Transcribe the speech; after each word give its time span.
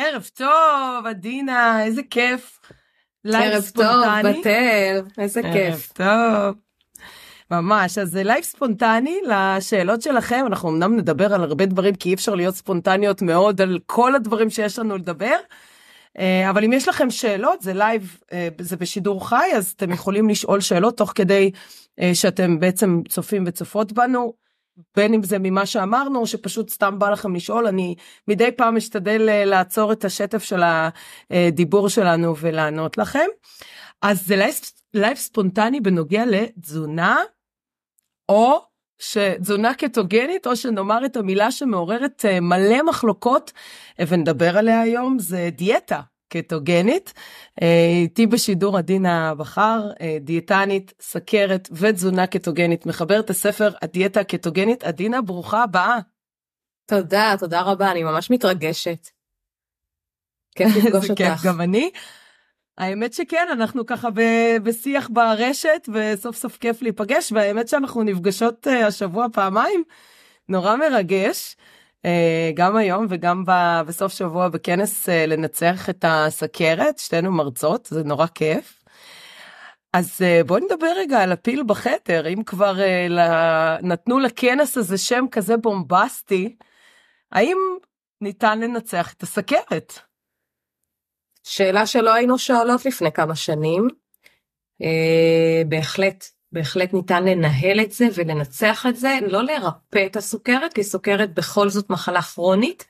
ערב 0.00 0.30
טוב, 0.34 1.06
עדינה, 1.06 1.84
איזה 1.84 2.02
כיף. 2.10 2.60
ערב 3.24 3.64
טוב, 3.74 4.04
בתאל, 4.24 5.00
איזה 5.18 5.42
כיף. 5.42 5.92
טוב. 5.92 6.54
ממש, 7.50 7.98
אז 7.98 8.10
זה 8.10 8.22
לייב 8.22 8.44
ספונטני 8.44 9.20
לשאלות 9.26 10.02
שלכם, 10.02 10.44
אנחנו 10.46 10.68
אמנם 10.68 10.96
נדבר 10.96 11.34
על 11.34 11.42
הרבה 11.42 11.66
דברים 11.66 11.94
כי 11.94 12.08
אי 12.08 12.14
אפשר 12.14 12.34
להיות 12.34 12.54
ספונטניות 12.54 13.22
מאוד 13.22 13.60
על 13.60 13.78
כל 13.86 14.14
הדברים 14.14 14.50
שיש 14.50 14.78
לנו 14.78 14.96
לדבר, 14.96 15.36
אה, 16.18 16.50
אבל 16.50 16.64
אם 16.64 16.72
יש 16.72 16.88
לכם 16.88 17.10
שאלות 17.10 17.62
זה 17.62 17.74
לייב, 17.74 18.18
אה, 18.32 18.48
זה 18.60 18.76
בשידור 18.76 19.28
חי, 19.28 19.48
אז 19.56 19.72
אתם 19.76 19.92
יכולים 19.92 20.28
לשאול 20.28 20.60
שאלות 20.60 20.96
תוך 20.96 21.12
כדי 21.14 21.50
אה, 22.00 22.14
שאתם 22.14 22.60
בעצם 22.60 23.02
צופים 23.08 23.44
וצופות 23.46 23.92
בנו. 23.92 24.47
בין 24.96 25.14
אם 25.14 25.22
זה 25.22 25.38
ממה 25.38 25.66
שאמרנו, 25.66 26.26
שפשוט 26.26 26.70
סתם 26.70 26.98
בא 26.98 27.10
לכם 27.10 27.34
לשאול, 27.34 27.66
אני 27.66 27.94
מדי 28.28 28.52
פעם 28.52 28.76
משתדל 28.76 29.28
אה, 29.28 29.44
לעצור 29.44 29.92
את 29.92 30.04
השטף 30.04 30.42
של 30.42 30.60
הדיבור 31.30 31.88
שלנו 31.88 32.36
ולענות 32.36 32.98
לכם. 32.98 33.26
אז 34.02 34.26
זה 34.26 34.46
לייב 34.94 35.16
ספונטני 35.16 35.80
בנוגע 35.80 36.24
לתזונה, 36.26 37.16
או 38.28 38.60
שתזונה 38.98 39.74
קטוגנית, 39.74 40.46
או 40.46 40.56
שנאמר 40.56 41.04
את 41.04 41.16
המילה 41.16 41.50
שמעוררת 41.50 42.24
אה, 42.24 42.40
מלא 42.40 42.82
מחלוקות, 42.82 43.52
ונדבר 44.08 44.58
עליה 44.58 44.80
היום, 44.80 45.18
זה 45.18 45.48
דיאטה. 45.52 46.00
קטוגנית. 46.28 47.12
אה, 47.62 47.90
איתי 48.02 48.26
בשידור 48.26 48.78
עדינה 48.78 49.34
בכר, 49.34 49.80
אה, 50.00 50.18
דיאטנית, 50.20 50.92
סכרת 51.00 51.68
ותזונה 51.72 52.26
קטוגנית, 52.26 52.86
מחברת 52.86 53.30
הספר 53.30 53.70
הדיאטה 53.82 54.20
הקטוגנית. 54.20 54.84
עדינה, 54.84 55.22
ברוכה 55.22 55.62
הבאה. 55.62 55.98
תודה, 56.86 57.34
תודה 57.38 57.62
רבה, 57.62 57.90
אני 57.90 58.02
ממש 58.02 58.30
מתרגשת. 58.30 59.08
כיף 60.56 60.68
לפגוש 60.76 61.10
אותך. 61.10 61.22
כיף, 61.22 61.44
גם 61.44 61.60
אני. 61.60 61.90
האמת 62.78 63.12
שכן, 63.12 63.46
אנחנו 63.52 63.86
ככה 63.86 64.08
בשיח 64.62 65.08
ברשת, 65.12 65.88
וסוף 65.94 66.36
סוף 66.36 66.56
כיף 66.56 66.82
להיפגש, 66.82 67.32
והאמת 67.32 67.68
שאנחנו 67.68 68.02
נפגשות 68.02 68.68
אה, 68.68 68.86
השבוע 68.86 69.26
פעמיים, 69.32 69.82
נורא 70.48 70.76
מרגש. 70.76 71.56
אה, 72.04 72.50
גם 72.54 72.76
היום 72.76 73.06
וגם 73.08 73.44
בסוף 73.86 74.12
שבוע 74.12 74.48
בכנס 74.48 75.08
אה, 75.08 75.26
לנצח 75.26 75.90
את 75.90 76.04
הסכרת, 76.08 76.98
שתינו 76.98 77.32
מרצות, 77.32 77.86
זה 77.90 78.04
נורא 78.04 78.26
כיף. 78.26 78.82
אז 79.92 80.22
אה, 80.22 80.44
בואי 80.44 80.60
נדבר 80.60 80.92
רגע 80.96 81.22
על 81.22 81.32
הפיל 81.32 81.62
בחדר, 81.66 82.28
אם 82.28 82.42
כבר 82.46 82.74
נתנו 83.82 84.18
לכנס 84.18 84.76
הזה 84.76 84.98
שם 84.98 85.24
כזה 85.30 85.56
בומבסטי, 85.56 86.56
האם 87.32 87.56
ניתן 88.20 88.60
לנצח 88.60 89.12
את 89.12 89.22
הסכרת? 89.22 89.98
שאלה 91.44 91.86
שלא 91.86 92.14
היינו 92.14 92.38
שואלות 92.38 92.86
לפני 92.86 93.12
כמה 93.12 93.34
שנים. 93.34 93.88
בהחלט 95.68 96.24
בהחלט 96.52 96.94
ניתן 96.94 97.24
לנהל 97.24 97.80
את 97.80 97.92
זה 97.92 98.06
ולנצח 98.14 98.86
את 98.88 98.96
זה, 98.96 99.18
לא 99.26 99.42
לרפא 99.42 100.06
את 100.06 100.16
הסוכרת, 100.16 100.72
כי 100.72 100.84
סוכרת 100.84 101.34
בכל 101.34 101.68
זאת 101.68 101.90
מחלה 101.90 102.22
כרונית, 102.22 102.86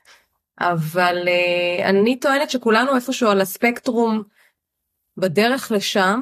אבל 0.59 1.27
uh, 1.27 1.85
אני 1.85 2.19
טוענת 2.19 2.49
שכולנו 2.49 2.95
איפשהו 2.95 3.29
על 3.29 3.41
הספקטרום 3.41 4.23
בדרך 5.17 5.71
לשם, 5.71 6.19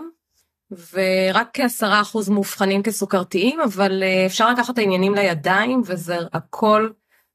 ורק 0.71 1.49
כעשרה 1.53 2.01
אחוז 2.01 2.29
מאובחנים 2.29 2.83
כסוכרתיים, 2.83 3.61
אבל 3.61 4.03
uh, 4.03 4.25
אפשר 4.25 4.51
לקחת 4.51 4.73
את 4.73 4.77
העניינים 4.77 5.15
לידיים, 5.15 5.81
וזה 5.85 6.17
הכל 6.33 6.89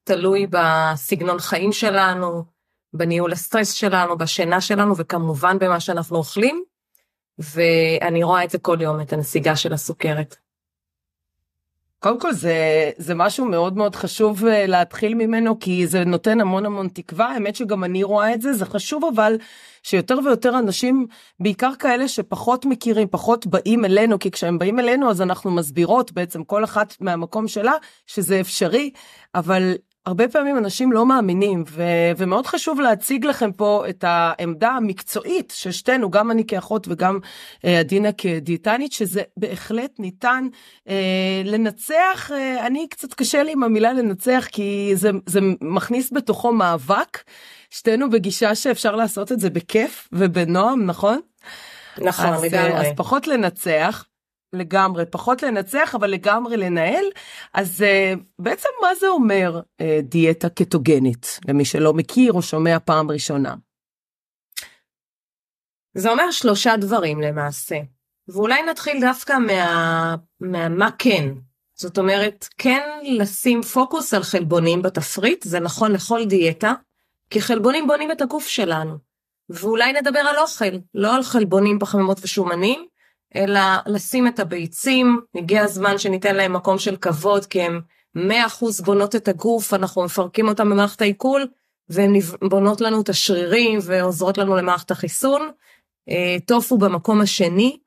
תלוי 0.05 0.47
בסגנון 0.51 1.39
חיים 1.39 1.73
שלנו, 1.73 2.45
בניהול 2.95 3.33
הסטרס 3.33 3.73
שלנו, 3.73 4.19
בשינה 4.19 4.61
שלנו, 4.61 4.97
וכמובן 4.97 5.59
במה 5.59 5.81
שאנחנו 5.81 6.17
אוכלים. 6.17 6.65
ואני 7.39 8.25
רואה 8.25 8.45
את 8.45 8.51
זה 8.51 8.59
כל 8.59 8.79
יום, 8.81 9.01
את 9.01 9.13
הנסיגה 9.13 9.57
של 9.57 9.73
הסוכרת. 9.73 10.37
קודם 12.03 12.21
כל 12.21 12.33
זה, 12.33 12.91
זה 12.97 13.15
משהו 13.15 13.45
מאוד 13.45 13.77
מאוד 13.77 13.95
חשוב 13.97 14.45
אה, 14.47 14.67
להתחיל 14.67 15.15
ממנו 15.15 15.59
כי 15.59 15.87
זה 15.87 16.05
נותן 16.05 16.41
המון 16.41 16.67
המון 16.67 16.89
תקווה 16.89 17.27
האמת 17.27 17.57
שגם 17.57 17.85
אני 17.85 18.03
רואה 18.03 18.35
את 18.35 18.43
זה 18.43 18.53
זה 18.53 18.65
חשוב 18.65 19.05
אבל 19.15 19.37
שיותר 19.83 20.19
ויותר 20.25 20.59
אנשים 20.59 21.07
בעיקר 21.41 21.73
כאלה 21.79 22.09
שפחות 22.09 22.65
מכירים 22.65 23.09
פחות 23.11 23.47
באים 23.47 23.85
אלינו 23.85 24.19
כי 24.19 24.31
כשהם 24.31 24.59
באים 24.59 24.79
אלינו 24.79 25.11
אז 25.11 25.23
אנחנו 25.23 25.51
מסבירות 25.51 26.13
בעצם 26.13 26.45
כל 26.45 26.65
אחת 26.65 26.97
מהמקום 27.01 27.49
שלה 27.49 27.73
שזה 28.07 28.41
אפשרי 28.41 28.91
אבל 29.35 29.75
הרבה 30.07 30.29
פעמים 30.29 30.59
אנשים 30.59 30.93
לא 30.93 31.07
מאמינים 31.07 31.65
ו- 31.69 32.13
ומאוד 32.17 32.47
חשוב 32.47 32.81
להציג 32.81 33.25
לכם 33.25 33.53
פה 33.53 33.85
את 33.89 34.05
העמדה 34.07 34.69
המקצועית 34.71 35.53
ששתינו 35.57 36.11
גם 36.11 36.31
אני 36.31 36.47
כאחות 36.47 36.87
וגם 36.89 37.19
אה, 37.65 37.79
עדינה 37.79 38.13
כדיאטנית 38.13 38.93
שזה 38.93 39.23
בהחלט 39.37 39.91
ניתן 39.99 40.49
אה, 40.89 41.43
לנצח 41.45 42.31
אה, 42.35 42.67
אני 42.67 42.89
קצת 42.89 43.15
קשה 43.15 43.43
לי 43.43 43.53
עם 43.53 43.63
המילה 43.63 43.93
לנצח 43.93 44.47
כי 44.53 44.91
זה, 44.95 45.11
זה 45.27 45.41
מכניס 45.61 46.13
בתוכו 46.13 46.53
מאבק 46.53 47.23
שתינו 47.71 48.11
בגישה 48.11 48.55
שאפשר 48.55 48.97
לעשות 48.97 49.33
את 49.33 49.41
זה 49.41 49.51
בכיף 49.51 50.09
ובנועם 50.13 50.87
נכון? 50.87 51.21
נכון 51.99 52.27
אז, 52.27 52.45
לגמרי. 52.45 52.81
אז 52.81 52.87
פחות 52.97 53.27
לנצח 53.27 54.05
לגמרי, 54.53 55.05
פחות 55.07 55.43
לנצח, 55.43 55.95
אבל 55.95 56.11
לגמרי 56.11 56.57
לנהל. 56.57 57.05
אז 57.55 57.85
uh, 57.85 58.21
בעצם 58.39 58.69
מה 58.83 58.95
זה 58.95 59.09
אומר 59.09 59.61
uh, 59.61 59.85
דיאטה 60.03 60.49
קטוגנית, 60.49 61.41
למי 61.49 61.65
שלא 61.65 61.93
מכיר 61.93 62.33
או 62.33 62.43
שומע 62.43 62.79
פעם 62.85 63.11
ראשונה? 63.11 63.55
זה 65.95 66.11
אומר 66.11 66.31
שלושה 66.31 66.77
דברים 66.77 67.21
למעשה, 67.21 67.77
ואולי 68.29 68.63
נתחיל 68.63 69.01
דווקא 69.01 69.33
מה, 69.33 70.17
מה 70.41 70.69
מה 70.69 70.91
כן. 70.99 71.29
זאת 71.75 71.99
אומרת, 71.99 72.49
כן 72.59 72.89
לשים 73.03 73.63
פוקוס 73.63 74.15
על 74.15 74.23
חלבונים 74.23 74.83
בתפריט, 74.83 75.43
זה 75.43 75.61
נכון 75.61 75.93
לכל 75.93 76.25
דיאטה, 76.25 76.73
כי 77.31 77.41
חלבונים 77.41 77.87
בונים 77.87 78.13
את 78.13 78.23
הגוף 78.23 78.47
שלנו. 78.47 78.99
ואולי 79.49 79.93
נדבר 79.93 80.19
על 80.19 80.39
אוכל, 80.39 80.77
לא 80.95 81.15
על 81.17 81.23
חלבונים 81.23 81.79
פחמימות 81.79 82.19
ושומנים, 82.23 82.87
אלא 83.37 83.61
לשים 83.87 84.27
את 84.27 84.41
הביצים, 84.41 85.21
הגיע 85.35 85.63
הזמן 85.63 85.99
שניתן 85.99 86.37
להם 86.37 86.53
מקום 86.53 86.79
של 86.79 86.97
כבוד, 86.97 87.47
כי 87.47 87.63
הם 87.63 87.81
100% 88.17 88.21
בונות 88.85 89.17
את 89.17 89.29
הגוף, 89.29 89.75
אנחנו 89.75 90.05
מפרקים 90.05 90.49
אותם 90.49 90.71
במערכת 90.71 91.01
העיכול, 91.01 91.47
והן 91.89 92.13
בונות 92.49 92.81
לנו 92.81 93.01
את 93.01 93.09
השרירים 93.09 93.79
ועוזרות 93.83 94.39
לנו 94.39 94.57
למערכת 94.57 94.91
החיסון. 94.91 95.51
אה, 96.09 96.37
טופו 96.47 96.79
במקום 96.79 97.21
השני, 97.21 97.79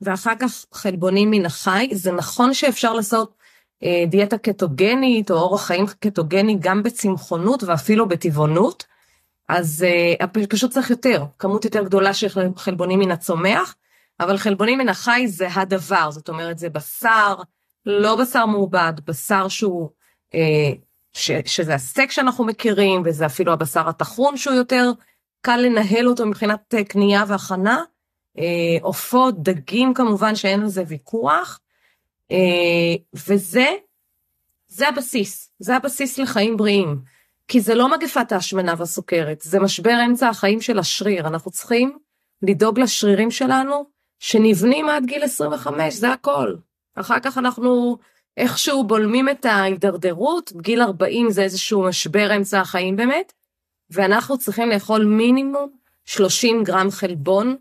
ואחר 0.00 0.34
כך 0.38 0.64
חלבונים 0.72 1.30
מן 1.30 1.46
החי. 1.46 1.88
זה 1.92 2.12
נכון 2.12 2.54
שאפשר 2.54 2.92
לעשות 2.92 3.34
אה, 3.82 4.04
דיאטה 4.08 4.38
קטוגנית 4.38 5.30
או 5.30 5.36
אורח 5.36 5.66
חיים 5.66 5.86
קטוגני 6.00 6.56
גם 6.60 6.82
בצמחונות 6.82 7.62
ואפילו 7.62 8.08
בטבעונות, 8.08 8.84
אז 9.48 9.86
אה, 10.20 10.26
פשוט 10.48 10.70
צריך 10.70 10.90
יותר, 10.90 11.24
כמות 11.38 11.64
יותר 11.64 11.84
גדולה 11.84 12.14
של 12.14 12.28
חלבונים 12.56 12.98
מן 12.98 13.10
הצומח. 13.10 13.74
אבל 14.20 14.36
חלבונים 14.36 14.78
מן 14.78 14.88
החי 14.88 15.28
זה 15.28 15.48
הדבר, 15.54 16.10
זאת 16.10 16.28
אומרת 16.28 16.58
זה 16.58 16.70
בשר, 16.70 17.36
לא 17.86 18.16
בשר 18.16 18.46
מעובד, 18.46 18.92
בשר 19.06 19.48
שהוא, 19.48 19.90
אה, 20.34 20.72
ש, 21.12 21.30
שזה 21.46 21.74
הסטייק 21.74 22.10
שאנחנו 22.10 22.44
מכירים, 22.44 23.02
וזה 23.04 23.26
אפילו 23.26 23.52
הבשר 23.52 23.88
הטחון 23.88 24.36
שהוא 24.36 24.54
יותר 24.54 24.90
קל 25.40 25.56
לנהל 25.56 26.08
אותו 26.08 26.26
מבחינת 26.26 26.74
אה, 26.74 26.84
קנייה 26.84 27.24
והכנה. 27.28 27.82
אה, 28.38 28.76
עופות, 28.82 29.34
אה, 29.34 29.40
דגים 29.42 29.94
כמובן 29.94 30.34
שאין 30.34 30.60
על 30.60 30.68
זה 30.68 30.82
ויכוח. 30.88 31.60
אה, 32.30 32.96
וזה, 33.28 33.66
זה 34.66 34.88
הבסיס, 34.88 35.50
זה 35.58 35.76
הבסיס 35.76 36.18
לחיים 36.18 36.56
בריאים. 36.56 37.02
כי 37.48 37.60
זה 37.60 37.74
לא 37.74 37.90
מגפת 37.90 38.32
ההשמנה 38.32 38.74
והסוכרת, 38.78 39.40
זה 39.40 39.60
משבר 39.60 39.96
אמצע 40.06 40.28
החיים 40.28 40.60
של 40.60 40.78
השריר, 40.78 41.26
אנחנו 41.26 41.50
צריכים 41.50 41.98
לדאוג 42.42 42.80
לשרירים 42.80 43.30
שלנו 43.30 43.84
שנבנים 44.18 44.88
עד 44.88 45.04
גיל 45.06 45.22
25, 45.22 45.94
זה 45.94 46.12
הכל. 46.12 46.54
אחר 46.94 47.20
כך 47.20 47.38
אנחנו 47.38 47.98
איכשהו 48.36 48.84
בולמים 48.84 49.28
את 49.28 49.44
ההידרדרות, 49.44 50.52
גיל 50.56 50.82
40 50.82 51.30
זה 51.30 51.42
איזשהו 51.42 51.82
משבר 51.82 52.36
אמצע 52.36 52.60
החיים 52.60 52.96
באמת, 52.96 53.32
ואנחנו 53.90 54.38
צריכים 54.38 54.68
לאכול 54.68 55.04
מינימום 55.04 55.70
30 56.04 56.64
גרם 56.64 56.90
חלבון, 56.90 57.56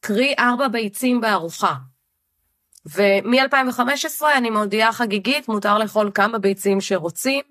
קרי 0.00 0.34
4 0.38 0.68
ביצים 0.68 1.20
בארוחה. 1.20 1.74
ומ-2015 2.86 4.24
אני 4.36 4.50
מודיעה 4.50 4.92
חגיגית, 4.92 5.48
מותר 5.48 5.78
לאכול 5.78 6.10
כמה 6.14 6.38
ביצים 6.38 6.80
שרוצים, 6.80 7.42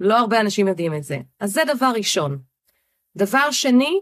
לא 0.00 0.18
הרבה 0.18 0.40
אנשים 0.40 0.68
יודעים 0.68 0.94
את 0.94 1.04
זה. 1.04 1.18
אז 1.40 1.52
זה 1.52 1.62
דבר 1.74 1.92
ראשון. 1.94 2.38
דבר 3.16 3.50
שני, 3.50 4.00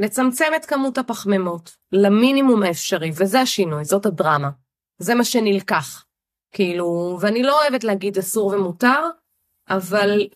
לצמצם 0.00 0.52
את 0.56 0.64
כמות 0.64 0.98
הפחמימות 0.98 1.76
למינימום 1.92 2.62
האפשרי, 2.62 3.10
וזה 3.14 3.40
השינוי, 3.40 3.84
זאת 3.84 4.06
הדרמה. 4.06 4.50
זה 4.98 5.14
מה 5.14 5.24
שנלקח. 5.24 6.04
כאילו, 6.52 7.18
ואני 7.20 7.42
לא 7.42 7.62
אוהבת 7.62 7.84
להגיד 7.84 8.18
אסור 8.18 8.46
ומותר, 8.46 9.00
אבל 9.68 10.28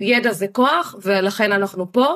ידע 0.00 0.32
זה 0.32 0.46
כוח, 0.48 0.94
ולכן 1.02 1.52
אנחנו 1.52 1.92
פה, 1.92 2.06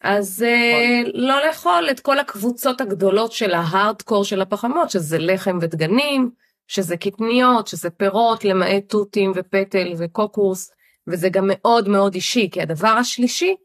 אז 0.00 0.44
נכון. 0.44 1.22
לא 1.22 1.46
לאכול 1.46 1.88
את 1.90 2.00
כל 2.00 2.18
הקבוצות 2.18 2.80
הגדולות 2.80 3.32
של 3.32 3.54
ההארדקור 3.54 4.24
של 4.24 4.40
הפחמות, 4.40 4.90
שזה 4.90 5.18
לחם 5.18 5.58
ודגנים, 5.60 6.30
שזה 6.66 6.96
קטניות, 6.96 7.66
שזה 7.66 7.90
פירות, 7.90 8.44
למעט 8.44 8.88
תותים 8.88 9.32
ופטל 9.34 9.92
וקוקוס, 9.98 10.70
וזה 11.06 11.28
גם 11.28 11.44
מאוד 11.48 11.88
מאוד 11.88 12.14
אישי, 12.14 12.48
כי 12.52 12.62
הדבר 12.62 12.88
השלישי 12.88 13.56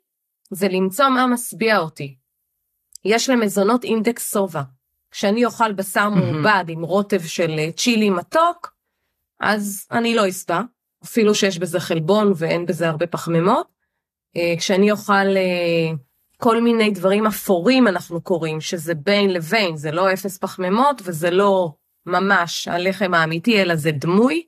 זה 0.53 0.67
למצוא 0.67 1.09
מה 1.09 1.27
משביע 1.27 1.77
אותי. 1.77 2.15
יש 3.05 3.29
למזונות 3.29 3.83
אינדקס 3.83 4.31
סובה. 4.31 4.61
כשאני 5.11 5.45
אוכל 5.45 5.71
בשר 5.71 6.09
מעובד 6.09 6.65
עם 6.67 6.81
רוטב 6.81 7.21
של 7.21 7.55
אה, 7.59 7.71
צ'ילי 7.71 8.09
מתוק, 8.09 8.73
אז 9.39 9.87
אני 9.91 10.15
לא 10.15 10.29
אשבע, 10.29 10.61
אפילו 11.03 11.35
שיש 11.35 11.59
בזה 11.59 11.79
חלבון 11.79 12.33
ואין 12.35 12.65
בזה 12.65 12.89
הרבה 12.89 13.07
פחמימות. 13.07 13.67
אה, 14.37 14.53
כשאני 14.57 14.91
אוכל 14.91 15.37
אה, 15.37 15.91
כל 16.37 16.61
מיני 16.61 16.91
דברים 16.91 17.27
אפורים 17.27 17.87
אנחנו 17.87 18.21
קוראים, 18.21 18.61
שזה 18.61 18.93
בין 18.95 19.29
לבין, 19.29 19.77
זה 19.77 19.91
לא 19.91 20.13
אפס 20.13 20.37
פחמימות 20.37 21.01
וזה 21.03 21.31
לא 21.31 21.73
ממש 22.05 22.67
הלחם 22.67 23.13
האמיתי, 23.13 23.61
אלא 23.61 23.75
זה 23.75 23.91
דמוי, 23.91 24.43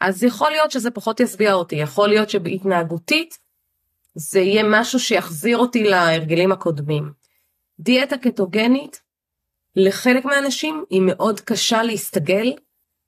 אז 0.00 0.24
יכול 0.24 0.50
להיות 0.50 0.70
שזה 0.70 0.90
פחות 0.90 1.20
ישביע 1.20 1.52
אותי, 1.52 1.76
יכול 1.76 2.08
להיות 2.08 2.30
שבהתנהגותית 2.30 3.38
זה 4.18 4.40
יהיה 4.40 4.62
משהו 4.66 5.00
שיחזיר 5.00 5.58
אותי 5.58 5.84
להרגלים 5.84 6.52
הקודמים. 6.52 7.12
דיאטה 7.80 8.16
קטוגנית, 8.16 9.00
לחלק 9.76 10.24
מהאנשים 10.24 10.84
היא 10.90 11.02
מאוד 11.04 11.40
קשה 11.40 11.82
להסתגל, 11.82 12.52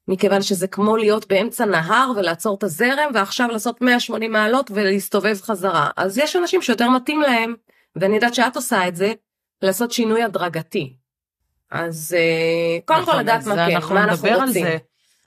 מכיוון 0.08 0.42
שזה 0.42 0.66
כמו 0.66 0.96
להיות 0.96 1.28
באמצע 1.28 1.64
נהר 1.64 2.12
ולעצור 2.16 2.56
את 2.56 2.62
הזרם 2.62 3.10
ועכשיו 3.14 3.48
לעשות 3.48 3.80
180 3.80 4.32
מעלות 4.32 4.70
ולהסתובב 4.74 5.40
חזרה. 5.40 5.90
אז 5.96 6.18
יש 6.18 6.36
אנשים 6.36 6.62
שיותר 6.62 6.90
מתאים 6.90 7.20
להם, 7.20 7.54
ואני 7.96 8.14
יודעת 8.14 8.34
שאת 8.34 8.56
עושה 8.56 8.88
את 8.88 8.96
זה, 8.96 9.12
לעשות 9.62 9.92
שינוי 9.92 10.22
הדרגתי. 10.22 10.96
אז 11.70 12.16
אה, 12.18 12.78
קודם 12.84 13.04
כל 13.04 13.10
נכון, 13.10 13.22
לדעת 13.22 13.46
מה 13.46 13.54
כן, 13.54 13.94
מה 13.94 14.04
אנחנו 14.04 14.28
רוצים. 14.46 14.66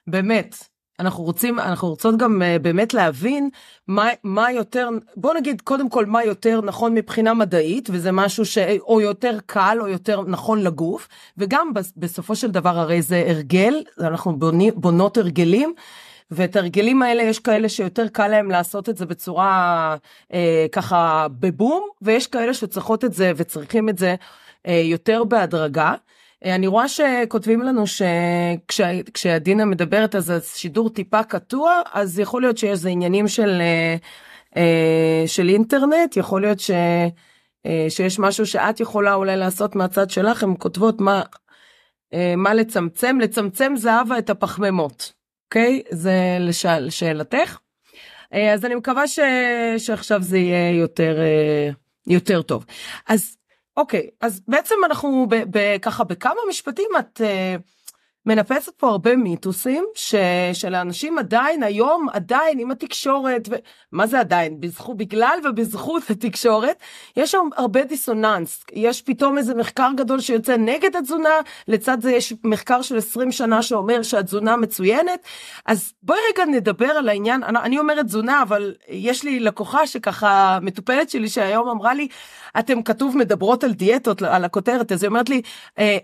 באמת, 0.08 0.56
אנחנו 1.00 1.24
רוצים, 1.24 1.60
אנחנו 1.60 1.88
רוצות 1.88 2.18
גם 2.18 2.42
uh, 2.42 2.62
באמת 2.62 2.94
להבין 2.94 3.50
מה, 3.88 4.10
מה 4.24 4.52
יותר, 4.52 4.90
בוא 5.16 5.34
נגיד 5.34 5.62
קודם 5.62 5.90
כל 5.90 6.06
מה 6.06 6.24
יותר 6.24 6.62
נכון 6.62 6.94
מבחינה 6.94 7.34
מדעית, 7.34 7.90
וזה 7.92 8.12
משהו 8.12 8.46
שאו 8.46 9.02
יותר 9.02 9.38
קל 9.46 9.78
או 9.82 9.88
יותר 9.88 10.22
נכון 10.22 10.64
לגוף, 10.64 11.08
וגם 11.38 11.72
בסופו 11.98 12.36
של 12.36 12.52
דבר 12.52 12.80
הרי 12.80 13.02
זה 13.02 13.24
הרגל, 13.28 13.84
אנחנו 14.00 14.40
בוני, 14.40 14.72
בונות 14.72 15.18
הרגלים. 15.18 15.74
ואת 16.32 16.56
הרגלים 16.56 17.02
האלה 17.02 17.24
יש 17.24 17.40
כאלה 17.40 17.70
שיותר 17.70 18.08
קל 18.08 18.28
להם 18.28 18.52
לעשות 18.52 18.90
את 18.90 18.98
זה 18.98 19.06
בצורה 19.06 19.96
אה, 20.34 20.66
ככה 20.72 21.28
בבום, 21.40 21.88
ויש 22.02 22.28
כאלה 22.28 22.54
שצריכות 22.54 23.06
את 23.06 23.14
זה 23.14 23.32
וצריכים 23.36 23.90
את 23.90 23.98
זה 23.98 24.16
אה, 24.68 24.82
יותר 24.86 25.24
בהדרגה. 25.24 25.94
אה, 26.46 26.56
אני 26.56 26.68
רואה 26.68 26.88
שכותבים 26.88 27.62
לנו 27.62 27.84
שכשעדינה 27.88 29.66
מדברת 29.66 30.16
אז 30.16 30.30
השידור 30.30 30.90
טיפה 30.90 31.24
קטוע, 31.24 31.82
אז 31.94 32.20
יכול 32.20 32.42
להיות 32.42 32.58
שיש 32.58 32.70
איזה 32.70 32.90
עניינים 32.90 33.28
של, 33.28 33.62
אה, 33.62 33.96
אה, 34.58 35.24
של 35.28 35.50
אינטרנט, 35.50 36.18
יכול 36.18 36.42
להיות 36.42 36.60
ש, 36.60 36.72
שיש 37.90 38.20
משהו 38.20 38.46
שאת 38.46 38.80
יכולה 38.80 39.14
אולי 39.14 39.38
לעשות 39.38 39.76
מהצד 39.76 40.10
שלך, 40.10 40.44
הן 40.44 40.54
כותבות 40.60 41.02
מה, 41.02 41.22
מה 42.38 42.54
לצמצם, 42.54 43.20
לצמצם 43.22 43.74
זהבה 43.76 44.18
את 44.18 44.30
הפחמימות, 44.30 45.14
אוקיי? 45.46 45.82
זה 45.90 46.38
לשאלתך. 46.80 47.58
אז 48.32 48.66
אני 48.66 48.76
מקווה 48.76 49.08
ש, 49.08 49.20
שעכשיו 49.78 50.22
זה 50.22 50.38
יהיה 50.38 50.78
יותר, 50.80 51.18
יותר 52.08 52.42
טוב. 52.42 52.66
אז 53.08 53.38
אוקיי, 53.78 54.10
אז 54.22 54.42
בעצם 54.48 54.76
אנחנו 54.86 55.28
ככה 55.82 56.04
בכמה 56.04 56.40
משפטים 56.50 56.90
את 57.00 57.22
uh, 57.22 57.62
מנפצת 58.26 58.72
פה 58.78 58.90
הרבה 58.90 59.16
מיתוסים 59.16 59.86
ש, 59.96 60.16
שלאנשים 60.54 61.18
עדיין 61.18 61.64
היום 61.64 62.08
עדיין 62.14 62.60
עם 62.60 62.72
התקשורת 62.72 63.50
ומה 63.92 64.08
זה 64.08 64.20
עדיין? 64.20 64.60
בזכות 64.60 64.98
בגלל 64.98 65.40
ובזכות 65.44 66.10
התקשורת 66.10 66.78
יש 67.18 67.32
שם 67.32 67.48
הרבה 67.58 67.84
דיסוננס. 67.84 68.64
יש 68.74 69.02
פתאום 69.02 69.38
איזה 69.38 69.56
מחקר 69.56 69.90
גדול 69.98 70.20
שיוצא 70.20 70.58
נגד 70.58 70.96
התזונה 70.96 71.30
לצד 71.68 72.02
זה 72.02 72.12
יש 72.12 72.34
מחקר 72.44 72.82
של 72.82 72.98
20 72.98 73.32
שנה 73.32 73.62
שאומר 73.62 74.04
שהתזונה 74.04 74.58
מצוינת. 74.58 75.20
אז 75.66 75.94
בואי 76.04 76.20
רגע 76.34 76.46
נדבר 76.46 76.92
על 76.92 77.10
העניין. 77.10 77.44
אני, 77.44 77.60
אני 77.60 77.80
אומרת 77.80 78.06
תזונה 78.06 78.42
אבל 78.42 78.76
יש 78.90 79.24
לי 79.24 79.40
לקוחה 79.40 79.88
שככה 79.88 80.60
מטופלת 80.62 81.10
שלי 81.10 81.30
שהיום 81.30 81.70
אמרה 81.70 81.94
לי 81.94 82.08
אתם 82.60 82.84
כתוב 82.84 83.18
מדברות 83.18 83.64
על 83.64 83.74
דיאטות 83.74 84.22
על 84.22 84.46
הכותרת 84.46 84.92
אז 84.92 85.04
היא 85.04 85.08
אומרת 85.08 85.30
לי 85.30 85.42
אה, 85.80 85.98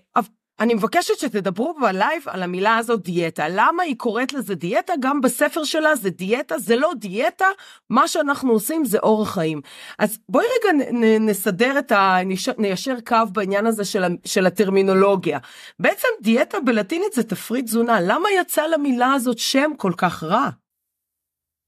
אני 0.60 0.74
מבקשת 0.74 1.20
שתדברו 1.20 1.74
בלייב 1.82 2.24
על 2.28 2.44
המילה 2.44 2.78
הזאת 2.78 3.02
דיאטה. 3.02 3.46
למה 3.50 3.84
היא 3.84 3.96
קוראת 3.98 4.34
לזה 4.34 4.56
דיאטה? 4.56 4.94
גם 5.00 5.22
בספר 5.22 5.64
שלה 5.64 5.96
זה 5.96 6.10
דיאטה, 6.10 6.60
זה 6.60 6.76
לא 6.76 6.92
דיאטה, 6.96 7.46
מה 7.90 8.08
שאנחנו 8.08 8.52
עושים 8.52 8.86
זה 8.86 9.00
אורח 9.00 9.34
חיים. 9.34 9.62
אז 10.00 10.20
בואי 10.30 10.46
רגע 10.46 10.92
נ, 10.92 11.30
נסדר 11.30 11.80
את 11.80 11.92
ה... 11.92 12.18
ניישר 12.58 12.96
קו 13.08 13.16
בעניין 13.32 13.66
הזה 13.66 13.86
של, 13.86 14.04
של 14.26 14.46
הטרמינולוגיה. 14.46 15.40
בעצם 15.80 16.08
דיאטה 16.22 16.60
בלטינית 16.60 17.14
זה 17.14 17.24
תפריט 17.24 17.66
תזונה, 17.66 18.02
למה 18.02 18.30
יצא 18.42 18.68
למילה 18.68 19.14
הזאת 19.14 19.38
שם 19.38 19.72
כל 19.78 19.92
כך 19.98 20.24
רע? 20.24 20.50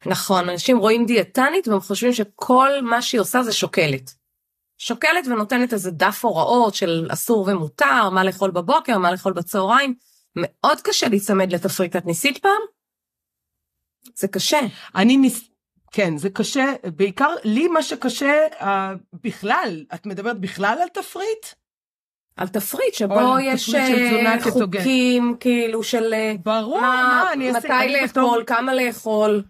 נכון, 0.06 0.50
אנשים 0.50 0.78
רואים 0.78 1.06
דיאטנית 1.06 1.68
והם 1.68 1.80
חושבים 1.80 2.14
שכל 2.14 2.70
מה 2.82 3.02
שהיא 3.02 3.22
עושה 3.22 3.44
זה 3.44 3.54
שוקלת. 3.54 4.21
שוקלת 4.82 5.28
ונותנת 5.28 5.74
איזה 5.74 5.92
דף 5.92 6.26
הוראות 6.26 6.76
של 6.76 7.08
אסור 7.14 7.48
ומותר, 7.48 8.10
מה 8.10 8.24
לאכול 8.24 8.52
בבוקר, 8.52 8.98
מה 8.98 9.12
לאכול 9.12 9.34
בצהריים. 9.34 9.94
מאוד 10.36 10.82
קשה 10.82 11.08
להיצמד 11.08 11.54
לתפריט. 11.54 11.96
את 11.96 12.06
ניסית 12.06 12.38
פעם? 12.38 12.62
זה 14.16 14.28
קשה. 14.28 14.60
אני 14.96 15.18
ניס... 15.18 15.50
כן, 15.92 16.18
זה 16.18 16.30
קשה, 16.30 16.74
בעיקר 16.96 17.36
לי 17.44 17.68
מה 17.68 17.84
שקשה 17.84 18.48
uh, 18.60 18.66
בכלל, 19.24 19.86
את 19.94 20.06
מדברת 20.06 20.40
בכלל 20.40 20.78
על 20.82 20.88
תפריט? 20.88 21.46
על 22.38 22.48
תפריט 22.48 22.94
שבו 22.94 23.40
יש 23.42 23.76
אה, 23.76 24.38
חוקים 24.42 25.36
כאילו 25.40 25.84
של 25.84 26.14
אה, 26.14 26.34
ברור, 26.44 26.82
מה, 26.82 27.24
מה 27.24 27.34
אני 27.34 27.52
מתי 27.52 27.68
לאכול, 27.68 28.08
בתור... 28.08 28.44
כמה 28.48 28.74
לאכול. 28.74 29.44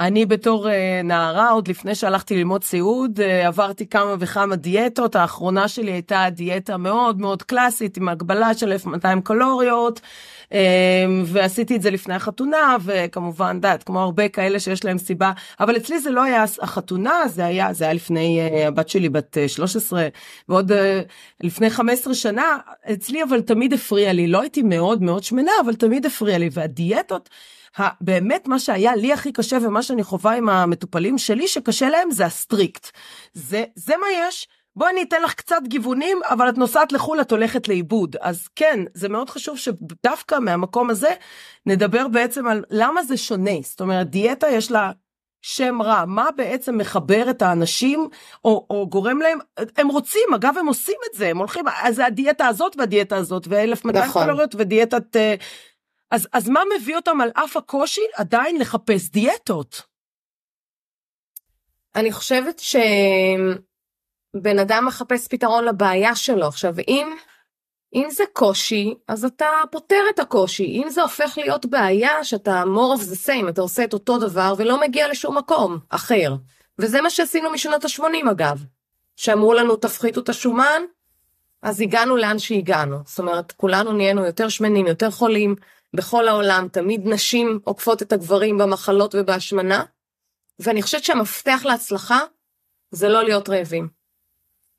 אני 0.00 0.26
בתור 0.26 0.66
uh, 0.66 0.70
נערה, 1.04 1.50
עוד 1.50 1.68
לפני 1.68 1.94
שהלכתי 1.94 2.36
ללמוד 2.36 2.64
סיעוד, 2.64 3.20
uh, 3.20 3.46
עברתי 3.46 3.86
כמה 3.86 4.14
וכמה 4.18 4.56
דיאטות, 4.56 5.16
האחרונה 5.16 5.68
שלי 5.68 5.92
הייתה 5.92 6.26
דיאטה 6.30 6.76
מאוד 6.76 7.20
מאוד 7.20 7.42
קלאסית, 7.42 7.96
עם 7.96 8.08
הגבלה 8.08 8.54
של 8.54 8.72
1200 8.72 9.20
קלוריות, 9.22 10.00
um, 10.48 10.52
ועשיתי 11.24 11.76
את 11.76 11.82
זה 11.82 11.90
לפני 11.90 12.14
החתונה, 12.14 12.76
וכמובן, 12.84 13.60
דעת, 13.60 13.82
כמו 13.82 14.00
הרבה 14.00 14.28
כאלה 14.28 14.60
שיש 14.60 14.84
להם 14.84 14.98
סיבה, 14.98 15.32
אבל 15.60 15.76
אצלי 15.76 16.00
זה 16.00 16.10
לא 16.10 16.22
היה 16.22 16.44
החתונה, 16.62 17.28
זה 17.28 17.44
היה, 17.44 17.72
זה 17.72 17.84
היה 17.84 17.92
לפני, 17.92 18.40
הבת 18.66 18.88
שלי 18.88 19.08
בת 19.08 19.36
uh, 19.44 19.48
13, 19.48 20.08
ועוד 20.48 20.72
לפני 21.40 21.70
15 21.70 22.14
שנה, 22.14 22.58
אצלי 22.92 23.22
אבל 23.22 23.40
תמיד 23.40 23.72
הפריע 23.72 24.12
לי, 24.12 24.26
לא 24.26 24.40
הייתי 24.40 24.62
מאוד 24.62 25.02
מאוד 25.02 25.22
שמנה, 25.22 25.52
אבל 25.64 25.74
תמיד 25.74 26.06
הפריע 26.06 26.38
לי, 26.38 26.48
והדיאטות, 26.52 27.30
באמת 28.00 28.48
מה 28.48 28.58
שהיה 28.58 28.96
לי 28.96 29.12
הכי 29.12 29.32
קשה 29.32 29.58
ומה 29.62 29.82
שאני 29.82 30.02
חווה 30.02 30.32
עם 30.36 30.48
המטופלים 30.48 31.18
שלי 31.18 31.48
שקשה 31.48 31.90
להם 31.90 32.10
זה 32.10 32.26
ה 32.26 32.34
strict. 32.34 32.90
זה, 33.32 33.64
זה 33.74 33.94
מה 33.96 34.06
יש. 34.28 34.48
בואי 34.76 34.90
אני 34.90 35.02
אתן 35.02 35.22
לך 35.22 35.34
קצת 35.34 35.62
גיוונים, 35.68 36.20
אבל 36.30 36.48
את 36.48 36.58
נוסעת 36.58 36.92
לחו"ל, 36.92 37.20
את 37.20 37.30
הולכת 37.30 37.68
לאיבוד. 37.68 38.16
אז 38.20 38.48
כן, 38.56 38.80
זה 38.94 39.08
מאוד 39.08 39.30
חשוב 39.30 39.58
שדווקא 39.58 40.38
מהמקום 40.38 40.90
הזה 40.90 41.10
נדבר 41.66 42.08
בעצם 42.08 42.46
על 42.46 42.64
למה 42.70 43.02
זה 43.02 43.16
שונה. 43.16 43.60
זאת 43.62 43.80
אומרת, 43.80 44.10
דיאטה 44.10 44.48
יש 44.48 44.70
לה 44.70 44.92
שם 45.42 45.82
רע, 45.82 46.04
מה 46.06 46.26
בעצם 46.36 46.78
מחבר 46.78 47.30
את 47.30 47.42
האנשים 47.42 48.08
או, 48.44 48.66
או 48.70 48.88
גורם 48.88 49.18
להם, 49.18 49.38
הם 49.76 49.88
רוצים, 49.88 50.34
אגב 50.34 50.54
הם 50.58 50.66
עושים 50.66 50.96
את 51.10 51.18
זה, 51.18 51.28
הם 51.28 51.38
הולכים, 51.38 51.64
אז 51.82 51.96
זה 51.96 52.06
הדיאטה 52.06 52.46
הזאת 52.46 52.76
והדיאטה 52.78 53.16
הזאת, 53.16 53.46
ו-1200 53.50 53.92
נכון. 53.92 54.24
קלוריות 54.24 54.54
ודיאטת 54.58 55.16
uh, 55.16 55.42
אז, 56.10 56.28
אז 56.32 56.48
מה 56.48 56.60
מביא 56.76 56.96
אותם 56.96 57.20
על 57.20 57.30
אף 57.34 57.56
הקושי 57.56 58.00
עדיין 58.16 58.58
לחפש 58.58 59.10
דיאטות? 59.10 59.82
אני 61.94 62.12
חושבת 62.12 62.58
שבן 62.58 62.78
אדם 64.60 64.84
מחפש 64.86 65.28
פתרון 65.28 65.64
לבעיה 65.64 66.14
שלו. 66.14 66.46
עכשיו, 66.48 66.74
אם, 66.88 67.16
אם 67.94 68.06
זה 68.10 68.24
קושי, 68.32 68.94
אז 69.08 69.24
אתה 69.24 69.46
פותר 69.70 70.02
את 70.14 70.18
הקושי. 70.18 70.64
אם 70.64 70.90
זה 70.90 71.02
הופך 71.02 71.38
להיות 71.38 71.66
בעיה, 71.66 72.24
שאתה 72.24 72.62
more 72.62 72.98
of 72.98 73.02
the 73.02 73.26
same, 73.26 73.48
אתה 73.48 73.60
עושה 73.60 73.84
את 73.84 73.92
אותו 73.92 74.18
דבר 74.18 74.54
ולא 74.56 74.80
מגיע 74.80 75.08
לשום 75.08 75.38
מקום 75.38 75.78
אחר. 75.88 76.34
וזה 76.78 77.00
מה 77.00 77.10
שעשינו 77.10 77.50
משנות 77.50 77.84
ה-80 77.84 78.30
אגב. 78.30 78.64
שאמרו 79.16 79.54
לנו 79.54 79.76
תפחיתו 79.76 80.20
את 80.20 80.28
השומן, 80.28 80.82
אז 81.62 81.80
הגענו 81.80 82.16
לאן 82.16 82.38
שהגענו. 82.38 82.96
זאת 83.06 83.18
אומרת, 83.18 83.52
כולנו 83.52 83.92
נהיינו 83.92 84.24
יותר 84.24 84.48
שמנים, 84.48 84.86
יותר 84.86 85.10
חולים, 85.10 85.54
בכל 85.96 86.28
העולם, 86.28 86.68
תמיד 86.72 87.00
נשים 87.04 87.60
עוקפות 87.64 88.02
את 88.02 88.12
הגברים 88.12 88.58
במחלות 88.58 89.14
ובהשמנה, 89.14 89.84
ואני 90.58 90.82
חושבת 90.82 91.04
שהמפתח 91.04 91.62
להצלחה 91.64 92.18
זה 92.90 93.08
לא 93.08 93.24
להיות 93.24 93.48
רעבים. 93.48 93.88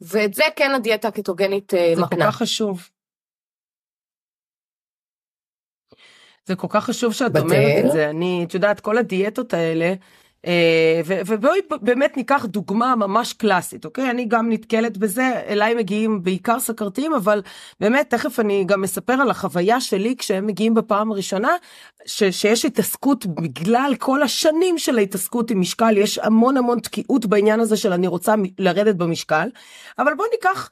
ואת 0.02 0.34
זה 0.34 0.44
כן 0.56 0.72
הדיאטה 0.76 1.08
הקטוגנית 1.08 1.74
אה, 1.74 1.92
זה 1.96 2.02
מקנה. 2.02 2.26
כל 2.26 2.32
כך 2.32 2.38
חשוב. 2.38 2.90
זה 6.46 6.56
כל 6.56 6.68
כך 6.70 6.86
חשוב 6.86 7.14
שאת 7.14 7.32
בתל? 7.32 7.40
אומרת 7.40 7.86
את 7.86 7.92
זה, 7.92 8.10
אני, 8.10 8.46
את 8.48 8.54
יודעת, 8.54 8.80
כל 8.80 8.98
הדיאטות 8.98 9.54
האלה, 9.54 9.94
ובואי 11.28 11.60
באמת 11.82 12.18
ניקח 12.18 12.46
דוגמה 12.46 12.96
ממש 12.96 13.34
קלאסית, 13.34 13.86
אוקיי? 13.86 14.10
אני 14.10 14.26
גם 14.26 14.52
נתקלת 14.52 14.98
בזה, 14.98 15.32
אליי 15.48 15.76
מגיעים 15.76 16.24
בעיקר 16.24 16.60
סכרתיים, 16.60 17.14
אבל 17.14 17.42
באמת, 17.80 18.10
תכף 18.10 18.40
אני 18.40 18.64
גם 18.68 18.84
אספר 18.84 19.14
על 19.14 19.30
החוויה 19.30 19.82
שלי 19.82 20.16
כשהם 20.18 20.48
מגיעים 20.48 20.74
בפעם 20.74 21.12
הראשונה, 21.12 21.50
ש- 22.06 22.24
שיש 22.24 22.66
התעסקות 22.66 23.26
בגלל 23.26 23.94
כל 24.00 24.24
השנים 24.24 24.78
של 24.78 24.98
ההתעסקות 24.98 25.52
עם 25.52 25.60
משקל, 25.60 25.98
יש 25.98 26.20
המון 26.20 26.58
המון 26.58 26.80
תקיעות 26.80 27.26
בעניין 27.26 27.60
הזה 27.60 27.78
של 27.78 27.94
אני 27.94 28.08
רוצה 28.08 28.36
לרדת 28.60 28.96
במשקל, 28.96 29.50
אבל 30.00 30.14
בואי 30.14 30.30
ניקח 30.32 30.70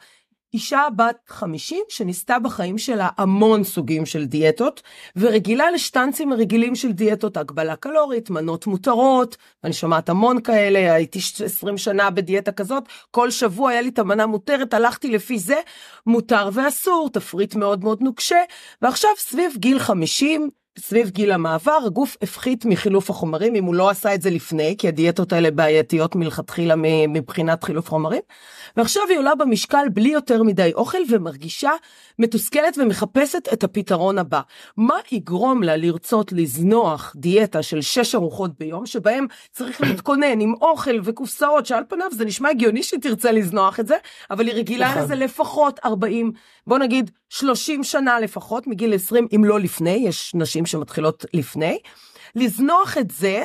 אישה 0.54 0.88
בת 0.96 1.16
50 1.28 1.84
שניסתה 1.90 2.40
בחיים 2.40 2.78
שלה 2.78 3.10
המון 3.18 3.64
סוגים 3.64 4.06
של 4.06 4.26
דיאטות 4.26 4.82
ורגילה 5.16 5.72
לשטנצים 5.72 6.34
רגילים 6.34 6.76
של 6.76 6.92
דיאטות 6.92 7.38
הגבלה 7.38 7.76
קלורית 7.76 8.30
מנות 8.30 8.68
מותרות 8.68 9.38
אני 9.64 9.74
שומעת 9.74 10.10
המון 10.10 10.42
כאלה 10.42 10.94
הייתי 10.94 11.20
20 11.46 11.78
שנה 11.78 12.10
בדיאטה 12.10 12.52
כזאת 12.52 12.84
כל 13.12 13.32
שבוע 13.32 13.72
היה 13.72 13.82
לי 13.82 13.90
את 13.90 14.00
המנה 14.00 14.26
מותרת 14.26 14.74
הלכתי 14.74 15.12
לפי 15.12 15.40
זה 15.40 15.60
מותר 16.06 16.50
ואסור 16.54 17.10
תפריט 17.14 17.56
מאוד 17.56 17.84
מאוד 17.84 18.02
נוקשה 18.02 18.40
ועכשיו 18.82 19.12
סביב 19.18 19.54
גיל 19.58 19.80
50 19.80 20.50
סביב 20.80 21.10
גיל 21.10 21.32
המעבר 21.32 21.78
הגוף 21.86 22.18
הפחית 22.22 22.66
מחילוף 22.66 23.10
החומרים 23.10 23.56
אם 23.56 23.64
הוא 23.64 23.76
לא 23.76 23.90
עשה 23.90 24.14
את 24.14 24.22
זה 24.22 24.30
לפני 24.30 24.76
כי 24.78 24.88
הדיאטות 24.88 25.34
האלה 25.34 25.52
בעייתיות 25.52 26.16
מלכתחילה 26.16 26.76
מבחינת 27.10 27.64
חילוף 27.64 27.90
חומרים. 27.90 28.22
ועכשיו 28.78 29.04
היא 29.10 29.18
עולה 29.18 29.36
במשקל 29.36 29.86
בלי 29.94 30.10
יותר 30.10 30.44
מדי 30.44 30.72
אוכל 30.74 30.98
ומרגישה 31.10 31.72
מתוסכלת 32.20 32.78
ומחפשת 32.78 33.54
את 33.54 33.64
הפתרון 33.64 34.18
הבא. 34.18 34.42
מה 34.78 34.96
יגרום 35.12 35.64
לה 35.64 35.78
לרצות 35.78 36.32
לזנוח 36.32 37.14
דיאטה 37.16 37.64
של 37.64 37.82
שש 37.82 38.16
ארוחות 38.16 38.60
ביום 38.60 38.86
שבהם 38.86 39.28
צריך 39.52 39.82
להתכונן 39.86 40.42
עם 40.42 40.54
אוכל 40.62 41.00
וקופסאות 41.04 41.66
שעל 41.66 41.84
פניו 41.90 42.08
זה 42.12 42.26
נשמע 42.26 42.50
הגיוני 42.50 42.84
שהיא 42.84 43.02
תרצה 43.02 43.32
לזנוח 43.32 43.80
את 43.80 43.88
זה 43.88 43.96
אבל 44.32 44.48
היא 44.48 44.56
רגילה 44.56 44.90
נכון. 44.90 45.04
לזה 45.04 45.16
לפחות 45.16 45.80
40 45.86 46.32
בוא 46.68 46.78
נגיד 46.78 47.12
30 47.30 47.84
שנה 47.84 48.20
לפחות 48.20 48.68
מגיל 48.68 48.96
20 48.96 49.28
אם 49.36 49.46
לא 49.46 49.60
לפני 49.60 50.04
יש 50.08 50.32
נשים 50.36 50.66
שמתחילות 50.66 51.26
לפני. 51.34 51.80
לזנוח 52.36 52.98
את 52.98 53.12
זה 53.12 53.44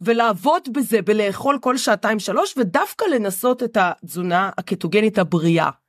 ולעבוד 0.00 0.68
בזה 0.72 1.02
בלאכול 1.02 1.58
כל 1.60 1.76
שעתיים 1.76 2.18
שלוש 2.18 2.54
ודווקא 2.58 3.04
לנסות 3.04 3.62
את 3.62 3.76
התזונה 3.80 4.50
הקטוגנית 4.58 5.18
הבריאה. 5.18 5.81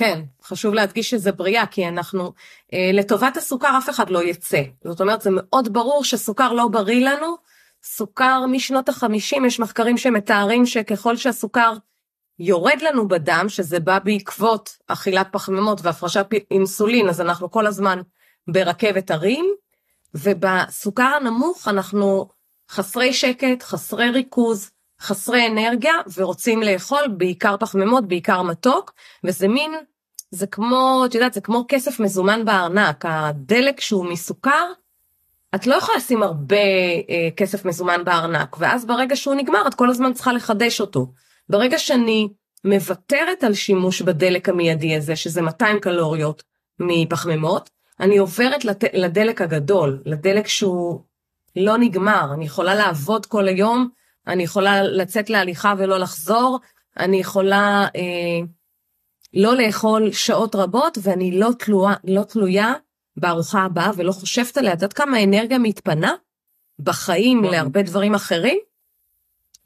כן, 0.00 0.20
חשוב 0.42 0.74
להדגיש 0.74 1.10
שזה 1.10 1.32
בריאה, 1.32 1.66
כי 1.66 1.88
אנחנו, 1.88 2.32
אה, 2.72 2.90
לטובת 2.92 3.36
הסוכר 3.36 3.78
אף 3.78 3.90
אחד 3.90 4.10
לא 4.10 4.22
יצא. 4.22 4.62
זאת 4.84 5.00
אומרת, 5.00 5.22
זה 5.22 5.30
מאוד 5.32 5.72
ברור 5.72 6.04
שסוכר 6.04 6.52
לא 6.52 6.68
בריא 6.68 7.10
לנו. 7.10 7.36
סוכר 7.82 8.46
משנות 8.46 8.88
החמישים, 8.88 9.44
יש 9.44 9.60
מחקרים 9.60 9.98
שמתארים 9.98 10.66
שככל 10.66 11.16
שהסוכר 11.16 11.72
יורד 12.38 12.82
לנו 12.82 13.08
בדם, 13.08 13.44
שזה 13.48 13.80
בא 13.80 13.98
בעקבות 13.98 14.76
אכילת 14.86 15.28
פחמימות 15.32 15.80
והפרשת 15.82 16.26
אינסולין, 16.50 17.08
אז 17.08 17.20
אנחנו 17.20 17.50
כל 17.50 17.66
הזמן 17.66 18.00
ברכבת 18.48 19.10
הרים, 19.10 19.54
ובסוכר 20.14 21.02
הנמוך 21.20 21.68
אנחנו 21.68 22.28
חסרי 22.70 23.12
שקט, 23.12 23.62
חסרי 23.62 24.10
ריכוז, 24.10 24.70
חסרי 25.00 25.46
אנרגיה, 25.46 25.94
ורוצים 26.16 26.62
לאכול 26.62 27.08
בעיקר 27.16 27.56
פחמימות, 27.56 28.08
בעיקר 28.08 28.42
מתוק, 28.42 28.92
וזה 29.24 29.48
מין, 29.48 29.72
זה 30.30 30.46
כמו, 30.46 31.02
את 31.06 31.14
יודעת, 31.14 31.32
זה 31.32 31.40
כמו 31.40 31.64
כסף 31.68 32.00
מזומן 32.00 32.44
בארנק, 32.44 33.04
הדלק 33.08 33.80
שהוא 33.80 34.04
מסוכר, 34.04 34.72
את 35.54 35.66
לא 35.66 35.74
יכולה 35.74 35.98
לשים 35.98 36.22
הרבה 36.22 36.56
אה, 37.10 37.28
כסף 37.36 37.64
מזומן 37.64 38.04
בארנק, 38.04 38.56
ואז 38.58 38.86
ברגע 38.86 39.16
שהוא 39.16 39.34
נגמר, 39.34 39.66
את 39.68 39.74
כל 39.74 39.90
הזמן 39.90 40.12
צריכה 40.12 40.32
לחדש 40.32 40.80
אותו. 40.80 41.12
ברגע 41.48 41.78
שאני 41.78 42.28
מוותרת 42.64 43.44
על 43.44 43.54
שימוש 43.54 44.02
בדלק 44.02 44.48
המיידי 44.48 44.96
הזה, 44.96 45.16
שזה 45.16 45.42
200 45.42 45.80
קלוריות 45.80 46.42
מפחמימות, 46.80 47.70
אני 48.00 48.18
עוברת 48.18 48.64
לת... 48.64 48.84
לדלק 48.92 49.42
הגדול, 49.42 50.02
לדלק 50.06 50.46
שהוא 50.46 51.00
לא 51.56 51.78
נגמר, 51.78 52.30
אני 52.34 52.44
יכולה 52.44 52.74
לעבוד 52.74 53.26
כל 53.26 53.48
היום, 53.48 53.88
אני 54.26 54.42
יכולה 54.42 54.82
לצאת 54.82 55.30
להליכה 55.30 55.74
ולא 55.78 55.98
לחזור, 55.98 56.58
אני 56.98 57.16
יכולה 57.16 57.86
אה, 57.96 58.46
לא 59.34 59.56
לאכול 59.56 60.12
שעות 60.12 60.54
רבות 60.54 60.98
ואני 61.02 61.40
לא 61.40 61.50
תלויה, 61.58 61.94
לא 62.04 62.22
תלויה 62.22 62.74
בארוחה 63.16 63.62
הבאה 63.62 63.90
ולא 63.96 64.12
חושבת 64.12 64.56
עליה. 64.56 64.72
את 64.72 64.76
יודעת 64.76 64.92
כמה 64.92 65.22
אנרגיה 65.22 65.58
מתפנה 65.58 66.14
בחיים 66.78 67.38
נכון. 67.38 67.50
להרבה 67.50 67.82
דברים 67.82 68.14
אחרים? 68.14 68.58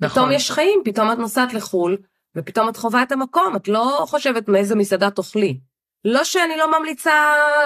פתאום 0.01 0.33
יש 0.33 0.51
חיים, 0.51 0.83
פתאום 0.85 1.13
את 1.13 1.19
נוסעת 1.19 1.55
לחו"ל, 1.55 1.97
ופתאום 2.37 2.69
את 2.69 2.77
חווה 2.77 3.03
את 3.03 3.13
המקום, 3.13 3.57
את 3.57 3.69
לא 3.69 4.05
חושבת 4.09 4.49
מאיזה 4.49 4.75
מסעדה 4.75 5.11
תאכלי. 5.11 5.61
לא 6.05 6.25
שאני 6.25 6.57
לא 6.57 6.79
ממליצה 6.79 7.13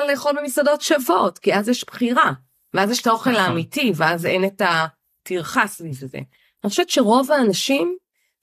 לאכול 0.08 0.32
במסעדות 0.40 0.80
שוות, 0.80 1.38
כי 1.38 1.54
אז 1.54 1.68
יש 1.68 1.84
בחירה, 1.84 2.32
ואז 2.74 2.90
יש 2.90 3.02
את 3.02 3.06
האוכל 3.06 3.30
נכון. 3.30 3.42
האמיתי, 3.44 3.92
ואז 3.96 4.26
אין 4.26 4.44
את 4.44 4.62
הטרחה 4.64 5.66
סביב 5.66 5.94
זה. 5.94 6.18
אני 6.64 6.70
חושבת 6.70 6.90
שרוב 6.90 7.32
האנשים, 7.32 7.96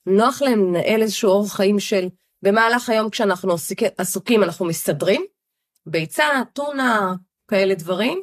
נוח 0.06 0.42
להם 0.42 0.68
לנהל 0.68 1.02
איזשהו 1.02 1.30
אורח 1.30 1.52
חיים 1.52 1.80
של 1.80 2.08
במהלך 2.46 2.88
היום 2.88 3.10
כשאנחנו 3.10 3.52
עסוק, 3.52 3.78
עסוקים 3.98 4.42
אנחנו 4.42 4.66
מסתדרים, 4.66 5.24
ביצה, 5.86 6.24
טונה, 6.52 7.14
כאלה 7.48 7.74
דברים, 7.74 8.22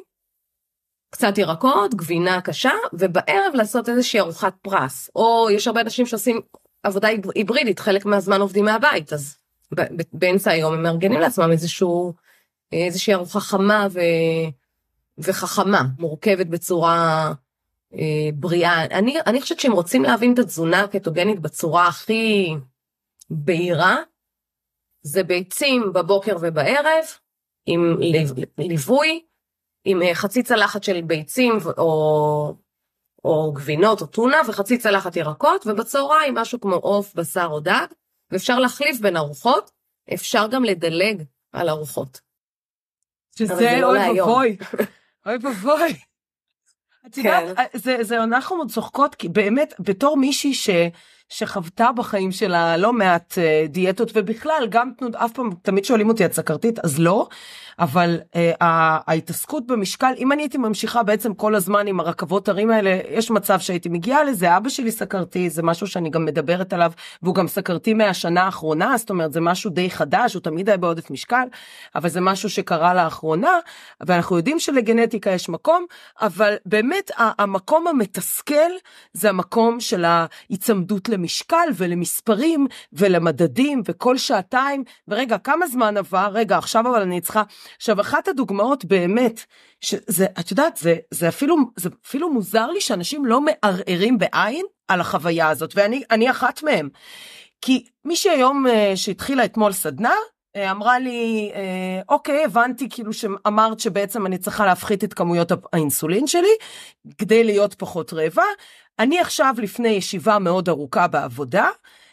קצת 1.10 1.38
ירקות, 1.38 1.94
גבינה 1.94 2.40
קשה, 2.40 2.72
ובערב 2.92 3.54
לעשות 3.54 3.88
איזושהי 3.88 4.20
ארוחת 4.20 4.54
פרס. 4.62 5.10
או 5.16 5.48
יש 5.50 5.66
הרבה 5.66 5.80
אנשים 5.80 6.06
שעושים 6.06 6.40
עבודה 6.82 7.08
היב- 7.08 7.30
היברידית, 7.34 7.78
חלק 7.78 8.06
מהזמן 8.06 8.40
עובדים 8.40 8.64
מהבית, 8.64 9.12
אז 9.12 9.36
באמצע 10.12 10.50
היום 10.50 10.74
הם 10.74 10.82
מארגנים 10.82 11.20
לעצמם 11.20 11.52
איזשהו, 11.52 12.12
איזושהי 12.72 13.14
ארוחה 13.14 13.40
חמה 13.40 13.86
ו... 13.90 14.00
וחכמה, 15.18 15.82
מורכבת 15.98 16.46
בצורה 16.46 17.32
אה, 17.94 18.28
בריאה. 18.34 18.84
אני, 18.84 19.16
אני 19.26 19.40
חושבת 19.40 19.60
שאם 19.60 19.72
רוצים 19.72 20.02
להבין 20.02 20.34
את 20.34 20.38
התזונה 20.38 20.80
הקטוגנית 20.80 21.40
בצורה 21.40 21.86
הכי 21.86 22.54
בהירה, 23.30 23.96
זה 25.06 25.22
ביצים 25.22 25.92
בבוקר 25.92 26.36
ובערב, 26.40 27.04
עם 27.66 27.96
ליו- 28.00 28.34
ליווי, 28.58 29.24
עם 29.84 30.02
אה, 30.02 30.14
חצי 30.14 30.42
צלחת 30.42 30.82
של 30.82 31.02
ביצים 31.02 31.58
או, 31.78 32.54
או 33.24 33.52
גבינות 33.52 34.00
או 34.00 34.06
טונה 34.06 34.36
וחצי 34.48 34.78
צלחת 34.78 35.16
ירקות, 35.16 35.66
ובצהריים 35.66 36.34
משהו 36.34 36.60
כמו 36.60 36.74
עוף, 36.74 37.14
בשר 37.14 37.48
או 37.50 37.60
דג, 37.60 37.86
ואפשר 38.30 38.58
להחליף 38.58 39.00
בין 39.00 39.16
ארוחות, 39.16 39.70
אפשר 40.14 40.46
גם 40.46 40.64
לדלג 40.64 41.22
על 41.52 41.68
ארוחות. 41.68 42.20
שזה 43.38 43.78
לא 43.80 43.86
אוי. 43.86 44.20
ואבוי, 44.20 44.56
אוי 45.26 45.36
ואבוי. 45.42 45.96
את 47.06 47.16
יודעת, 47.18 47.56
כן. 47.56 47.78
זה, 47.78 47.96
זה 48.00 48.22
אנחנו 48.22 48.66
צוחקות, 48.66 49.14
כי 49.14 49.28
באמת, 49.28 49.74
בתור 49.80 50.16
מישהי 50.16 50.54
ש, 50.54 50.70
שחוותה 51.28 51.92
בחיים 51.92 52.32
שלה 52.32 52.76
לא 52.76 52.92
מעט 52.92 53.38
אה, 53.38 53.66
דיאטות, 53.68 54.10
ובכלל, 54.14 54.66
גם 54.68 54.90
אף 55.16 55.32
פעם, 55.32 55.50
תמיד 55.62 55.84
שואלים 55.84 56.08
אותי, 56.08 56.24
את 56.24 56.32
סכרתית? 56.32 56.78
אז 56.78 56.98
לא, 56.98 57.28
אבל 57.78 58.20
אה, 58.34 58.52
ההתעסקות 58.60 59.66
במשקל, 59.66 60.12
אם 60.18 60.32
אני 60.32 60.42
הייתי 60.42 60.58
ממשיכה 60.58 61.02
בעצם 61.02 61.34
כל 61.34 61.54
הזמן 61.54 61.86
עם 61.86 62.00
הרכבות 62.00 62.48
הרים 62.48 62.70
האלה, 62.70 63.00
יש 63.10 63.30
מצב 63.30 63.60
שהייתי 63.60 63.88
מגיעה 63.88 64.24
לזה, 64.24 64.56
אבא 64.56 64.68
שלי 64.68 64.90
סכרתי, 64.92 65.50
זה 65.50 65.62
משהו 65.62 65.86
שאני 65.86 66.10
גם 66.10 66.24
מדברת 66.24 66.72
עליו, 66.72 66.92
והוא 67.22 67.34
גם 67.34 67.48
סכרתי 67.48 67.94
מהשנה 67.94 68.42
האחרונה, 68.42 68.96
זאת 68.96 69.10
אומרת, 69.10 69.32
זה 69.32 69.40
משהו 69.40 69.70
די 69.70 69.90
חדש, 69.90 70.34
הוא 70.34 70.42
תמיד 70.42 70.68
היה 70.68 70.78
בעודף 70.78 71.10
משקל, 71.10 71.44
אבל 71.94 72.08
זה 72.08 72.20
משהו 72.20 72.50
שקרה 72.50 72.94
לאחרונה, 72.94 73.58
ואנחנו 74.00 74.36
יודעים 74.36 74.58
שלגנטיקה 74.58 75.30
יש 75.30 75.48
מקום, 75.48 75.86
אבל 76.20 76.54
באמת 76.66 77.10
המקום 77.18 77.86
המתסכל 77.86 78.70
זה 79.12 79.28
המקום 79.28 79.80
של 79.80 80.04
ההיצמדות 80.04 81.08
למשקל 81.14 81.68
ולמספרים 81.74 82.66
ולמדדים 82.92 83.82
וכל 83.84 84.18
שעתיים, 84.18 84.84
ורגע, 85.08 85.38
כמה 85.38 85.66
זמן 85.66 85.96
עבר? 85.96 86.28
רגע, 86.32 86.58
עכשיו 86.58 86.88
אבל 86.90 87.02
אני 87.02 87.20
צריכה... 87.20 87.42
עכשיו, 87.76 88.00
אחת 88.00 88.28
הדוגמאות 88.28 88.84
באמת, 88.84 89.40
שזה, 89.80 90.26
את 90.40 90.50
יודעת, 90.50 90.76
זה, 90.76 90.96
זה, 91.10 91.28
אפילו, 91.28 91.56
זה 91.76 91.88
אפילו 92.06 92.32
מוזר 92.32 92.66
לי 92.66 92.80
שאנשים 92.80 93.24
לא 93.24 93.40
מערערים 93.40 94.18
בעין 94.18 94.66
על 94.88 95.00
החוויה 95.00 95.48
הזאת, 95.48 95.72
ואני 95.76 96.02
אני 96.10 96.30
אחת 96.30 96.62
מהם. 96.62 96.88
כי 97.60 97.86
מי 98.04 98.16
שהיום, 98.16 98.66
אה, 98.66 98.92
שהתחילה 98.94 99.44
אתמול 99.44 99.72
סדנה, 99.72 100.14
אמרה 100.56 100.98
לי, 100.98 101.50
אה, 101.54 102.00
אוקיי, 102.08 102.44
הבנתי 102.44 102.88
כאילו 102.90 103.12
שאמרת 103.12 103.80
שבעצם 103.80 104.26
אני 104.26 104.38
צריכה 104.38 104.66
להפחית 104.66 105.04
את 105.04 105.14
כמויות 105.14 105.52
האינסולין 105.72 106.26
שלי 106.26 106.56
כדי 107.18 107.44
להיות 107.44 107.74
פחות 107.74 108.12
רעבה. 108.12 108.44
אני 108.98 109.20
עכשיו 109.20 109.54
לפני 109.58 109.88
ישיבה 109.88 110.38
מאוד 110.38 110.68
ארוכה 110.68 111.08
בעבודה, 111.08 111.68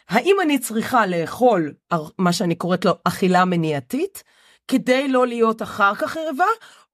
האם 0.08 0.36
אני 0.42 0.58
צריכה 0.58 1.06
לאכול 1.06 1.74
מה 2.18 2.32
שאני 2.32 2.54
קוראת 2.54 2.84
לו 2.84 2.92
אכילה 3.04 3.44
מניעתית, 3.44 4.22
כדי 4.68 5.08
לא 5.08 5.26
להיות 5.26 5.62
אחר 5.62 5.94
כך 5.94 6.16
רעבה, 6.16 6.44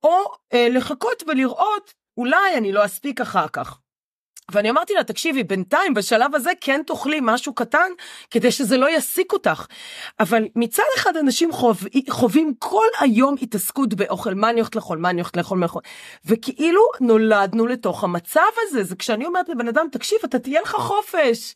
או 0.03 0.11
אה, 0.53 0.69
לחכות 0.71 1.23
ולראות, 1.29 1.95
אולי 2.17 2.57
אני 2.57 2.73
לא 2.73 2.85
אספיק 2.85 3.21
אחר 3.21 3.49
כך. 3.49 3.79
ואני 4.51 4.71
אמרתי 4.71 4.95
לה, 4.95 5.05
תקשיבי, 5.05 5.45
בינתיים, 5.45 5.95
בשלב 5.95 6.35
הזה 6.35 6.51
כן 6.61 6.81
תאכלי 6.87 7.19
משהו 7.23 7.55
קטן, 7.55 7.91
כדי 8.31 8.53
שזה 8.53 8.77
לא 8.77 8.97
יסיק 8.97 9.33
אותך. 9.33 9.67
אבל 10.21 10.45
מצד 10.57 10.83
אחד 10.97 11.17
אנשים 11.17 11.53
חוב, 11.53 11.79
חווים 12.11 12.55
כל 12.59 12.87
היום 13.01 13.35
התעסקות 13.43 13.95
באוכל, 13.95 14.35
מה 14.35 14.51
אני 14.51 14.61
הולכת 14.61 14.77
לאכול, 14.77 14.99
מה 14.99 15.11
אני 15.11 15.21
הולכת 15.21 15.37
לאכול, 15.37 15.59
מה 15.59 15.67
אני 15.67 15.81
וכאילו 16.25 16.83
נולדנו 17.01 17.67
לתוך 17.67 18.05
המצב 18.05 18.41
הזה, 18.63 18.85
זה 18.85 18.97
כשאני 18.97 19.27
אומרת 19.27 19.49
לבן 19.49 19.69
אדם, 19.69 19.87
תקשיב, 19.93 20.19
אתה 20.25 20.39
תהיה 20.39 20.61
לך 20.61 20.71
חופש. 20.71 21.55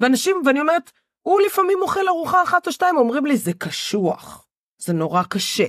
ואנשים, 0.00 0.42
ואני 0.44 0.60
אומרת, 0.60 0.90
הוא 1.22 1.40
לפעמים 1.40 1.78
אוכל 1.82 2.08
ארוחה 2.08 2.42
אחת 2.42 2.66
או 2.66 2.72
שתיים, 2.72 2.96
אומרים 2.96 3.26
לי, 3.26 3.36
זה 3.36 3.52
קשוח, 3.52 4.46
זה 4.78 4.92
נורא 4.92 5.22
קשה. 5.22 5.66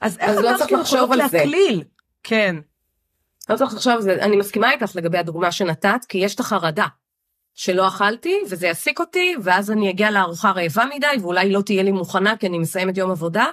אז 0.00 0.18
איך 0.18 0.40
לא 0.40 0.50
אנחנו 0.50 0.80
יכולות 0.80 1.10
להקליל? 1.16 1.84
כן. 2.22 2.56
לא 3.52 3.56
צריך 3.56 3.74
לחשוב 3.74 3.92
על 3.92 4.02
זה, 4.02 4.14
אני 4.14 4.36
מסכימה 4.36 4.72
איתך 4.72 4.96
לגבי 4.96 5.18
הדוגמה 5.18 5.52
שנתת, 5.52 6.04
כי 6.08 6.18
יש 6.18 6.34
את 6.34 6.40
החרדה. 6.40 6.86
שלא 7.54 7.88
אכלתי 7.88 8.40
וזה 8.50 8.66
יעסיק 8.66 9.00
אותי 9.00 9.34
ואז 9.42 9.70
אני 9.70 9.90
אגיע 9.90 10.10
לארוחה 10.10 10.50
רעבה 10.50 10.84
מדי 10.94 11.06
ואולי 11.20 11.52
לא 11.52 11.62
תהיה 11.62 11.82
לי 11.82 11.92
מוכנה 11.92 12.36
כי 12.36 12.46
אני 12.46 12.58
מסיימת 12.58 12.96
יום 12.96 13.10
עבודה 13.10 13.46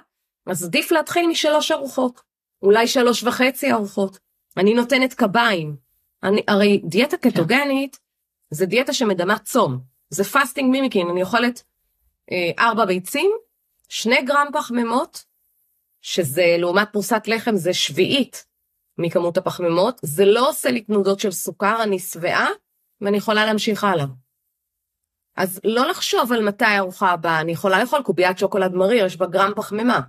אז 0.47 0.63
עדיף 0.63 0.91
להתחיל 0.91 1.27
משלוש 1.27 1.71
ארוחות 1.71 2.21
אולי 2.61 2.87
שלוש 2.87 3.23
וחצי 3.23 3.71
ארוחות 3.71 4.19
אני 4.57 4.73
נותנת 4.73 5.13
קביים 5.13 5.75
אני 6.23 6.41
הרי 6.47 6.81
דיאטה 6.85 7.17
כן. 7.17 7.31
קטוגנית. 7.31 7.99
זה 8.51 8.65
דיאטה 8.65 8.93
שמדמה 8.93 9.39
צום 9.39 9.79
זה 10.09 10.23
fasting 10.23 10.71
mimicking 10.71 11.09
אני 11.09 11.21
אוכלת 11.21 11.63
אה, 12.31 12.51
ארבע 12.59 12.85
ביצים 12.85 13.31
שני 13.89 14.21
גרם 14.21 14.47
פחמימות 14.53 15.23
שזה 16.01 16.55
לעומת 16.59 16.87
פרוסת 16.91 17.23
לחם 17.27 17.55
זה 17.55 17.73
שביעית 17.73 18.45
מכמות 18.99 19.37
הפחמימות, 19.37 19.99
זה 20.01 20.25
לא 20.25 20.49
עושה 20.49 20.71
לי 20.71 20.81
תנודות 20.81 21.19
של 21.19 21.31
סוכר, 21.31 21.83
אני 21.83 21.99
שבעה 21.99 22.47
ואני 23.01 23.17
יכולה 23.17 23.45
להמשיך 23.45 23.83
הלאה. 23.83 24.05
אז 25.37 25.59
לא 25.63 25.87
לחשוב 25.87 26.33
על 26.33 26.47
מתי 26.47 26.65
הארוחה 26.65 27.11
הבאה, 27.11 27.41
אני 27.41 27.51
יכולה 27.51 27.79
לאכול 27.79 28.03
קוביית 28.03 28.37
שוקולד 28.37 28.73
מריר, 28.73 29.05
יש 29.05 29.17
בה 29.17 29.25
גרם 29.25 29.51
פחמימה. 29.55 29.99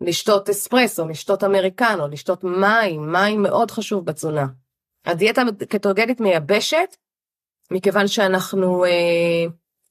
לשתות 0.00 0.48
אספרסו, 0.48 1.08
לשתות 1.08 1.44
אמריקנו, 1.44 2.08
לשתות 2.08 2.44
מים, 2.44 3.12
מים 3.12 3.42
מאוד 3.42 3.70
חשוב 3.70 4.04
בתזונה. 4.04 4.46
הדיאטה 5.04 5.42
קטוגנית 5.68 6.20
מייבשת, 6.20 6.96
מכיוון 7.70 8.08
שאנחנו 8.08 8.84
אה, 8.84 9.44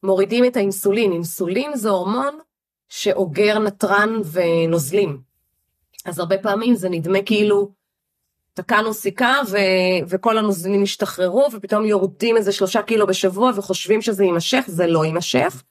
מורידים 0.04 0.46
את 0.46 0.56
האינסולין. 0.56 1.12
אינסולין 1.12 1.76
זה 1.76 1.90
הורמון 1.90 2.40
שאוגר 2.90 3.60
נתרן 3.60 4.10
ונוזלים. 4.32 5.22
אז 6.06 6.20
הרבה 6.20 6.38
פעמים 6.38 6.76
זה 6.76 6.90
נדמה 6.90 7.20
כאילו 7.26 7.72
תקענו 8.54 8.94
סיכה 8.94 9.36
ו... 9.52 9.58
וכל 10.08 10.38
הנוזלים 10.38 10.84
השתחררו 10.84 11.48
ופתאום 11.54 11.86
יורדים 11.86 12.38
איזה 12.38 12.52
שלושה 12.52 12.82
קילו 12.82 13.08
בשבוע 13.08 13.52
וחושבים 13.56 14.02
שזה 14.02 14.24
יימשך, 14.24 14.64
זה 14.68 14.88
לא 14.88 15.06
יימשך. 15.06 15.64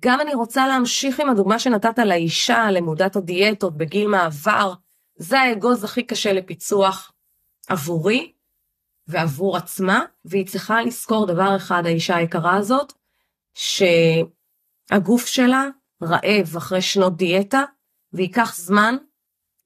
גם 0.00 0.20
אני 0.20 0.34
רוצה 0.34 0.66
להמשיך 0.66 1.20
עם 1.20 1.30
הדוגמה 1.30 1.58
שנתת 1.58 1.98
לאישה, 1.98 2.70
למודת 2.70 3.16
הדיאטות 3.16 3.76
בגיל 3.76 4.08
מעבר, 4.08 4.72
זה 5.16 5.40
האגוז 5.40 5.84
הכי 5.84 6.02
קשה 6.02 6.32
לפיצוח 6.32 7.12
עבורי 7.68 8.32
ועבור 9.06 9.56
עצמה, 9.56 10.04
והיא 10.24 10.46
צריכה 10.46 10.82
לזכור 10.82 11.26
דבר 11.26 11.56
אחד, 11.56 11.82
האישה 11.86 12.16
היקרה 12.16 12.56
הזאת, 12.56 12.92
שהגוף 13.54 15.26
שלה 15.26 15.68
רעב 16.02 16.56
אחרי 16.56 16.82
שנות 16.82 17.16
דיאטה, 17.16 17.62
וייקח 18.12 18.54
זמן 18.56 18.96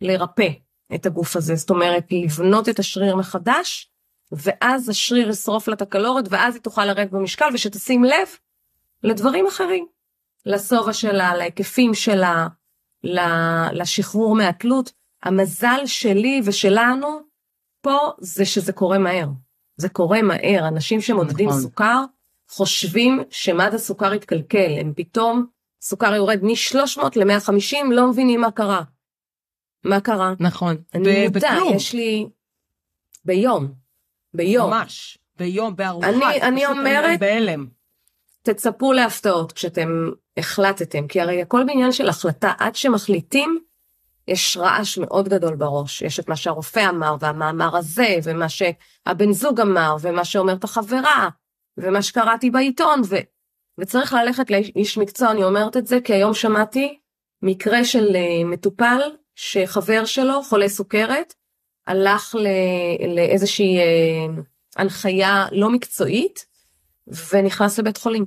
לרפא. 0.00 0.48
את 0.94 1.06
הגוף 1.06 1.36
הזה, 1.36 1.54
זאת 1.54 1.70
אומרת 1.70 2.06
לבנות 2.10 2.68
את 2.68 2.78
השריר 2.78 3.16
מחדש, 3.16 3.90
ואז 4.32 4.88
השריר 4.88 5.28
ישרוף 5.28 5.68
לה 5.68 5.74
את 5.74 5.82
הקלוריות, 5.82 6.26
ואז 6.30 6.54
היא 6.54 6.62
תוכל 6.62 6.84
לרדת 6.84 7.10
במשקל, 7.10 7.46
ושתשים 7.54 8.04
לב 8.04 8.28
לדברים 9.02 9.46
אחרים, 9.46 9.86
לשובע 10.46 10.92
שלה, 10.92 11.36
להיקפים 11.36 11.94
שלה, 11.94 12.46
לשחרור 13.72 14.34
מהתלות. 14.36 14.98
המזל 15.22 15.86
שלי 15.86 16.40
ושלנו 16.44 17.20
פה 17.82 17.98
זה 18.18 18.44
שזה 18.44 18.72
קורה 18.72 18.98
מהר. 18.98 19.28
זה 19.76 19.88
קורה 19.88 20.22
מהר, 20.22 20.68
אנשים 20.68 21.00
שמודדים 21.00 21.48
נכון. 21.48 21.60
סוכר 21.60 22.04
חושבים 22.48 23.20
שמד 23.30 23.74
הסוכר 23.74 24.12
התקלקל, 24.12 24.70
הם 24.80 24.92
פתאום, 24.96 25.46
סוכר 25.82 26.14
יורד 26.14 26.38
מ-300 26.42 27.02
ל-150, 27.16 27.76
לא 27.90 28.08
מבינים 28.08 28.40
מה 28.40 28.50
קרה. 28.50 28.82
מה 29.84 30.00
קרה? 30.00 30.34
נכון. 30.40 30.76
אני 30.94 31.28
מודע, 31.28 31.56
יש 31.74 31.94
לי... 31.94 32.26
ביום. 33.24 33.72
ביום. 34.34 34.70
ממש. 34.70 35.18
ביום, 35.36 35.76
בארוחה. 35.76 36.08
אני, 36.08 36.42
אני 36.42 36.66
אומרת... 36.66 37.20
בהלם. 37.20 37.66
תצפו 38.42 38.92
להפתעות 38.92 39.52
כשאתם 39.52 40.10
החלטתם, 40.36 41.06
כי 41.06 41.20
הרי 41.20 41.42
הכל 41.42 41.64
בעניין 41.66 41.92
של 41.92 42.08
החלטה, 42.08 42.52
עד 42.58 42.74
שמחליטים, 42.74 43.58
יש 44.28 44.56
רעש 44.56 44.98
מאוד 44.98 45.28
גדול 45.28 45.56
בראש. 45.56 46.02
יש 46.02 46.20
את 46.20 46.28
מה 46.28 46.36
שהרופא 46.36 46.88
אמר, 46.88 47.16
והמאמר 47.20 47.76
הזה, 47.76 48.16
ומה 48.24 48.46
שהבן 48.48 49.32
זוג 49.32 49.60
אמר, 49.60 49.96
ומה 50.00 50.24
שאומרת 50.24 50.64
החברה, 50.64 51.28
ומה 51.78 52.02
שקראתי 52.02 52.50
בעיתון, 52.50 53.00
ו... 53.08 53.16
וצריך 53.78 54.12
ללכת 54.12 54.50
לאיש 54.50 54.98
מקצוע, 54.98 55.30
אני 55.30 55.44
אומרת 55.44 55.76
את 55.76 55.86
זה, 55.86 56.00
כי 56.04 56.14
היום 56.14 56.34
שמעתי 56.34 56.98
מקרה 57.42 57.84
של 57.84 58.16
אה, 58.16 58.44
מטופל 58.44 59.00
שחבר 59.40 60.04
שלו, 60.04 60.42
חולה 60.42 60.68
סוכרת, 60.68 61.34
הלך 61.86 62.34
לאיזושהי 63.16 63.78
אה, 63.78 64.42
הנחיה 64.76 65.46
לא 65.52 65.70
מקצועית 65.70 66.46
ונכנס 67.32 67.78
לבית 67.78 67.96
חולים. 67.96 68.24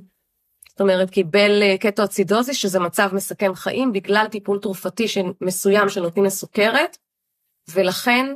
זאת 0.68 0.80
אומרת, 0.80 1.10
קיבל 1.10 1.62
אה, 1.62 1.78
קטואצידוזיס, 1.78 2.56
שזה 2.56 2.78
מצב 2.80 3.10
מסכם 3.12 3.54
חיים, 3.54 3.92
בגלל 3.92 4.26
טיפול 4.30 4.58
תרופתי 4.58 5.06
מסוים 5.40 5.88
שנותנים 5.88 6.24
לסוכרת, 6.24 6.98
ולכן 7.68 8.34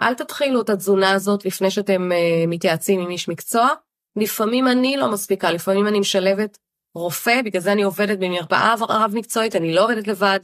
אל 0.00 0.14
תתחילו 0.14 0.60
את 0.60 0.70
התזונה 0.70 1.10
הזאת 1.10 1.44
לפני 1.44 1.70
שאתם 1.70 2.10
uh, 2.12 2.46
מתייעצים 2.48 3.00
עם 3.00 3.10
איש 3.10 3.28
מקצוע. 3.28 3.68
לפעמים 4.16 4.68
אני 4.68 4.96
לא 4.96 5.12
מספיקה, 5.12 5.50
לפעמים 5.50 5.86
אני 5.86 6.00
משלבת 6.00 6.58
רופא, 6.94 7.42
בגלל 7.42 7.62
זה 7.62 7.72
אני 7.72 7.82
עובדת 7.82 8.18
במרפאה 8.18 8.74
רב 8.80 9.12
מקצועית, 9.14 9.56
אני 9.56 9.74
לא 9.74 9.84
עובדת 9.84 10.06
לבד. 10.06 10.38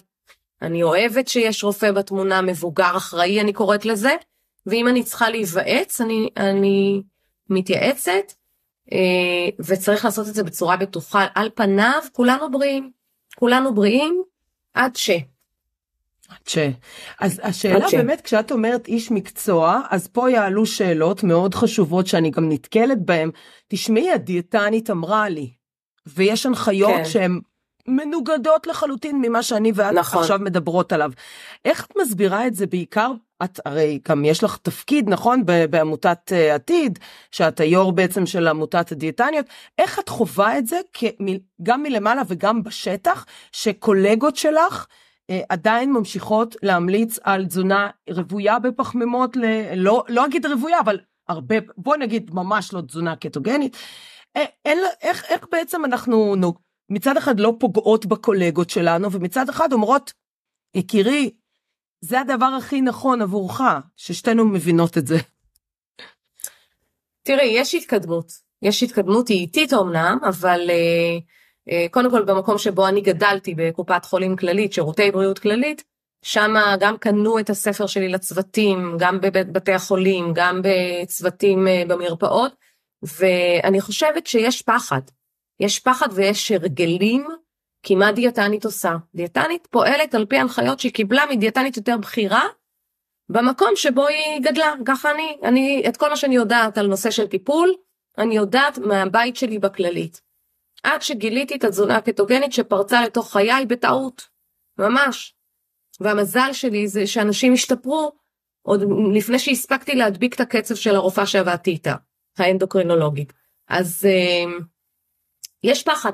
אני 0.64 0.82
אוהבת 0.82 1.28
שיש 1.28 1.64
רופא 1.64 1.92
בתמונה, 1.92 2.42
מבוגר 2.42 2.96
אחראי 2.96 3.40
אני 3.40 3.52
קוראת 3.52 3.84
לזה, 3.84 4.12
ואם 4.66 4.88
אני 4.88 5.02
צריכה 5.02 5.30
להיוועץ, 5.30 6.00
אני, 6.00 6.28
אני 6.36 7.02
מתייעצת, 7.50 8.32
אה, 8.92 9.48
וצריך 9.58 10.04
לעשות 10.04 10.28
את 10.28 10.34
זה 10.34 10.42
בצורה 10.42 10.76
בטוחה. 10.76 11.26
על 11.34 11.50
פניו, 11.54 12.02
כולנו 12.12 12.50
בריאים. 12.50 12.90
כולנו 13.36 13.74
בריאים 13.74 14.22
עד 14.74 14.96
ש... 14.96 15.10
עד 16.28 16.46
ש... 16.46 16.58
אז 17.20 17.40
השאלה 17.44 17.88
ש... 17.88 17.94
באמת, 17.94 18.20
כשאת 18.20 18.52
אומרת 18.52 18.88
איש 18.88 19.10
מקצוע, 19.10 19.80
אז 19.90 20.08
פה 20.08 20.30
יעלו 20.30 20.66
שאלות 20.66 21.22
מאוד 21.22 21.54
חשובות 21.54 22.06
שאני 22.06 22.30
גם 22.30 22.48
נתקלת 22.48 22.98
בהן. 23.04 23.30
תשמעי, 23.68 24.10
הדיאטנית 24.10 24.90
אמרה 24.90 25.28
לי, 25.28 25.50
ויש 26.06 26.46
הנחיות 26.46 26.90
כן. 26.96 27.04
שהן 27.04 27.40
מנוגדות 27.88 28.66
לחלוטין 28.66 29.20
ממה 29.22 29.42
שאני 29.42 29.72
ואת 29.74 29.94
נכון. 29.94 30.20
עכשיו 30.20 30.38
מדברות 30.38 30.92
עליו. 30.92 31.12
איך 31.64 31.86
את 31.86 31.92
מסבירה 32.02 32.46
את 32.46 32.54
זה 32.54 32.66
בעיקר? 32.66 33.12
את 33.44 33.60
הרי 33.64 34.00
גם 34.08 34.24
יש 34.24 34.44
לך 34.44 34.56
תפקיד 34.62 35.08
נכון 35.08 35.42
בעמותת 35.70 36.32
uh, 36.32 36.54
עתיד 36.54 36.98
שאת 37.30 37.60
היו"ר 37.60 37.90
בעצם 37.90 38.26
של 38.26 38.48
עמותת 38.48 38.92
הדיאטניות 38.92 39.46
איך 39.78 39.98
את 39.98 40.08
חווה 40.08 40.58
את 40.58 40.66
זה 40.66 40.80
גם 41.62 41.82
מלמעלה 41.82 42.22
וגם 42.28 42.62
בשטח 42.62 43.26
שקולגות 43.52 44.36
שלך 44.36 44.86
uh, 44.86 45.34
עדיין 45.48 45.92
ממשיכות 45.92 46.56
להמליץ 46.62 47.18
על 47.22 47.46
תזונה 47.46 47.88
רוויה 48.10 48.58
בפחמימות 48.58 49.36
ל... 49.36 49.44
לא 49.76 50.04
לא 50.08 50.26
אגיד 50.26 50.46
רוויה 50.46 50.80
אבל 50.80 50.98
הרבה 51.28 51.56
בוא 51.76 51.96
נגיד 51.96 52.30
ממש 52.34 52.72
לא 52.72 52.80
תזונה 52.80 53.16
קטוגנית. 53.16 53.76
אה, 54.36 54.44
אין, 54.64 54.78
איך, 55.02 55.24
איך 55.30 55.46
בעצם 55.52 55.84
אנחנו 55.84 56.36
מצד 56.94 57.16
אחד 57.16 57.40
לא 57.40 57.52
פוגעות 57.58 58.06
בקולגות 58.06 58.70
שלנו, 58.70 59.12
ומצד 59.12 59.48
אחד 59.48 59.72
אומרות, 59.72 60.12
יקירי, 60.74 61.30
זה 62.00 62.20
הדבר 62.20 62.46
הכי 62.58 62.80
נכון 62.80 63.22
עבורך, 63.22 63.60
ששתינו 63.96 64.44
מבינות 64.44 64.98
את 64.98 65.06
זה. 65.06 65.16
תראי, 67.22 67.46
יש 67.46 67.74
התקדמות. 67.74 68.32
יש 68.62 68.82
התקדמות, 68.82 69.28
היא 69.28 69.38
איטית 69.38 69.72
אמנם, 69.72 70.18
אבל 70.28 70.60
uh, 70.70 71.22
אה, 71.72 71.86
קודם 71.90 72.10
כל 72.10 72.24
במקום 72.24 72.58
שבו 72.58 72.88
אני 72.88 73.00
גדלתי 73.00 73.54
בקופת 73.56 74.04
חולים 74.04 74.36
כללית, 74.36 74.72
שירותי 74.72 75.10
בריאות 75.10 75.38
כללית, 75.38 75.84
שם 76.22 76.54
גם 76.80 76.96
קנו 76.96 77.38
את 77.38 77.50
הספר 77.50 77.86
שלי 77.86 78.08
לצוותים, 78.08 78.96
גם 78.98 79.20
בבתי 79.20 79.72
החולים, 79.72 80.32
גם 80.34 80.60
בצוותים 80.62 81.68
אה, 81.68 81.82
במרפאות, 81.88 82.52
ואני 83.02 83.80
חושבת 83.80 84.26
שיש 84.26 84.62
פחד. 84.62 85.00
יש 85.60 85.78
פחד 85.78 86.08
ויש 86.12 86.50
הרגלים, 86.50 87.26
כי 87.82 87.94
מה 87.94 88.12
דיאטנית 88.12 88.64
עושה? 88.64 88.96
דיאטנית 89.14 89.68
פועלת 89.70 90.14
על 90.14 90.26
פי 90.26 90.36
הנחיות 90.36 90.80
שהיא 90.80 90.92
קיבלה 90.92 91.24
מדיאטנית 91.30 91.76
יותר 91.76 91.96
בכירה, 91.98 92.42
במקום 93.28 93.70
שבו 93.76 94.06
היא 94.06 94.40
גדלה. 94.42 94.74
ככה 94.86 95.10
אני, 95.10 95.38
אני, 95.42 95.82
את 95.88 95.96
כל 95.96 96.10
מה 96.10 96.16
שאני 96.16 96.34
יודעת 96.34 96.78
על 96.78 96.86
נושא 96.86 97.10
של 97.10 97.26
טיפול, 97.26 97.74
אני 98.18 98.36
יודעת 98.36 98.78
מהבית 98.78 99.36
שלי 99.36 99.58
בכללית. 99.58 100.20
עד 100.82 101.02
שגיליתי 101.02 101.54
את 101.54 101.64
התזונה 101.64 101.96
הקטוגנית 101.96 102.52
שפרצה 102.52 103.02
לתוך 103.02 103.32
חיי 103.32 103.66
בטעות. 103.66 104.22
ממש. 104.78 105.34
והמזל 106.00 106.52
שלי 106.52 106.88
זה 106.88 107.06
שאנשים 107.06 107.52
השתפרו 107.52 108.12
עוד 108.62 108.82
לפני 109.14 109.38
שהספקתי 109.38 109.94
להדביק 109.94 110.34
את 110.34 110.40
הקצב 110.40 110.74
של 110.74 110.94
הרופאה 110.94 111.26
שעבדתי 111.26 111.70
איתה, 111.70 111.94
האנדוקרינולוגית. 112.38 113.32
אז 113.68 114.06
אה, 114.06 114.58
יש 115.64 115.82
פחד. 115.82 116.12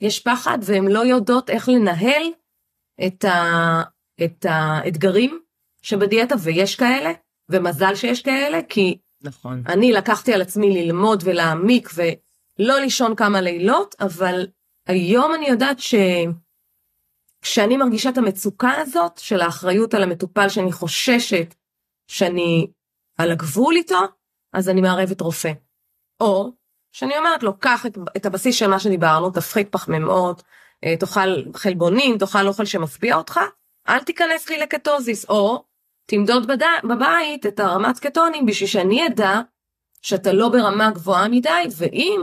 יש 0.00 0.20
פחד 0.20 0.58
והן 0.62 0.88
לא 0.88 0.98
יודעות 0.98 1.50
איך 1.50 1.68
לנהל 1.68 2.22
את, 3.06 3.24
ה, 3.24 3.82
את 4.24 4.46
האתגרים 4.48 5.40
שבדיאטה, 5.82 6.34
ויש 6.42 6.76
כאלה, 6.76 7.12
ומזל 7.50 7.94
שיש 7.94 8.22
כאלה, 8.22 8.58
כי 8.68 8.98
נכון. 9.22 9.62
אני 9.68 9.92
לקחתי 9.92 10.34
על 10.34 10.42
עצמי 10.42 10.70
ללמוד 10.74 11.22
ולהעמיק 11.24 11.90
ולא 11.94 12.78
לישון 12.78 13.16
כמה 13.16 13.40
לילות, 13.40 13.94
אבל 14.00 14.46
היום 14.86 15.34
אני 15.34 15.48
יודעת 15.48 15.78
ש... 15.78 15.94
כשאני 17.42 17.76
מרגישה 17.76 18.10
את 18.10 18.18
המצוקה 18.18 18.70
הזאת 18.76 19.18
של 19.18 19.40
האחריות 19.40 19.94
על 19.94 20.02
המטופל 20.02 20.48
שאני 20.48 20.72
חוששת 20.72 21.54
שאני 22.10 22.70
על 23.18 23.30
הגבול 23.30 23.74
איתו, 23.76 24.00
אז 24.52 24.68
אני 24.68 24.80
מערבת 24.80 25.20
רופא. 25.20 25.52
או 26.20 26.52
שאני 26.92 27.18
אומרת 27.18 27.42
לו, 27.42 27.58
קח 27.58 27.86
את, 27.86 27.98
את 28.16 28.26
הבסיס 28.26 28.56
של 28.56 28.66
מה 28.66 28.78
שדיברנו, 28.78 29.30
תפחית 29.30 29.68
פחמימות, 29.72 30.42
אה, 30.84 30.96
תאכל 30.96 31.42
חלבונים, 31.54 32.18
תאכל 32.18 32.48
אוכל 32.48 32.64
שמשביע 32.64 33.16
אותך, 33.16 33.40
אל 33.88 33.98
תיכנס 33.98 34.48
לי 34.48 34.58
לקטוזיס, 34.58 35.24
או 35.28 35.64
תמדוד 36.06 36.46
בד... 36.46 36.62
בבית 36.84 37.46
את 37.46 37.60
הרמת 37.60 37.98
קטונים 37.98 38.46
בשביל 38.46 38.68
שאני 38.68 39.06
אדע 39.06 39.40
שאתה 40.02 40.32
לא 40.32 40.48
ברמה 40.48 40.90
גבוהה 40.90 41.28
מדי, 41.28 41.62
ואם 41.76 42.20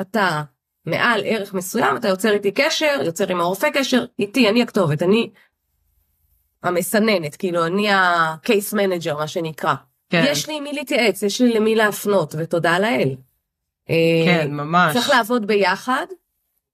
אתה 0.00 0.42
מעל 0.86 1.20
ערך 1.24 1.54
מסוים, 1.54 1.96
אתה 1.96 2.08
יוצר 2.08 2.32
איתי 2.32 2.50
קשר, 2.50 3.00
יוצר 3.04 3.30
עם 3.32 3.40
הרופא 3.40 3.70
קשר, 3.74 4.04
איתי, 4.18 4.48
אני 4.48 4.62
הכתובת, 4.62 5.02
אני 5.02 5.30
המסננת, 6.62 7.36
כאילו 7.36 7.66
אני 7.66 7.90
ה-case 7.90 8.74
manager, 8.74 9.14
מה 9.14 9.28
שנקרא. 9.28 9.74
כן. 10.10 10.24
יש 10.26 10.48
לי 10.48 10.56
עם 10.56 10.64
מי 10.64 10.72
להתייעץ, 10.72 11.22
יש 11.22 11.40
לי 11.40 11.52
למי 11.52 11.74
להפנות, 11.74 12.34
ותודה 12.38 12.78
לאל. 12.78 13.14
כן, 14.26 14.50
ממש. 14.50 14.94
צריך 14.94 15.10
לעבוד 15.10 15.46
ביחד, 15.46 16.06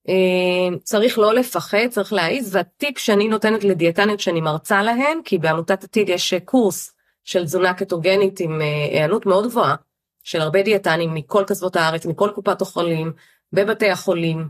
אה, 0.08 0.76
צריך 0.82 1.18
לא 1.18 1.34
לפחד, 1.34 1.86
צריך 1.90 2.12
להעיז, 2.12 2.54
והטיפ 2.56 2.98
שאני 2.98 3.28
נותנת 3.28 3.64
לדיאטניות 3.64 4.20
שאני 4.20 4.40
מרצה 4.40 4.82
להן, 4.82 5.20
כי 5.24 5.38
בעמותת 5.38 5.84
עתיד 5.84 6.08
יש 6.08 6.34
קורס 6.44 6.94
של 7.24 7.44
תזונה 7.44 7.74
קטוגנית 7.74 8.40
עם 8.40 8.60
אה, 8.60 8.88
היענות 8.92 9.26
מאוד 9.26 9.46
גבוהה, 9.46 9.74
של 10.22 10.40
הרבה 10.40 10.62
דיאטנים 10.62 11.14
מכל 11.14 11.44
קצוות 11.46 11.76
הארץ, 11.76 12.06
מכל 12.06 12.30
קופת 12.34 12.62
החולים, 12.62 13.12
בבתי 13.52 13.90
החולים. 13.90 14.48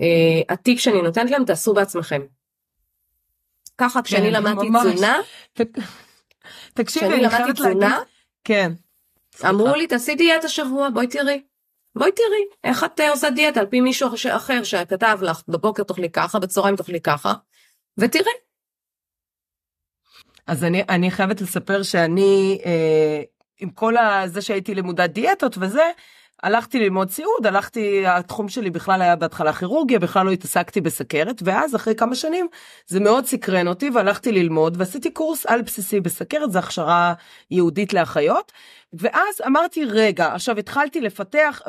אה, 0.00 0.40
הטיפ 0.48 0.80
שאני 0.80 1.02
נותנת 1.02 1.30
להם, 1.30 1.44
תעשו 1.44 1.74
בעצמכם. 1.74 2.20
ככה 3.78 4.02
כשאני 4.02 4.30
כן, 4.30 4.32
למדתי 4.32 4.68
תזונה, 4.68 5.18
תקשיבי, 6.74 7.14
אני 7.14 7.30
חייבת 7.30 7.60
להגיד, 7.60 7.82
כן. 8.44 8.72
אמרו 9.48 9.74
לי 9.74 9.86
תעשי 9.86 10.14
דיאטה 10.14 10.48
שבוע, 10.48 10.88
בואי 10.90 11.06
תראי. 11.06 11.42
בואי 11.96 12.12
תראי 12.12 12.44
איך 12.64 12.84
את 12.84 13.00
אה, 13.00 13.10
עושה 13.10 13.30
דיאטה 13.30 13.60
על 13.60 13.66
פי 13.66 13.80
מישהו 13.80 14.08
אחר 14.36 14.64
שכתב 14.64 15.18
לך 15.22 15.42
בבוקר 15.48 15.82
תאכלי 15.82 16.10
ככה, 16.10 16.38
בצהריים 16.38 16.76
תאכלי 16.76 17.00
ככה, 17.00 17.32
ותראי. 17.98 18.32
אז 20.46 20.64
אני, 20.64 20.82
אני 20.88 21.10
חייבת 21.10 21.40
לספר 21.40 21.82
שאני, 21.82 22.58
אה, 22.66 23.22
עם 23.60 23.70
כל 23.70 23.94
זה 24.26 24.42
שהייתי 24.42 24.74
לימודת 24.74 25.10
דיאטות 25.10 25.58
וזה, 25.60 25.90
הלכתי 26.42 26.78
ללמוד 26.78 27.10
סיעוד, 27.10 27.46
הלכתי, 27.46 28.06
התחום 28.06 28.48
שלי 28.48 28.70
בכלל 28.70 29.02
היה 29.02 29.16
בהתחלה 29.16 29.52
כירורגיה, 29.52 29.98
בכלל 29.98 30.26
לא 30.26 30.30
התעסקתי 30.30 30.80
בסכרת, 30.80 31.42
ואז 31.44 31.76
אחרי 31.76 31.94
כמה 31.94 32.14
שנים 32.14 32.48
זה 32.86 33.00
מאוד 33.00 33.24
סקרן 33.26 33.68
אותי 33.68 33.90
והלכתי 33.94 34.32
ללמוד 34.32 34.76
ועשיתי 34.78 35.10
קורס 35.10 35.46
על 35.46 35.62
בסיסי 35.62 36.00
בסכרת, 36.00 36.52
זו 36.52 36.58
הכשרה 36.58 37.14
ייעודית 37.50 37.92
לאחיות, 37.92 38.52
ואז 38.92 39.40
אמרתי 39.46 39.84
רגע, 39.84 40.34
עכשיו 40.34 40.58
התחלתי 40.58 41.00
לפתח, 41.00 41.62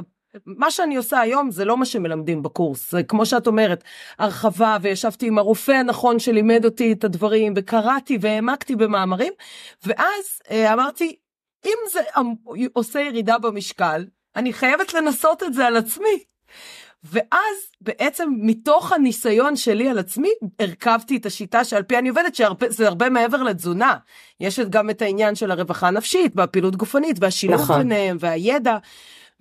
מה 0.46 0.72
שאני 0.72 0.96
עושה 0.96 1.20
היום 1.20 1.52
זה 1.52 1.66
לא 1.66 1.78
מה 1.78 1.86
שמלמדים 1.86 2.44
בקורס, 2.44 2.92
זה 2.92 3.04
כמו 3.04 3.26
שאת 3.26 3.48
אומרת, 3.48 3.84
הרחבה 4.20 4.78
וישבתי 4.82 5.28
עם 5.28 5.38
הרופא 5.38 5.72
הנכון 5.72 6.20
שלימד 6.20 6.66
אותי 6.66 6.92
את 6.92 7.04
הדברים 7.04 7.54
וקראתי 7.56 8.18
והעמקתי 8.22 8.76
במאמרים, 8.76 9.34
ואז 9.86 10.42
אה, 10.52 10.74
אמרתי, 10.74 11.16
אם 11.66 11.78
זה 11.92 12.02
עושה 12.74 13.00
ירידה 13.00 13.38
במשקל, 13.38 14.06
אני 14.36 14.54
חייבת 14.54 14.94
לנסות 14.94 15.44
את 15.44 15.54
זה 15.54 15.66
על 15.66 15.78
עצמי. 15.78 16.24
ואז 17.12 17.56
בעצם 17.82 18.30
מתוך 18.38 18.92
הניסיון 18.92 19.56
שלי 19.56 19.90
על 19.90 20.00
עצמי 20.00 20.30
הרכבתי 20.60 21.18
את 21.18 21.26
השיטה 21.26 21.64
שעל 21.64 21.84
פי 21.84 21.98
אני 21.98 22.10
עובדת 22.10 22.36
שזה 22.36 22.88
הרבה 22.88 23.10
מעבר 23.10 23.44
לתזונה. 23.44 23.96
יש 24.40 24.60
גם 24.60 24.90
את 24.90 25.02
העניין 25.02 25.36
של 25.36 25.52
הרווחה 25.52 25.88
הנפשית 25.88 26.32
והפעילות 26.36 26.76
גופנית 26.76 27.18
והשילוב 27.20 27.62
נכון. 27.62 27.78
ביניהם 27.78 28.18
והידע. 28.20 28.78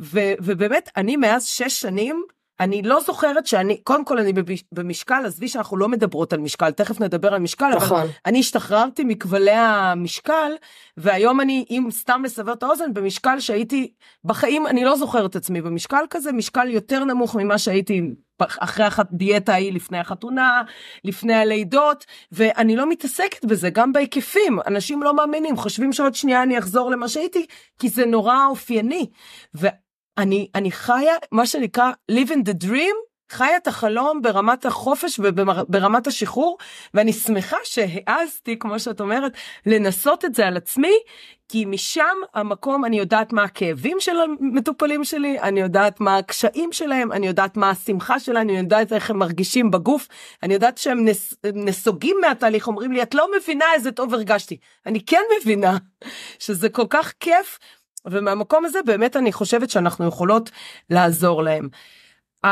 ו, 0.01 0.21
ובאמת 0.41 0.91
אני 0.97 1.17
מאז 1.17 1.47
שש 1.47 1.81
שנים 1.81 2.25
אני 2.61 2.83
לא 2.83 3.01
זוכרת 3.01 3.47
שאני 3.47 3.77
קודם 3.77 4.05
כל 4.05 4.19
אני 4.19 4.33
במשקל 4.73 5.23
עזבי 5.27 5.49
שאנחנו 5.49 5.77
לא 5.77 5.89
מדברות 5.89 6.33
על 6.33 6.41
משקל 6.41 6.71
תכף 6.71 7.01
נדבר 7.01 7.35
על 7.35 7.41
משקל 7.41 7.71
נכון. 7.77 8.01
אבל 8.01 8.09
אני 8.27 8.41
השתחררתי 8.41 9.05
מכבלי 9.05 9.51
המשקל 9.51 10.53
והיום 10.97 11.41
אני 11.41 11.65
אם 11.71 11.89
סתם 11.91 12.23
לסבר 12.25 12.53
את 12.53 12.63
האוזן 12.63 12.95
במשקל 12.95 13.41
שהייתי 13.41 13.93
בחיים 14.25 14.67
אני 14.67 14.85
לא 14.85 14.97
זוכרת 14.97 15.31
את 15.31 15.37
עצמי 15.37 15.61
במשקל 15.61 16.05
כזה 16.11 16.33
משקל 16.33 16.69
יותר 16.69 17.05
נמוך 17.05 17.37
ממה 17.37 17.59
שהייתי 17.59 18.03
אחרי 18.39 18.87
הדיאטה 18.99 19.53
ההיא 19.53 19.73
לפני 19.73 19.99
החתונה 19.99 20.63
לפני 21.05 21.35
הלידות 21.35 22.05
ואני 22.33 22.77
לא 22.77 22.89
מתעסקת 22.89 23.45
בזה 23.45 23.71
גם 23.71 23.93
בהיקפים 23.93 24.59
אנשים 24.67 25.03
לא 25.03 25.17
מאמינים 25.17 25.57
חושבים 25.57 25.93
שעוד 25.93 26.15
שנייה 26.15 26.43
אני 26.43 26.59
אחזור 26.59 26.91
למה 26.91 27.09
שהייתי 27.09 27.47
כי 27.79 27.89
זה 27.89 28.07
נורא 28.07 28.47
אופייני. 28.47 29.07
אני, 30.19 30.49
אני 30.55 30.71
חיה, 30.71 31.15
מה 31.33 31.47
שנקרא, 31.47 31.91
live 32.13 32.29
in 32.29 32.49
the 32.49 32.65
dream, 32.65 33.15
חיה 33.31 33.57
את 33.57 33.67
החלום 33.67 34.23
ברמת 34.23 34.67
החופש 34.67 35.21
וברמת 35.23 36.07
השחרור, 36.07 36.59
ואני 36.95 37.13
שמחה 37.13 37.57
שהעזתי, 37.65 38.59
כמו 38.59 38.79
שאת 38.79 39.01
אומרת, 39.01 39.33
לנסות 39.67 40.25
את 40.25 40.35
זה 40.35 40.47
על 40.47 40.57
עצמי, 40.57 40.95
כי 41.49 41.65
משם 41.65 42.17
המקום, 42.35 42.85
אני 42.85 42.99
יודעת 42.99 43.33
מה 43.33 43.43
הכאבים 43.43 43.97
של 44.01 44.17
המטופלים 44.21 45.05
שלי, 45.05 45.41
אני 45.41 45.61
יודעת 45.61 46.01
מה 46.01 46.17
הקשיים 46.17 46.73
שלהם, 46.73 47.13
אני 47.13 47.27
יודעת 47.27 47.57
מה 47.57 47.71
השמחה 47.71 48.21
שלהם, 48.21 48.49
אני 48.49 48.59
יודעת 48.59 48.93
איך 48.93 49.11
הם 49.11 49.19
מרגישים 49.19 49.71
בגוף, 49.71 50.09
אני 50.43 50.55
יודעת 50.55 50.79
שהם 50.79 51.05
נס, 51.05 51.35
נסוגים 51.55 52.17
מהתהליך, 52.21 52.67
אומרים 52.67 52.93
לי, 52.93 53.03
את 53.03 53.15
לא 53.15 53.29
מבינה 53.37 53.65
איזה 53.75 53.93
טוב 53.93 54.15
הרגשתי. 54.15 54.57
אני 54.87 55.05
כן 55.05 55.23
מבינה 55.41 55.77
שזה 56.39 56.69
כל 56.69 56.87
כך 56.91 57.13
כיף. 57.21 57.59
ומהמקום 58.07 58.65
הזה 58.65 58.79
באמת 58.87 59.17
אני 59.17 59.33
חושבת 59.33 59.71
שאנחנו 59.71 60.07
יכולות 60.07 60.51
לעזור 60.91 61.43
להם. 61.43 61.69
Uh, 62.45 62.49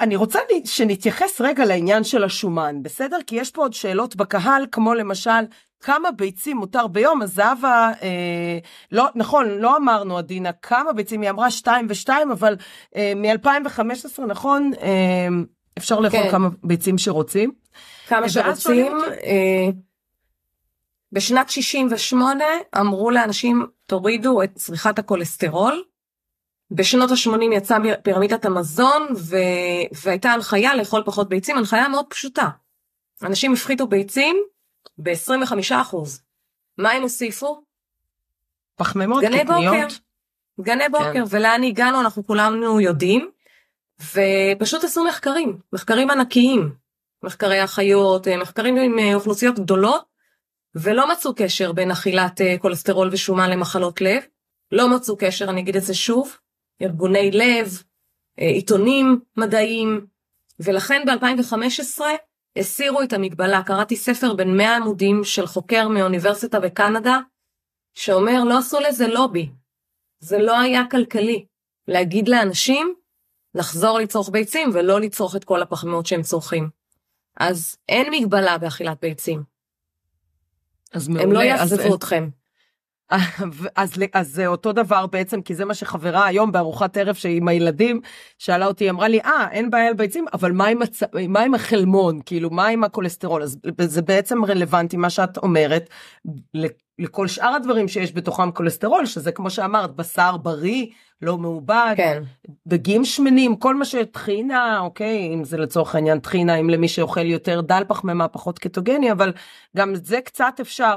אני 0.00 0.16
רוצה 0.16 0.38
שנתייחס 0.64 1.40
רגע 1.40 1.64
לעניין 1.64 2.04
של 2.04 2.24
השומן, 2.24 2.82
בסדר? 2.82 3.18
כי 3.26 3.36
יש 3.36 3.50
פה 3.50 3.62
עוד 3.62 3.72
שאלות 3.72 4.16
בקהל, 4.16 4.66
כמו 4.72 4.94
למשל, 4.94 5.40
כמה 5.80 6.10
ביצים 6.10 6.56
מותר 6.56 6.86
ביום? 6.86 7.22
אז 7.22 7.34
זהבה, 7.34 7.90
אה, 8.02 8.58
לא, 8.92 9.08
נכון, 9.14 9.48
לא 9.48 9.76
אמרנו 9.76 10.18
עדינה 10.18 10.52
כמה 10.52 10.92
ביצים, 10.92 11.20
היא 11.20 11.30
אמרה 11.30 11.50
2 11.50 11.86
ו-2, 11.88 12.10
אבל 12.32 12.56
אה, 12.96 13.12
מ-2015, 13.16 14.22
נכון, 14.26 14.70
אה, 14.82 15.28
אפשר 15.78 16.00
לאכול 16.00 16.22
כן. 16.22 16.30
כמה 16.30 16.48
ביצים 16.64 16.98
שרוצים. 16.98 17.52
כמה 18.08 18.28
שרוצים. 18.28 18.92
אה, 19.24 19.68
בשנת 21.12 21.50
68 21.50 22.44
אמרו 22.80 23.10
לאנשים 23.10 23.66
תורידו 23.86 24.42
את 24.42 24.54
צריכת 24.54 24.98
הכולסטרול. 24.98 25.84
בשנות 26.70 27.10
ה-80 27.10 27.54
יצאה 27.54 27.78
פירמידת 28.02 28.44
המזון 28.44 29.06
ו... 29.16 29.36
והייתה 30.04 30.32
הנחיה 30.32 30.74
לאכול 30.74 31.02
פחות 31.06 31.28
ביצים, 31.28 31.56
הנחיה 31.56 31.88
מאוד 31.88 32.06
פשוטה. 32.08 32.48
אנשים 33.22 33.52
הפחיתו 33.52 33.86
ביצים 33.86 34.36
ב-25%. 34.98 35.96
מה 36.78 36.90
הם 36.90 37.02
הוסיפו? 37.02 37.62
פחמימות, 38.76 39.22
גני 39.22 39.44
קטניות. 39.44 39.74
בוקר. 39.74 39.86
גני 40.60 40.88
בוקר, 40.88 41.12
כן. 41.12 41.22
ולאן 41.28 41.62
הגענו 41.62 42.00
אנחנו 42.00 42.26
כולנו 42.26 42.80
יודעים. 42.80 43.30
ופשוט 44.14 44.84
עשו 44.84 45.04
מחקרים, 45.04 45.58
מחקרים 45.72 46.10
ענקיים, 46.10 46.74
מחקרי 47.22 47.64
אחיות, 47.64 48.28
מחקרים 48.28 48.76
עם 48.76 49.14
אוכלוסיות 49.14 49.58
גדולות, 49.58 50.09
ולא 50.74 51.12
מצאו 51.12 51.34
קשר 51.36 51.72
בין 51.72 51.90
אכילת 51.90 52.40
כולסטרול 52.58 53.08
ושומן 53.12 53.50
למחלות 53.50 54.00
לב. 54.00 54.22
לא 54.72 54.96
מצאו 54.96 55.16
קשר, 55.18 55.50
אני 55.50 55.60
אגיד 55.60 55.76
את 55.76 55.82
זה 55.82 55.94
שוב, 55.94 56.36
ארגוני 56.82 57.30
לב, 57.30 57.82
עיתונים 58.36 59.20
מדעיים, 59.36 60.06
ולכן 60.60 61.02
ב-2015 61.06 62.00
הסירו 62.56 63.02
את 63.02 63.12
המגבלה. 63.12 63.62
קראתי 63.62 63.96
ספר 63.96 64.34
בין 64.34 64.56
100 64.56 64.76
עמודים 64.76 65.24
של 65.24 65.46
חוקר 65.46 65.88
מאוניברסיטה 65.88 66.60
בקנדה, 66.60 67.18
שאומר 67.94 68.44
לא 68.44 68.58
עשו 68.58 68.80
לזה 68.80 69.06
לובי. 69.06 69.50
זה 70.20 70.38
לא 70.38 70.58
היה 70.58 70.82
כלכלי. 70.90 71.46
להגיד 71.88 72.28
לאנשים 72.28 72.94
לחזור 73.54 73.98
לצרוך 73.98 74.30
ביצים 74.30 74.70
ולא 74.74 75.00
לצרוך 75.00 75.36
את 75.36 75.44
כל 75.44 75.62
הפחמימות 75.62 76.06
שהם 76.06 76.22
צורכים. 76.22 76.70
אז 77.36 77.76
אין 77.88 78.12
מגבלה 78.12 78.58
באכילת 78.58 79.00
ביצים. 79.00 79.49
אז 80.94 81.08
מעולה. 81.08 81.22
הם 81.24 81.32
לא 81.32 81.40
יאכזבו 81.40 81.94
אתכם. 81.94 82.28
אז, 83.76 83.92
אז 84.12 84.28
זה 84.28 84.46
אותו 84.46 84.72
דבר 84.72 85.06
בעצם 85.06 85.42
כי 85.42 85.54
זה 85.54 85.64
מה 85.64 85.74
שחברה 85.74 86.26
היום 86.26 86.52
בארוחת 86.52 86.96
ערב 86.96 87.14
שעם 87.14 87.48
הילדים 87.48 88.00
שאלה 88.38 88.66
אותי 88.66 88.90
אמרה 88.90 89.08
לי 89.08 89.20
אה 89.20 89.46
אין 89.50 89.70
בעיה 89.70 89.88
על 89.88 89.94
ביצים 89.94 90.24
אבל 90.32 90.52
מה 90.52 90.66
עם, 90.66 90.82
הצ... 90.82 91.02
מה 91.28 91.40
עם 91.40 91.54
החלמון 91.54 92.20
כאילו 92.26 92.50
מה 92.50 92.66
עם 92.66 92.84
הכולסטרול 92.84 93.42
אז 93.42 93.58
זה 93.80 94.02
בעצם 94.02 94.44
רלוונטי 94.44 94.96
מה 94.96 95.10
שאת 95.10 95.38
אומרת 95.38 95.90
לכל 97.00 97.28
שאר 97.28 97.54
הדברים 97.54 97.88
שיש 97.88 98.14
בתוכם 98.14 98.50
כולסטרול 98.50 99.06
שזה 99.06 99.32
כמו 99.32 99.50
שאמרת 99.50 99.96
בשר 99.96 100.36
בריא 100.36 100.86
לא 101.22 101.38
מעובד 101.38 101.94
כן. 101.96 102.22
דגים 102.66 103.04
שמנים 103.04 103.56
כל 103.56 103.74
מה 103.74 103.84
שטחינה 103.84 104.80
אוקיי 104.80 105.34
אם 105.34 105.44
זה 105.44 105.56
לצורך 105.56 105.94
העניין 105.94 106.18
טחינה 106.18 106.56
אם 106.56 106.70
למי 106.70 106.88
שאוכל 106.88 107.26
יותר 107.26 107.60
דל 107.60 107.82
פחמימה 107.88 108.28
פחות 108.28 108.58
קטוגני 108.58 109.12
אבל 109.12 109.32
גם 109.76 109.94
זה 109.94 110.20
קצת 110.20 110.54
אפשר 110.60 110.96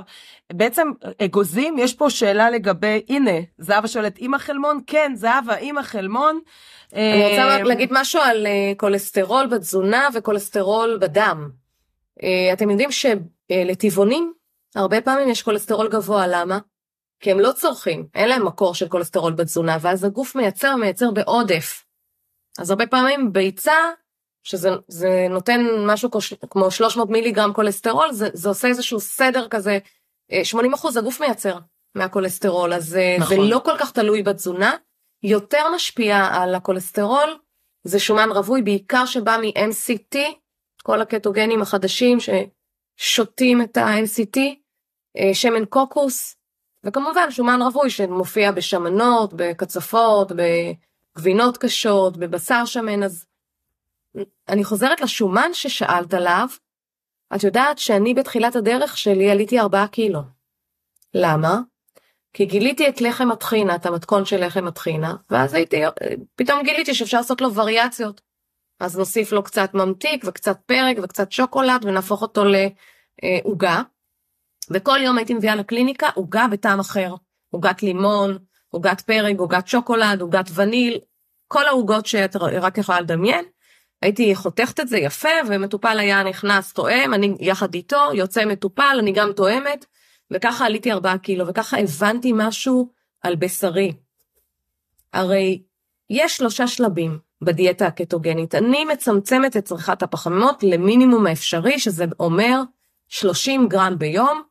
בעצם 0.53 0.91
אגוזים 1.23 1.75
יש 1.79 1.93
פה 1.93 2.09
שאלה 2.09 2.49
לגבי 2.49 3.01
הנה 3.09 3.39
זהבה 3.57 3.87
שואלת 3.87 4.15
עם 4.17 4.33
החלמון 4.33 4.79
כן 4.87 5.11
זהבה 5.15 5.55
עם 5.59 5.77
החלמון. 5.77 6.39
אני 6.93 7.29
רוצה 7.29 7.57
אה, 7.57 7.63
להגיד 7.63 7.89
משהו 7.91 8.21
על 8.21 8.47
אה, 8.47 8.73
כולסטרול 8.77 9.47
בתזונה 9.47 10.07
וכולסטרול 10.13 10.97
בדם. 11.01 11.49
אה, 12.23 12.53
אתם 12.53 12.69
יודעים 12.69 12.89
שלטבעונים 12.91 14.33
הרבה 14.75 15.01
פעמים 15.01 15.29
יש 15.29 15.41
כולסטרול 15.41 15.89
גבוה, 15.89 16.27
למה? 16.27 16.59
כי 17.19 17.31
הם 17.31 17.39
לא 17.39 17.51
צורכים, 17.51 18.07
אין 18.15 18.29
להם 18.29 18.45
מקור 18.45 18.75
של 18.75 18.87
כולסטרול 18.87 19.33
בתזונה, 19.33 19.77
ואז 19.81 20.03
הגוף 20.03 20.35
מייצר, 20.35 20.75
מייצר 20.75 21.11
בעודף. 21.11 21.85
אז 22.59 22.69
הרבה 22.69 22.87
פעמים 22.87 23.33
ביצה, 23.33 23.73
שזה 24.43 24.69
נותן 25.29 25.61
משהו 25.87 26.09
כמו 26.49 26.71
300 26.71 27.09
מיליגרם 27.09 27.53
כולסטרול, 27.53 28.11
זה, 28.11 28.29
זה 28.33 28.49
עושה 28.49 28.67
איזשהו 28.67 28.99
סדר 28.99 29.47
כזה, 29.47 29.77
80 30.43 30.71
אה, 30.71 30.75
אחוז 30.75 30.97
הגוף 30.97 31.19
מייצר 31.19 31.59
מהכולסטרול, 31.95 32.73
אז 32.73 32.95
אה, 32.95 33.15
נכון. 33.19 33.37
זה 33.37 33.41
לא 33.41 33.61
כל 33.65 33.77
כך 33.79 33.91
תלוי 33.91 34.23
בתזונה. 34.23 34.75
יותר 35.23 35.69
משפיע 35.75 36.27
על 36.31 36.55
הכולסטרול 36.55 37.37
זה 37.83 37.99
שומן 37.99 38.29
רווי, 38.31 38.61
בעיקר 38.61 39.05
שבא 39.05 39.37
מ-MCT, 39.37 40.17
כל 40.83 41.01
הקטוגנים 41.01 41.61
החדשים 41.61 42.17
ששותים 42.19 43.61
את 43.61 43.77
ה-MCT, 43.77 44.39
שמן 45.33 45.65
קוקוס, 45.65 46.35
וכמובן 46.83 47.31
שומן 47.31 47.61
רווי 47.61 47.89
שמופיע 47.89 48.51
בשמנות, 48.51 49.33
בקצפות, 49.33 50.31
בגבינות 51.15 51.57
קשות, 51.57 52.17
בבשר 52.17 52.65
שמן, 52.65 53.03
אז 53.03 53.25
אני 54.49 54.63
חוזרת 54.63 55.01
לשומן 55.01 55.49
ששאלת 55.53 56.13
עליו, 56.13 56.47
את 57.35 57.43
יודעת 57.43 57.77
שאני 57.77 58.13
בתחילת 58.13 58.55
הדרך 58.55 58.97
שלי 58.97 59.31
עליתי 59.31 59.59
4 59.59 59.87
קילו. 59.87 60.19
למה? 61.13 61.59
כי 62.33 62.45
גיליתי 62.45 62.89
את 62.89 63.01
לחם 63.01 63.31
הטחינה, 63.31 63.75
את 63.75 63.85
המתכון 63.85 64.25
של 64.25 64.45
לחם 64.45 64.67
הטחינה, 64.67 65.15
ואז 65.29 65.53
הייתי, 65.53 65.81
פתאום 66.35 66.63
גיליתי 66.63 66.95
שאפשר 66.95 67.17
לעשות 67.17 67.41
לו 67.41 67.53
וריאציות. 67.53 68.21
אז 68.79 68.97
נוסיף 68.97 69.31
לו 69.31 69.43
קצת 69.43 69.73
ממתיק 69.73 70.23
וקצת 70.27 70.57
פרק 70.65 70.97
וקצת 71.03 71.31
שוקולד 71.31 71.85
ונהפוך 71.85 72.21
אותו 72.21 72.43
לעוגה. 73.23 73.81
וכל 74.71 74.99
יום 75.03 75.17
הייתי 75.17 75.33
מביאה 75.33 75.55
לקליניקה 75.55 76.09
עוגה 76.13 76.47
בטעם 76.51 76.79
אחר, 76.79 77.15
עוגת 77.49 77.83
לימון, 77.83 78.37
עוגת 78.69 79.01
פרק, 79.01 79.35
עוגת 79.37 79.67
שוקולד, 79.67 80.21
עוגת 80.21 80.45
וניל, 80.55 80.99
כל 81.47 81.67
העוגות 81.67 82.05
שאת 82.05 82.35
רק 82.35 82.77
יכולה 82.77 83.01
לדמיין. 83.01 83.45
הייתי 84.01 84.35
חותכת 84.35 84.79
את 84.79 84.87
זה 84.87 84.97
יפה 84.97 85.29
ומטופל 85.47 85.99
היה 85.99 86.23
נכנס 86.23 86.73
תואם, 86.73 87.13
אני 87.13 87.35
יחד 87.39 87.73
איתו, 87.73 88.09
יוצא 88.13 88.45
מטופל, 88.45 88.95
אני 88.99 89.11
גם 89.11 89.31
תואמת, 89.33 89.85
וככה 90.31 90.65
עליתי 90.65 90.91
4 90.91 91.17
קילו, 91.17 91.47
וככה 91.47 91.79
הבנתי 91.79 92.31
משהו 92.35 92.89
על 93.21 93.35
בשרי. 93.35 93.93
הרי 95.13 95.63
יש 96.09 96.37
שלושה 96.37 96.67
שלבים 96.67 97.19
בדיאטה 97.41 97.87
הקטוגנית. 97.87 98.55
אני 98.55 98.85
מצמצמת 98.85 99.57
את 99.57 99.65
צריכת 99.65 100.03
הפחמות 100.03 100.63
למינימום 100.63 101.27
האפשרי, 101.27 101.79
שזה 101.79 102.05
אומר 102.19 102.61
30 103.07 103.67
גרם 103.67 103.97
ביום, 103.97 104.43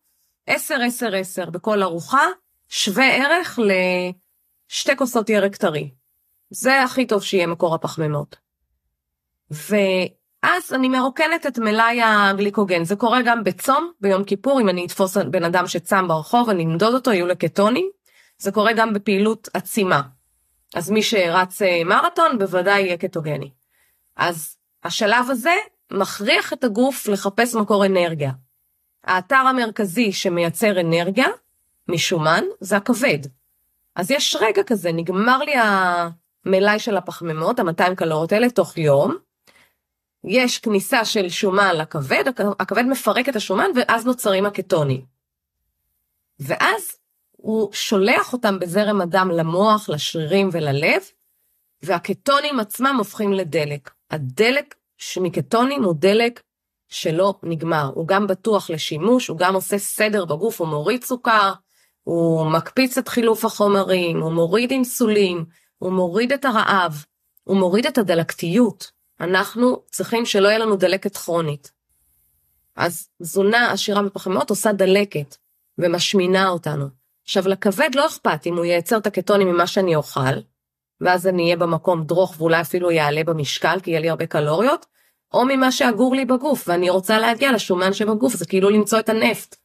10, 0.46 0.74
10, 0.87 1.16
10 1.16 1.50
בכל 1.50 1.83
ארוחה, 1.83 2.26
שווה 2.68 3.14
ערך 3.14 3.59
לשתי 3.59 4.96
כוסות 4.96 5.31
ירק 5.31 5.57
טרי. 5.57 5.90
זה 6.50 6.83
הכי 6.83 7.07
טוב 7.07 7.22
שיהיה 7.22 7.46
מקור 7.46 7.74
הפחמימות. 7.74 8.37
ואז 9.50 10.72
אני 10.72 10.88
מרוקנת 10.88 11.46
את 11.46 11.59
מלאי 11.59 12.02
הגליקוגן, 12.02 12.85
זה 12.85 12.96
קורה 12.96 13.22
גם 13.22 13.44
בצום, 13.44 13.92
ביום 14.00 14.24
כיפור, 14.24 14.61
אם 14.61 14.68
אני 14.68 14.87
אתפוס 14.87 15.16
בן 15.16 15.44
אדם 15.44 15.66
שצם 15.66 16.09
ברחוב, 16.09 16.48
אני 16.48 16.64
אמדוד 16.64 16.94
אותו, 16.94 17.12
יהיו 17.12 17.26
לקטונים. 17.26 17.90
זה 18.38 18.52
קורה 18.52 18.72
גם 18.72 18.92
בפעילות 18.92 19.48
עצימה. 19.55 20.02
אז 20.74 20.90
מי 20.90 21.02
שרץ 21.02 21.62
אה, 21.62 21.85
מרתון 21.85 22.38
בוודאי 22.38 22.83
יהיה 22.83 22.96
קטוגני. 22.96 23.50
אז 24.16 24.57
השלב 24.85 25.31
הזה 25.31 25.55
מכריח 25.92 26.52
את 26.52 26.64
הגוף 26.64 27.09
לחפש 27.09 27.55
מקור 27.55 27.87
אנרגיה. 27.87 28.31
האתר 29.05 29.37
המרכזי 29.37 30.12
שמייצר 30.12 30.81
אנרגיה 30.81 31.27
משומן 31.88 32.45
זה 32.61 32.77
הכבד. 32.77 33.19
אז 33.97 34.11
יש 34.11 34.37
רגע 34.41 34.62
כזה, 34.62 34.93
נגמר 34.93 35.38
לי 35.38 35.55
המלאי 35.57 36.79
של 36.79 36.97
הפחמימות, 36.97 37.59
ה-200 37.59 37.95
קלוריות 37.95 38.33
האלה, 38.33 38.51
תוך 38.51 38.79
יום. 38.79 39.17
יש 40.25 40.59
כניסה 40.59 41.05
של 41.05 41.29
שומן 41.29 41.77
לכבד, 41.77 42.25
הכבד 42.61 42.85
מפרק 42.85 43.29
את 43.29 43.37
השומן 43.37 43.71
ואז 43.77 44.07
נוצרים 44.07 44.47
הקטונים. 44.47 45.05
ואז 46.41 46.97
הוא 47.33 47.73
שולח 47.73 48.33
אותם 48.33 48.59
בזרם 48.59 49.01
הדם 49.01 49.31
למוח, 49.35 49.88
לשרירים 49.88 50.49
וללב, 50.53 51.03
והקטונים 51.83 52.61
עצמם 52.61 52.95
הופכים 52.99 53.33
לדלק. 53.33 53.91
הדלק 54.11 54.75
מקטונים 55.21 55.85
הוא 55.85 55.95
דלק 55.99 56.43
שלא 56.92 57.35
נגמר, 57.42 57.90
הוא 57.94 58.09
גם 58.09 58.26
בטוח 58.26 58.70
לשימוש, 58.70 59.28
הוא 59.28 59.38
גם 59.38 59.55
עושה 59.55 59.78
סדר 59.78 60.24
בגוף, 60.24 60.61
הוא 60.61 60.68
מוריד 60.68 61.05
סוכר, 61.05 61.52
הוא 62.02 62.50
מקפיץ 62.50 62.98
את 62.98 63.09
חילוף 63.09 63.44
החומרים, 63.44 64.20
הוא 64.20 64.33
מוריד 64.33 64.70
אינסולין, 64.70 65.44
הוא 65.78 65.92
מוריד 65.92 66.33
את 66.33 66.44
הרעב, 66.44 67.05
הוא 67.44 67.57
מוריד 67.57 67.87
את 67.87 67.98
הדלקתיות. 67.98 68.90
אנחנו 69.20 69.83
צריכים 69.90 70.26
שלא 70.26 70.48
יהיה 70.48 70.59
לנו 70.59 70.76
דלקת 70.76 71.16
כרונית. 71.16 71.72
אז 72.76 73.09
תזונה 73.22 73.72
עשירה 73.72 74.02
בפחמיות 74.02 74.50
עושה 74.50 74.72
דלקת 74.72 75.37
ומשמינה 75.78 76.48
אותנו. 76.48 76.87
עכשיו 77.24 77.48
לכבד 77.48 77.90
לא 77.94 78.07
אכפת 78.07 78.46
אם 78.46 78.57
הוא 78.57 78.64
ייצר 78.64 78.98
את 78.98 79.07
הקטונים 79.07 79.48
ממה 79.48 79.66
שאני 79.66 79.96
אוכל, 79.96 80.40
ואז 81.00 81.26
אני 81.26 81.42
אהיה 81.42 81.57
במקום 81.57 82.05
דרוך 82.05 82.35
ואולי 82.38 82.61
אפילו 82.61 82.90
יעלה 82.90 83.24
במשקל 83.24 83.81
כי 83.81 83.90
יהיה 83.90 84.00
לי 84.00 84.11
הרבה 84.11 84.26
קלוריות, 84.26 84.87
או 85.35 85.45
ממה 85.45 85.73
שאגור 85.73 86.14
לי 86.14 86.25
בגוף 86.25 86.68
ואני 86.68 86.90
רוצה 86.90 87.18
להגיע 87.18 87.53
לשומן 87.53 87.92
שבגוף 87.92 88.35
זה 88.35 88.47
כאילו 88.47 88.71
למצוא 88.71 88.99
את 88.99 89.09
הנפט. 89.09 89.57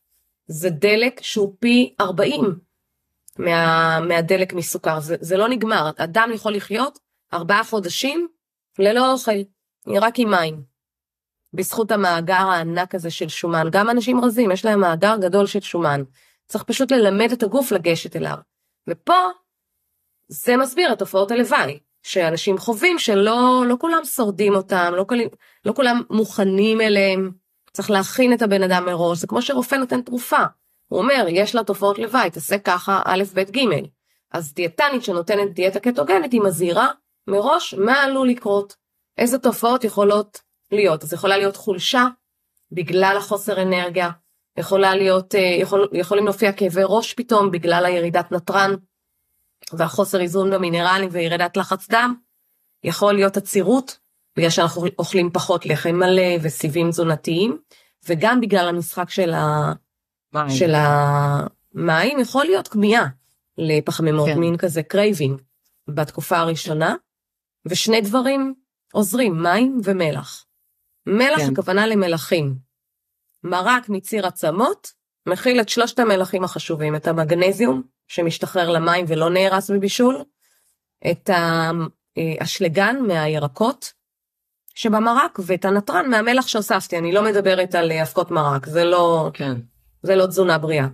זה 0.47 0.69
דלק 0.69 1.21
שהוא 1.21 1.53
פי 1.60 1.95
40 2.01 2.60
מה, 3.39 3.99
מהדלק 3.99 4.53
מסוכר. 4.53 4.99
זה, 4.99 5.15
זה 5.21 5.38
לא 5.38 5.49
נגמר. 5.49 5.89
אדם 5.97 6.30
יכול 6.34 6.56
לחיות 6.56 6.99
ארבעה 7.34 7.63
חודשים 7.63 8.27
ללא 8.80 9.12
אוכל 9.12 9.32
רק 9.88 10.19
עם 10.19 10.32
מים. 10.32 10.63
בזכות 11.53 11.91
המאגר 11.91 12.34
הענק 12.34 12.95
הזה 12.95 13.12
של 13.12 13.27
שומן. 13.27 13.67
גם 13.71 13.89
אנשים 13.89 14.25
רזים 14.25 14.51
יש 14.51 14.65
להם 14.65 14.80
מאגר 14.80 15.15
גדול 15.21 15.45
של 15.45 15.60
שומן. 15.60 16.03
צריך 16.45 16.63
פשוט 16.63 16.91
ללמד 16.91 17.32
את 17.32 17.43
הגוף 17.43 17.71
לגשת 17.71 18.15
אליו. 18.15 18.38
ופה 18.89 19.13
זה 20.27 20.58
מסביר 20.58 20.93
את 20.93 20.99
תופעות 20.99 21.32
הלוואי 21.32 21.80
שאנשים 22.08 22.58
חווים 22.58 23.00
שלא 23.00 23.63
לא 23.67 23.76
כולם 23.80 24.06
שורדים 24.06 24.56
אותם, 24.56 24.93
לא, 24.96 25.04
כל, 25.04 25.15
לא 25.65 25.74
כולם 25.74 26.02
מוכנים 26.10 26.82
אליהם, 26.82 27.32
צריך 27.74 27.91
להכין 27.91 28.34
את 28.34 28.41
הבן 28.41 28.63
אדם 28.63 28.86
מראש, 28.86 29.17
זה 29.17 29.28
כמו 29.28 29.41
שרופא 29.41 29.76
נותן 29.76 30.02
תרופה, 30.02 30.43
הוא 30.88 31.00
אומר 31.00 31.26
יש 31.30 31.56
לה 31.56 31.63
תופעות 31.63 32.00
לוואי, 32.00 32.30
תעשה 32.30 32.60
ככה 32.60 33.02
א', 33.06 33.24
ב', 33.34 33.39
ג', 33.39 33.60
אז 34.32 34.54
דיאטנית 34.54 35.04
שנותנת 35.04 35.54
דיאטה 35.54 35.80
קטוגנית 35.80 36.34
היא 36.34 36.41
מזהירה 36.41 36.88
מראש 37.28 37.74
מה 37.74 38.04
עלול 38.04 38.30
לקרות, 38.30 38.76
איזה 39.17 39.39
תופעות 39.39 39.84
יכולות 39.84 40.41
להיות. 40.72 41.04
אז 41.04 41.13
יכולה 41.13 41.38
להיות 41.38 41.56
חולשה 41.56 42.06
בגלל 42.72 43.15
החוסר 43.17 43.62
אנרגיה, 43.62 44.10
יכולה 44.58 44.96
להיות, 44.96 45.36
אה, 45.36 45.39
יכול, 45.39 45.88
יכולים 45.93 46.26
להופיע 46.26 46.52
כאבי 46.52 46.82
ראש 46.84 47.13
פתאום 47.13 47.52
בגלל 47.52 47.86
הירידת 47.86 48.32
נתרן 48.32 48.72
והחוסר 49.73 50.21
איזון 50.21 50.51
במינרלים 50.51 51.10
וירידת 51.12 51.58
לחץ 51.58 51.88
דם, 51.89 52.15
יכול 52.84 53.13
להיות 53.13 53.38
עצירות 53.38 53.99
בגלל 54.38 54.49
שאנחנו 54.49 54.86
אוכלים 54.99 55.30
פחות 55.34 55.65
לחם 55.65 55.95
מלא 55.95 56.38
וסיבים 56.41 56.89
תזונתיים, 56.89 57.58
וגם 58.08 58.41
בגלל 58.41 58.69
המשחק 58.69 59.10
של, 59.10 59.34
ה... 59.34 59.73
מים. 60.34 60.49
של 60.49 60.73
המים 60.75 62.19
יכול 62.19 62.45
להיות 62.45 62.67
כמיהה 62.67 63.08
לפחמימות, 63.58 64.30
כן. 64.30 64.39
מין 64.39 64.58
כזה 64.58 64.84
craving 64.84 65.41
בתקופה 65.88 66.38
הראשונה, 66.38 66.95
ושני 67.65 68.01
דברים 68.01 68.53
עוזרים, 68.93 69.43
מים 69.43 69.82
ומלח. 69.84 70.45
מלח 71.08 71.39
כן. 71.39 71.51
הכוונה 71.53 71.88
למלחים. 71.88 72.56
מרק 73.43 73.89
מציר 73.89 74.27
עצמות 74.27 74.91
מכיל 75.25 75.62
את 75.62 75.69
שלושת 75.69 75.99
המלחים 75.99 76.43
החשובים, 76.43 76.95
את 76.95 77.08
המגנזיום 77.08 77.84
שמשתחרר 78.08 78.70
למים 78.70 79.06
ולא 79.08 79.30
נהרס 79.30 79.70
בבישול, 79.70 80.24
את 81.12 81.30
האשלגן 82.15 82.96
אה, 82.96 83.02
מהירקות 83.02 83.93
שבמרק 84.76 85.39
ואת 85.46 85.65
הנתרן 85.65 86.10
מהמלח 86.10 86.48
שהוספתי, 86.48 86.98
אני 86.98 87.12
לא 87.12 87.24
מדברת 87.24 87.76
על 87.76 87.91
אבקות 87.91 88.32
מרק, 88.32 88.65
זה 88.65 88.84
לא, 88.84 89.30
כן. 89.34 89.54
זה 90.04 90.15
לא 90.15 90.26
תזונה 90.26 90.58
בריאה. 90.58 90.88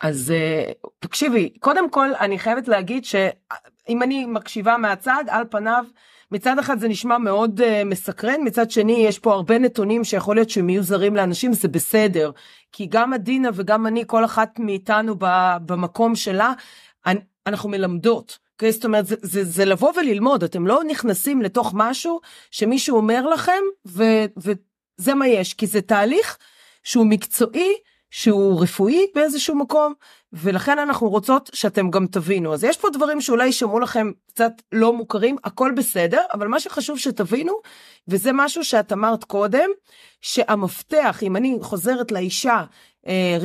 אז 0.00 0.30
אה, 0.30 0.72
תקשיבי, 0.98 1.50
קודם 1.60 1.90
כל 1.90 2.14
אני 2.20 2.38
חייבת 2.38 2.68
להגיד 2.68 3.04
שאם 3.04 4.02
אני 4.02 4.26
מקשיבה 4.26 4.76
מהצד, 4.76 5.24
על 5.28 5.44
פניו, 5.50 5.84
מצד 6.32 6.58
אחד 6.58 6.78
זה 6.78 6.88
נשמע 6.88 7.18
מאוד 7.18 7.60
uh, 7.60 7.84
מסקרן, 7.84 8.40
מצד 8.44 8.70
שני 8.70 8.92
יש 8.92 9.18
פה 9.18 9.32
הרבה 9.32 9.58
נתונים 9.58 10.04
שיכול 10.04 10.36
להיות 10.36 10.50
שהם 10.50 10.70
יהיו 10.70 10.82
זרים 10.82 11.16
לאנשים, 11.16 11.52
זה 11.52 11.68
בסדר. 11.68 12.30
כי 12.72 12.86
גם 12.86 13.12
עדינה 13.12 13.48
וגם 13.54 13.86
אני, 13.86 14.04
כל 14.06 14.24
אחת 14.24 14.58
מאיתנו 14.58 15.14
במקום 15.66 16.16
שלה, 16.16 16.52
אנחנו 17.46 17.68
מלמדות. 17.68 18.38
Okay, 18.62 18.70
זאת 18.70 18.84
אומרת, 18.84 19.06
זה, 19.06 19.16
זה, 19.22 19.44
זה 19.44 19.64
לבוא 19.64 19.92
וללמוד, 19.96 20.44
אתם 20.44 20.66
לא 20.66 20.80
נכנסים 20.84 21.42
לתוך 21.42 21.72
משהו 21.74 22.20
שמישהו 22.50 22.96
אומר 22.96 23.26
לכם, 23.26 23.62
ו, 23.86 24.04
וזה 24.36 25.14
מה 25.14 25.28
יש, 25.28 25.54
כי 25.54 25.66
זה 25.66 25.80
תהליך 25.80 26.38
שהוא 26.82 27.06
מקצועי, 27.06 27.72
שהוא 28.10 28.62
רפואי 28.62 29.06
באיזשהו 29.14 29.56
מקום, 29.56 29.92
ולכן 30.32 30.78
אנחנו 30.78 31.08
רוצות 31.08 31.50
שאתם 31.54 31.90
גם 31.90 32.06
תבינו. 32.06 32.54
אז 32.54 32.64
יש 32.64 32.76
פה 32.76 32.88
דברים 32.90 33.20
שאולי 33.20 33.46
יישמעו 33.46 33.80
לכם 33.80 34.10
קצת 34.28 34.52
לא 34.72 34.92
מוכרים, 34.92 35.36
הכל 35.44 35.72
בסדר, 35.76 36.20
אבל 36.32 36.48
מה 36.48 36.60
שחשוב 36.60 36.98
שתבינו, 36.98 37.52
וזה 38.08 38.30
משהו 38.32 38.64
שאת 38.64 38.92
אמרת 38.92 39.24
קודם, 39.24 39.70
שהמפתח, 40.20 41.22
אם 41.22 41.36
אני 41.36 41.58
חוזרת 41.62 42.12
לאישה 42.12 42.64
אה, 43.06 43.38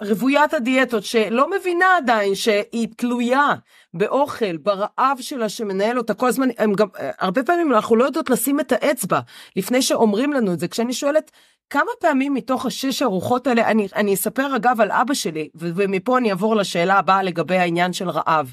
רוויית 0.00 0.54
הדיאטות 0.54 1.04
שלא 1.04 1.50
מבינה 1.50 1.96
עדיין 1.96 2.34
שהיא 2.34 2.88
תלויה 2.96 3.54
באוכל, 3.94 4.56
ברעב 4.56 5.18
שלה 5.20 5.48
שמנהל 5.48 5.98
אותה 5.98 6.14
כל 6.14 6.28
הזמן, 6.28 6.48
הם 6.58 6.72
גם, 6.72 6.88
אה, 6.98 7.10
הרבה 7.18 7.42
פעמים 7.42 7.72
אנחנו 7.72 7.96
לא 7.96 8.04
יודעות 8.04 8.30
לשים 8.30 8.60
את 8.60 8.72
האצבע 8.72 9.20
לפני 9.56 9.82
שאומרים 9.82 10.32
לנו 10.32 10.52
את 10.52 10.60
זה. 10.60 10.68
כשאני 10.68 10.92
שואלת 10.92 11.30
כמה 11.70 11.90
פעמים 12.00 12.34
מתוך 12.34 12.66
השש 12.66 13.02
ארוחות 13.02 13.46
האלה, 13.46 13.70
אני, 13.70 13.88
אני 13.94 14.14
אספר 14.14 14.56
אגב 14.56 14.80
על 14.80 14.90
אבא 14.90 15.14
שלי, 15.14 15.48
ומפה 15.54 16.18
אני 16.18 16.30
אעבור 16.30 16.56
לשאלה 16.56 16.98
הבאה 16.98 17.22
לגבי 17.22 17.56
העניין 17.56 17.92
של 17.92 18.08
רעב. 18.10 18.52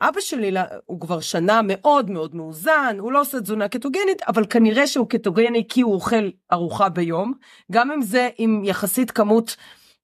אבא 0.00 0.20
שלי 0.20 0.50
הוא 0.86 1.00
כבר 1.00 1.20
שנה 1.20 1.60
מאוד 1.64 2.10
מאוד 2.10 2.34
מאוזן, 2.34 2.96
הוא 2.98 3.12
לא 3.12 3.20
עושה 3.20 3.40
תזונה 3.40 3.68
קטוגנית, 3.68 4.22
אבל 4.28 4.46
כנראה 4.50 4.86
שהוא 4.86 5.08
קטוגני 5.08 5.64
כי 5.68 5.80
הוא 5.80 5.94
אוכל 5.94 6.30
ארוחה 6.52 6.88
ביום, 6.88 7.32
גם 7.72 7.90
אם 7.90 8.02
זה 8.02 8.28
עם 8.38 8.62
יחסית 8.64 9.10
כמות 9.10 9.56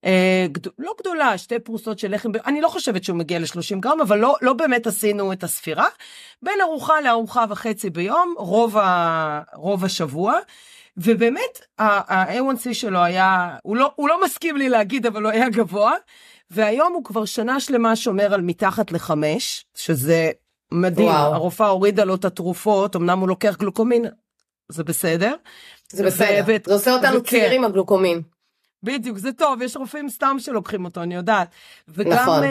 אה, 0.05 0.47
גד... 0.53 0.67
לא 0.79 0.93
גדולה, 1.01 1.39
שתי 1.39 1.59
פרוסות 1.59 1.99
של 1.99 2.15
לחם, 2.15 2.31
אני 2.47 2.61
לא 2.61 2.69
חושבת 2.69 3.05
שהוא 3.05 3.17
מגיע 3.17 3.39
ל-30 3.39 3.81
גרם, 3.81 4.01
אבל 4.01 4.19
לא, 4.19 4.37
לא 4.43 4.53
באמת 4.53 4.87
עשינו 4.87 5.33
את 5.33 5.45
הספירה. 5.45 5.87
בין 6.43 6.61
ארוחה 6.63 7.01
לארוחה 7.01 7.45
וחצי 7.49 7.91
ביום, 7.91 8.35
רוב, 8.39 8.79
ה... 8.79 9.41
רוב 9.55 9.85
השבוע. 9.85 10.39
ובאמת 10.97 11.61
ה-A1C 11.79 12.75
שלו 12.75 12.99
היה, 12.99 13.57
הוא 13.63 13.77
לא, 13.77 13.93
הוא 13.97 14.09
לא 14.09 14.25
מסכים 14.25 14.57
לי 14.57 14.69
להגיד, 14.69 15.07
אבל 15.07 15.23
הוא 15.23 15.33
היה 15.33 15.49
גבוה. 15.49 15.93
והיום 16.51 16.93
הוא 16.93 17.05
כבר 17.05 17.25
שנה 17.25 17.61
שלמה 17.61 17.97
שומר 17.97 18.35
על 18.35 18.41
מתחת 18.41 18.93
לחמש, 18.93 19.67
שזה 19.75 20.31
מדהים, 20.73 21.09
וואו. 21.09 21.35
הרופאה 21.35 21.69
הורידה 21.69 22.05
לו 22.05 22.15
את 22.15 22.25
התרופות, 22.25 22.97
אמנם 22.97 23.19
הוא 23.19 23.29
לוקח 23.29 23.57
גלוקומין, 23.59 24.05
זה 24.69 24.85
בסדר. 24.85 25.35
זה 25.93 26.05
בסדר, 26.07 26.43
ו- 26.47 26.57
זה 26.67 26.75
עושה 26.75 26.95
אותנו 26.95 27.23
צעירים 27.23 27.65
הגלוקומין. 27.65 28.23
בדיוק, 28.83 29.19
זה 29.19 29.33
טוב, 29.33 29.63
יש 29.63 29.77
רופאים 29.77 30.09
סתם 30.09 30.37
שלוקחים 30.39 30.85
אותו, 30.85 31.03
אני 31.03 31.15
יודעת. 31.15 31.49
וגם, 31.89 32.13
נכון. 32.13 32.43
Uh, 32.43 32.47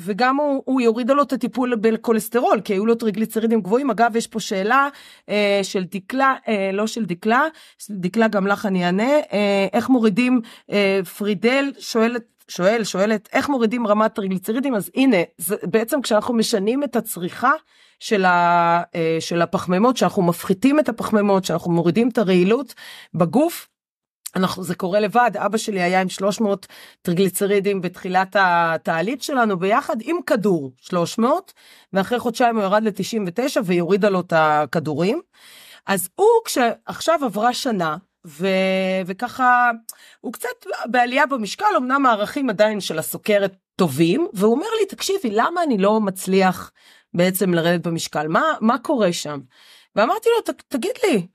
וגם 0.00 0.36
הוא, 0.36 0.62
הוא 0.64 0.80
יוריד 0.80 1.10
לו 1.10 1.22
את 1.22 1.32
הטיפול 1.32 1.74
בכולסטרול, 1.74 2.60
כי 2.60 2.72
היו 2.72 2.86
לו 2.86 2.94
טריגליצרידים 2.94 3.60
גבוהים. 3.60 3.90
אגב, 3.90 4.16
יש 4.16 4.26
פה 4.26 4.40
שאלה 4.40 4.88
uh, 5.26 5.30
של 5.62 5.84
דקלה, 5.84 6.34
uh, 6.44 6.48
לא 6.72 6.86
של 6.86 7.04
דקלה, 7.04 7.42
דקלה 7.90 8.28
גם 8.28 8.46
לך 8.46 8.66
אני 8.66 8.86
אענה, 8.86 9.20
uh, 9.20 9.32
איך 9.72 9.88
מורידים, 9.88 10.40
uh, 10.70 10.74
פרידל 11.18 11.72
שואלת, 11.78 12.22
שואל, 12.48 12.84
שואלת, 12.84 13.28
איך 13.32 13.48
מורידים 13.48 13.86
רמת 13.86 14.14
טריגליצרידים? 14.14 14.74
אז 14.74 14.90
הנה, 14.94 15.16
זה 15.38 15.56
בעצם 15.62 16.02
כשאנחנו 16.02 16.34
משנים 16.34 16.84
את 16.84 16.96
הצריכה 16.96 17.52
של, 18.00 18.24
ה, 18.24 18.82
אה, 18.94 19.16
של 19.20 19.42
הפחמימות, 19.42 19.96
שאנחנו 19.96 20.22
מפחיתים 20.22 20.78
את 20.78 20.88
הפחמימות, 20.88 21.44
שאנחנו 21.44 21.72
מורידים 21.72 22.08
את 22.08 22.18
הרעילות 22.18 22.74
בגוף, 23.14 23.68
אנחנו, 24.36 24.62
זה 24.62 24.74
קורה 24.74 25.00
לבד, 25.00 25.30
אבא 25.34 25.58
שלי 25.58 25.82
היה 25.82 26.00
עם 26.00 26.08
300 26.08 26.66
טריגליצרידים 27.02 27.80
בתחילת 27.80 28.36
התהליך 28.38 29.24
שלנו 29.24 29.58
ביחד 29.58 29.96
עם 30.00 30.16
כדור 30.26 30.72
300, 30.80 31.52
ואחרי 31.92 32.18
חודשיים 32.18 32.56
הוא 32.56 32.64
ירד 32.64 32.82
ל-99 32.82 33.60
והיא 33.64 33.82
לו 34.08 34.20
את 34.20 34.32
הכדורים. 34.36 35.20
אז 35.86 36.08
הוא 36.14 36.28
כשעכשיו 36.44 37.24
עברה 37.24 37.54
שנה, 37.54 37.96
ו... 38.26 38.46
וככה 39.06 39.70
הוא 40.20 40.32
קצת 40.32 40.66
בעלייה 40.90 41.26
במשקל 41.26 41.66
אמנם 41.76 42.06
הערכים 42.06 42.50
עדיין 42.50 42.80
של 42.80 42.98
הסוכרת 42.98 43.56
טובים 43.76 44.28
והוא 44.32 44.52
אומר 44.52 44.66
לי 44.80 44.86
תקשיבי 44.86 45.30
למה 45.30 45.62
אני 45.62 45.78
לא 45.78 46.00
מצליח 46.00 46.72
בעצם 47.14 47.54
לרדת 47.54 47.86
במשקל 47.86 48.28
מה 48.28 48.42
מה 48.60 48.78
קורה 48.78 49.12
שם. 49.12 49.40
ואמרתי 49.96 50.28
לו 50.28 50.54
תגיד 50.68 50.94
לי. 51.04 51.26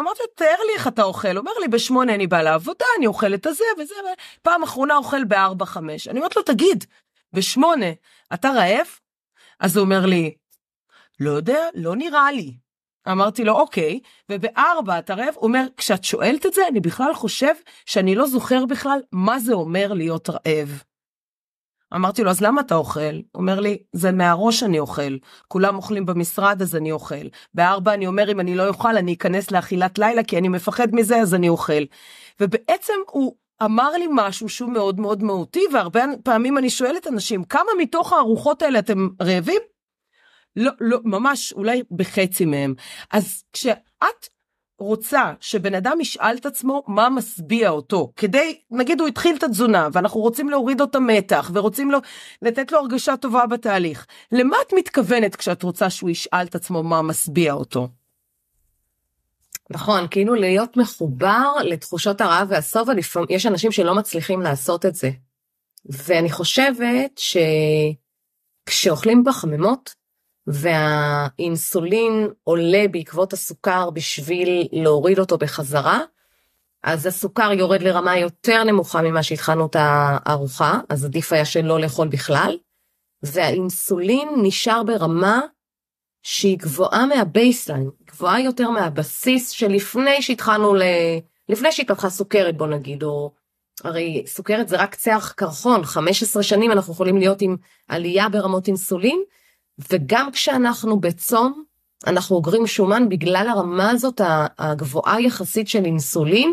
אמרתי 0.00 0.20
לו 0.22 0.26
תאר 0.34 0.56
לי 0.66 0.74
איך 0.74 0.88
אתה 0.88 1.02
אוכל 1.02 1.28
הוא 1.28 1.38
אומר 1.38 1.52
לי 1.60 1.68
בשמונה 1.68 2.14
אני 2.14 2.26
בא 2.26 2.42
לעבודה 2.42 2.84
אני 2.98 3.06
אוכל 3.06 3.34
את 3.34 3.46
הזה 3.46 3.64
וזה 3.78 3.94
פעם 4.42 4.62
אחרונה 4.62 4.96
אוכל 4.96 5.24
בארבע 5.24 5.64
חמש 5.64 6.08
אני 6.08 6.18
אומרת 6.18 6.36
לו 6.36 6.42
תגיד 6.42 6.84
בשמונה 7.32 7.86
אתה 8.34 8.50
רעב? 8.50 8.86
אז 9.60 9.76
הוא 9.76 9.84
אומר 9.84 10.06
לי 10.06 10.34
לא 11.20 11.30
יודע 11.30 11.58
לא 11.74 11.96
נראה 11.96 12.32
לי 12.32 12.56
אמרתי 13.08 13.44
לו 13.44 13.52
אוקיי, 13.52 14.00
ובארבע 14.32 14.98
אתה 14.98 15.14
רעב? 15.14 15.34
הוא 15.34 15.42
אומר, 15.42 15.64
כשאת 15.76 16.04
שואלת 16.04 16.46
את 16.46 16.52
זה 16.52 16.68
אני 16.68 16.80
בכלל 16.80 17.14
חושב 17.14 17.54
שאני 17.86 18.14
לא 18.14 18.26
זוכר 18.26 18.66
בכלל 18.66 19.00
מה 19.12 19.38
זה 19.38 19.52
אומר 19.52 19.92
להיות 19.92 20.30
רעב. 20.30 20.82
אמרתי 21.96 22.22
לו 22.22 22.30
אז 22.30 22.40
למה 22.40 22.60
אתה 22.60 22.74
אוכל? 22.74 23.14
הוא 23.14 23.22
אומר 23.34 23.60
לי 23.60 23.78
זה 23.92 24.12
מהראש 24.12 24.62
אני 24.62 24.78
אוכל, 24.78 25.16
כולם 25.48 25.76
אוכלים 25.76 26.06
במשרד 26.06 26.62
אז 26.62 26.76
אני 26.76 26.92
אוכל. 26.92 27.26
בארבע 27.54 27.94
אני 27.94 28.06
אומר 28.06 28.32
אם 28.32 28.40
אני 28.40 28.54
לא 28.54 28.68
אוכל 28.68 28.96
אני 28.96 29.14
אכנס 29.14 29.50
לאכילת 29.50 29.98
לילה 29.98 30.22
כי 30.22 30.38
אני 30.38 30.48
מפחד 30.48 30.88
מזה 30.92 31.16
אז 31.16 31.34
אני 31.34 31.48
אוכל. 31.48 31.82
ובעצם 32.40 32.94
הוא 33.10 33.34
אמר 33.62 33.90
לי 33.90 34.06
משהו 34.10 34.48
שהוא 34.48 34.72
מאוד 34.72 35.00
מאוד 35.00 35.22
מהותי 35.22 35.62
והרבה 35.72 36.04
פעמים 36.22 36.58
אני 36.58 36.70
שואלת 36.70 37.06
אנשים 37.06 37.44
כמה 37.44 37.70
מתוך 37.78 38.12
הארוחות 38.12 38.62
האלה 38.62 38.78
אתם 38.78 39.08
רעבים? 39.22 39.60
לא, 40.56 40.72
לא, 40.80 40.98
ממש 41.04 41.52
אולי 41.52 41.82
בחצי 41.90 42.44
מהם. 42.44 42.74
אז 43.12 43.42
כשאת 43.52 44.28
רוצה 44.78 45.32
שבן 45.40 45.74
אדם 45.74 46.00
ישאל 46.00 46.36
את 46.36 46.46
עצמו 46.46 46.82
מה 46.86 47.08
משביע 47.08 47.70
אותו 47.70 48.12
כדי 48.16 48.60
נגיד 48.70 49.00
הוא 49.00 49.08
התחיל 49.08 49.36
את 49.36 49.42
התזונה 49.42 49.88
ואנחנו 49.92 50.20
רוצים 50.20 50.50
להוריד 50.50 50.80
אותו 50.80 51.00
מתח 51.00 51.50
ורוצים 51.54 51.90
לו 51.90 51.98
לתת 52.42 52.72
לו 52.72 52.78
הרגשה 52.78 53.16
טובה 53.16 53.46
בתהליך 53.46 54.06
למה 54.32 54.56
את 54.66 54.72
מתכוונת 54.72 55.36
כשאת 55.36 55.62
רוצה 55.62 55.90
שהוא 55.90 56.10
ישאל 56.10 56.46
את 56.46 56.54
עצמו 56.54 56.82
מה 56.82 57.02
משביע 57.02 57.52
אותו. 57.52 57.88
נכון 59.70 60.06
כאילו 60.10 60.34
להיות 60.34 60.76
מחובר 60.76 61.52
לתחושות 61.64 62.20
הרעב 62.20 62.52
לפעמים 62.96 63.28
יש 63.30 63.46
אנשים 63.46 63.72
שלא 63.72 63.94
מצליחים 63.94 64.40
לעשות 64.40 64.86
את 64.86 64.94
זה. 64.94 65.10
ואני 65.88 66.30
חושבת 66.30 67.20
שכשאוכלים 68.66 69.24
בחממות 69.24 69.94
והאינסולין 70.46 72.28
עולה 72.44 72.84
בעקבות 72.90 73.32
הסוכר 73.32 73.90
בשביל 73.90 74.68
להוריד 74.72 75.18
אותו 75.18 75.38
בחזרה, 75.38 76.00
אז 76.82 77.06
הסוכר 77.06 77.52
יורד 77.52 77.82
לרמה 77.82 78.18
יותר 78.18 78.64
נמוכה 78.64 79.02
ממה 79.02 79.22
שהתחלנו 79.22 79.66
את 79.66 79.76
הארוחה, 79.78 80.80
אז 80.88 81.04
עדיף 81.04 81.32
היה 81.32 81.44
שלא 81.44 81.80
לאכול 81.80 82.08
בכלל, 82.08 82.56
והאינסולין 83.22 84.28
נשאר 84.42 84.82
ברמה 84.82 85.40
שהיא 86.22 86.58
גבוהה 86.58 87.06
מה 87.06 87.21
baseline, 87.21 87.90
גבוהה 88.06 88.40
יותר 88.40 88.70
מהבסיס 88.70 89.50
שלפני 89.50 90.22
שהתחלנו 90.22 90.74
ל... 90.74 90.82
לפני 91.48 91.72
שהתפתחה 91.72 92.10
סוכרת 92.10 92.56
בוא 92.56 92.66
נגיד, 92.66 93.02
או 93.02 93.32
הרי 93.84 94.22
סוכרת 94.26 94.68
זה 94.68 94.76
רק 94.76 94.92
קצה 94.92 95.16
הקרחון, 95.16 95.84
15 95.84 96.42
שנים 96.42 96.72
אנחנו 96.72 96.92
יכולים 96.92 97.16
להיות 97.16 97.42
עם 97.42 97.56
עלייה 97.88 98.28
ברמות 98.28 98.68
אינסולין, 98.68 99.22
וגם 99.78 100.30
כשאנחנו 100.32 101.00
בצום, 101.00 101.64
אנחנו 102.06 102.36
אוגרים 102.36 102.66
שומן 102.66 103.08
בגלל 103.08 103.46
הרמה 103.48 103.90
הזאת 103.90 104.20
הגבוהה 104.58 105.20
יחסית 105.20 105.68
של 105.68 105.84
אינסולין, 105.84 106.52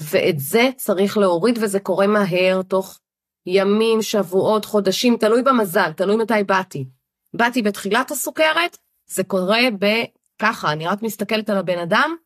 ואת 0.00 0.38
זה 0.38 0.70
צריך 0.76 1.18
להוריד 1.18 1.58
וזה 1.62 1.80
קורה 1.80 2.06
מהר, 2.06 2.62
תוך 2.62 2.98
ימים, 3.46 4.02
שבועות, 4.02 4.64
חודשים, 4.64 5.16
תלוי 5.16 5.42
במזל, 5.42 5.92
תלוי 5.92 6.16
מתי 6.16 6.44
באתי. 6.46 6.88
באתי 7.34 7.62
בתחילת 7.62 8.10
הסוכרת, 8.10 8.78
זה 9.06 9.24
קורה 9.24 9.60
בככה, 9.78 10.72
אני 10.72 10.86
רק 10.86 11.02
מסתכלת 11.02 11.50
על 11.50 11.56
הבן 11.56 11.78
אדם, 11.78 12.16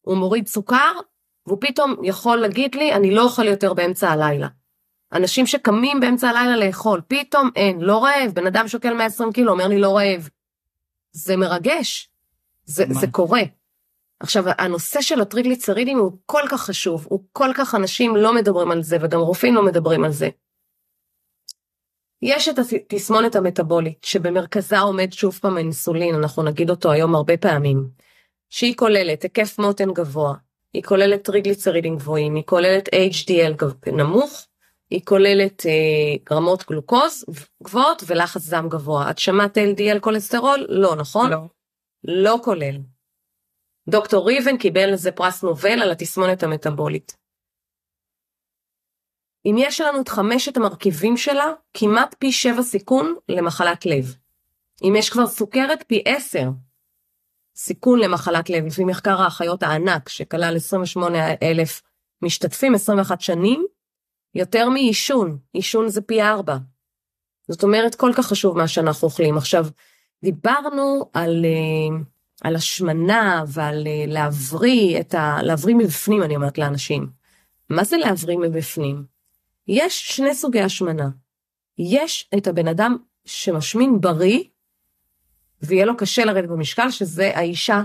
הוא 0.00 0.16
מוריד 0.16 0.46
סוכר, 0.46 0.92
והוא 1.46 1.58
פתאום 1.60 1.94
יכול 2.04 2.38
להגיד 2.38 2.74
לי, 2.74 2.92
אני 2.92 3.14
לא 3.14 3.22
אוכל 3.22 3.46
יותר 3.46 3.74
באמצע 3.74 4.10
הלילה. 4.10 4.48
אנשים 5.16 5.46
שקמים 5.46 6.00
באמצע 6.00 6.28
הלילה 6.28 6.56
לאכול, 6.56 7.00
פתאום 7.08 7.50
אין, 7.56 7.80
לא 7.80 8.04
רעב, 8.04 8.32
בן 8.34 8.46
אדם 8.46 8.68
שוקל 8.68 8.94
120 8.94 9.32
קילו, 9.32 9.52
אומר 9.52 9.68
לי 9.68 9.78
לא 9.78 9.96
רעב. 9.96 10.28
זה 11.12 11.36
מרגש, 11.36 12.10
זה, 12.64 12.84
זה 13.00 13.06
קורה. 13.06 13.42
עכשיו, 14.20 14.44
הנושא 14.58 15.00
של 15.00 15.20
הטריגליצרידים 15.20 15.98
הוא 15.98 16.12
כל 16.26 16.42
כך 16.50 16.60
חשוב, 16.60 17.06
הוא 17.10 17.24
כל 17.32 17.50
כך 17.54 17.74
אנשים 17.74 18.16
לא 18.16 18.34
מדברים 18.34 18.70
על 18.70 18.82
זה, 18.82 18.96
וגם 19.00 19.20
רופאים 19.20 19.54
לא 19.54 19.64
מדברים 19.64 20.04
על 20.04 20.12
זה. 20.12 20.28
יש 22.22 22.48
את 22.48 22.58
התסמונת 22.58 23.36
המטבולית, 23.36 24.04
שבמרכזה 24.04 24.78
עומד 24.78 25.12
שוב 25.12 25.38
פעם 25.42 25.56
האינסולין, 25.56 26.14
אנחנו 26.14 26.42
נגיד 26.42 26.70
אותו 26.70 26.90
היום 26.92 27.14
הרבה 27.14 27.36
פעמים, 27.36 27.88
שהיא 28.50 28.76
כוללת 28.76 29.22
היקף 29.22 29.58
מותן 29.58 29.92
גבוה, 29.92 30.34
היא 30.72 30.82
כוללת 30.82 31.22
טריגליצרידים 31.22 31.96
גבוהים, 31.96 32.34
היא 32.34 32.44
כוללת 32.46 32.88
HDL 32.88 33.64
נמוך, 33.92 34.46
היא 34.90 35.00
כוללת 35.04 35.66
אה, 35.66 36.36
רמות 36.36 36.64
גלוקוז 36.68 37.24
גבוהות 37.62 38.02
ולחץ 38.06 38.48
דם 38.48 38.68
גבוה. 38.68 39.10
את 39.10 39.18
שמעת 39.18 39.58
LDL 39.58 40.00
כולסטרול? 40.00 40.66
לא, 40.68 40.96
נכון? 40.96 41.30
לא. 41.30 41.38
לא 42.04 42.38
כולל. 42.44 42.76
דוקטור 43.88 44.26
ריבן 44.28 44.58
קיבל 44.58 44.92
לזה 44.92 45.12
פרס 45.12 45.42
נובל 45.42 45.82
על 45.82 45.90
התסמונת 45.90 46.42
המטבולית. 46.42 47.16
אם 49.46 49.54
יש 49.58 49.80
לנו 49.80 50.00
את 50.00 50.08
חמשת 50.08 50.56
המרכיבים 50.56 51.16
שלה, 51.16 51.52
כמעט 51.74 52.14
פי 52.18 52.32
שבע 52.32 52.62
סיכון 52.62 53.14
למחלת 53.28 53.86
לב. 53.86 54.16
אם 54.82 54.94
יש 54.96 55.10
כבר 55.10 55.26
סוכרת, 55.26 55.84
פי 55.86 56.02
עשר 56.06 56.48
סיכון 57.56 58.00
למחלת 58.00 58.50
לב, 58.50 58.66
לפי 58.66 58.84
מחקר 58.84 59.22
האחיות 59.22 59.62
הענק, 59.62 60.08
שכלל 60.08 60.56
28 60.56 61.18
אלף 61.42 61.82
משתתפים 62.22 62.74
21 62.74 63.20
שנים, 63.20 63.66
יותר 64.36 64.68
מעישון, 64.68 65.38
עישון 65.52 65.88
זה 65.88 66.00
פי 66.00 66.22
ארבע. 66.22 66.56
זאת 67.48 67.62
אומרת, 67.62 67.94
כל 67.94 68.12
כך 68.16 68.26
חשוב 68.26 68.58
מה 68.58 68.68
שאנחנו 68.68 69.08
אוכלים. 69.08 69.36
עכשיו, 69.36 69.66
דיברנו 70.22 71.10
על, 71.12 71.44
אה, 71.44 71.96
על 72.42 72.56
השמנה 72.56 73.44
ועל 73.48 73.86
אה, 73.86 74.04
להבריא 74.06 75.00
את 75.00 75.14
ה... 75.14 75.38
להבריא 75.42 75.74
מבפנים, 75.74 76.22
אני 76.22 76.36
אומרת 76.36 76.58
לאנשים. 76.58 77.08
מה 77.68 77.84
זה 77.84 77.96
להבריא 77.96 78.36
מבפנים? 78.36 79.04
יש 79.68 80.16
שני 80.16 80.34
סוגי 80.34 80.60
השמנה. 80.60 81.08
יש 81.78 82.30
את 82.38 82.46
הבן 82.46 82.68
אדם 82.68 82.96
שמשמין 83.24 84.00
בריא, 84.00 84.42
ויהיה 85.62 85.84
לו 85.86 85.96
קשה 85.96 86.24
לרדת 86.24 86.48
במשקל, 86.48 86.90
שזה 86.90 87.30
האישה, 87.34 87.82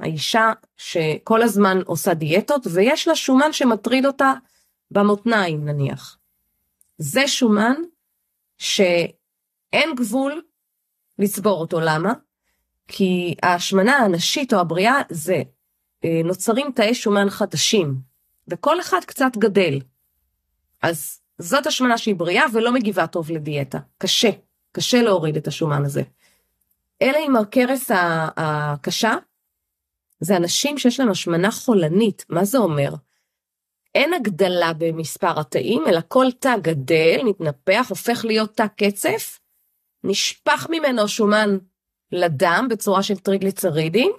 האישה 0.00 0.52
שכל 0.76 1.42
הזמן 1.42 1.78
עושה 1.86 2.14
דיאטות, 2.14 2.66
ויש 2.72 3.08
לה 3.08 3.14
שומן 3.14 3.52
שמטריד 3.52 4.06
אותה 4.06 4.32
במותניים 4.92 5.64
נניח. 5.64 6.18
זה 6.98 7.28
שומן 7.28 7.74
שאין 8.58 9.94
גבול 9.96 10.42
לצבור 11.18 11.60
אותו, 11.60 11.80
למה? 11.80 12.12
כי 12.88 13.34
ההשמנה 13.42 13.96
הנשית 13.96 14.52
או 14.52 14.60
הבריאה 14.60 15.02
זה 15.10 15.42
אה, 16.04 16.20
נוצרים 16.24 16.72
תאי 16.74 16.94
שומן 16.94 17.30
חדשים, 17.30 17.94
וכל 18.48 18.80
אחד 18.80 19.00
קצת 19.06 19.32
גדל. 19.38 19.78
אז 20.82 21.20
זאת 21.38 21.66
השמנה 21.66 21.98
שהיא 21.98 22.14
בריאה 22.14 22.44
ולא 22.52 22.72
מגיבה 22.72 23.06
טוב 23.06 23.30
לדיאטה. 23.30 23.78
קשה, 23.98 24.30
קשה 24.72 25.02
להוריד 25.02 25.36
את 25.36 25.46
השומן 25.46 25.84
הזה. 25.84 26.02
אלה 27.02 27.18
עם 27.24 27.36
הכרס 27.36 27.90
הקשה, 28.36 29.14
זה 30.20 30.36
אנשים 30.36 30.78
שיש 30.78 31.00
להם 31.00 31.10
השמנה 31.10 31.50
חולנית. 31.50 32.24
מה 32.28 32.44
זה 32.44 32.58
אומר? 32.58 32.94
אין 33.94 34.14
הגדלה 34.14 34.72
במספר 34.78 35.40
התאים, 35.40 35.82
אלא 35.86 36.00
כל 36.08 36.26
תא 36.38 36.56
גדל, 36.62 37.20
מתנפח, 37.24 37.86
הופך 37.88 38.24
להיות 38.24 38.56
תא 38.56 38.66
קצף, 38.76 39.38
נשפך 40.04 40.66
ממנו 40.70 41.08
שומן 41.08 41.58
לדם 42.12 42.66
בצורה 42.70 43.02
של 43.02 43.16
טריגליצרידים, 43.16 44.12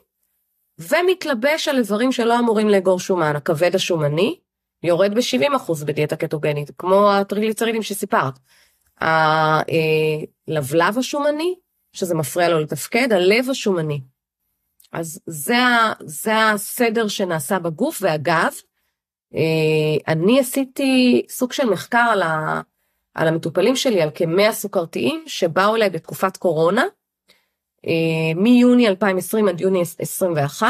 ומתלבש 0.80 1.68
על 1.68 1.78
איברים 1.78 2.12
שלא 2.12 2.40
אמורים 2.40 2.70
לאגור 2.70 3.00
שומן, 3.00 3.36
הכבד 3.36 3.76
השומני, 3.76 4.40
יורד 4.84 5.14
ב-70% 5.16 5.86
בדיאטה 5.86 6.16
קטוגנית, 6.16 6.72
כמו 6.78 7.12
הטריגליצרידים 7.12 7.84
שסיפרת. 7.84 8.34
הלבלב 10.48 10.98
השומני, 10.98 11.56
שזה 11.94 12.16
מפריע 12.16 12.50
לו 12.50 12.60
לתפקד, 12.60 13.14
הלב 13.14 13.50
השומני. 13.50 14.02
אז 14.92 15.20
זה, 15.26 15.56
זה 16.00 16.50
הסדר 16.50 17.08
שנעשה 17.08 17.60
בגוף, 17.60 18.00
ואגב, 18.02 18.34
אה, 18.34 18.73
אני 20.08 20.40
עשיתי 20.40 21.26
סוג 21.30 21.54
של 21.54 21.70
מחקר 21.70 22.06
על, 22.12 22.22
ה, 22.22 22.62
על 23.14 23.28
המטופלים 23.28 23.76
שלי, 23.76 24.02
על 24.02 24.10
כמאה 24.16 24.52
סוכרתיים 24.52 25.24
שבאו 25.28 25.76
אליי 25.76 25.90
בתקופת 25.90 26.38
קורונה, 26.38 26.86
אה, 27.88 28.34
מיוני 28.36 28.88
2020 28.88 29.48
עד 29.48 29.62
יוני 29.62 29.80
2021, 29.80 30.68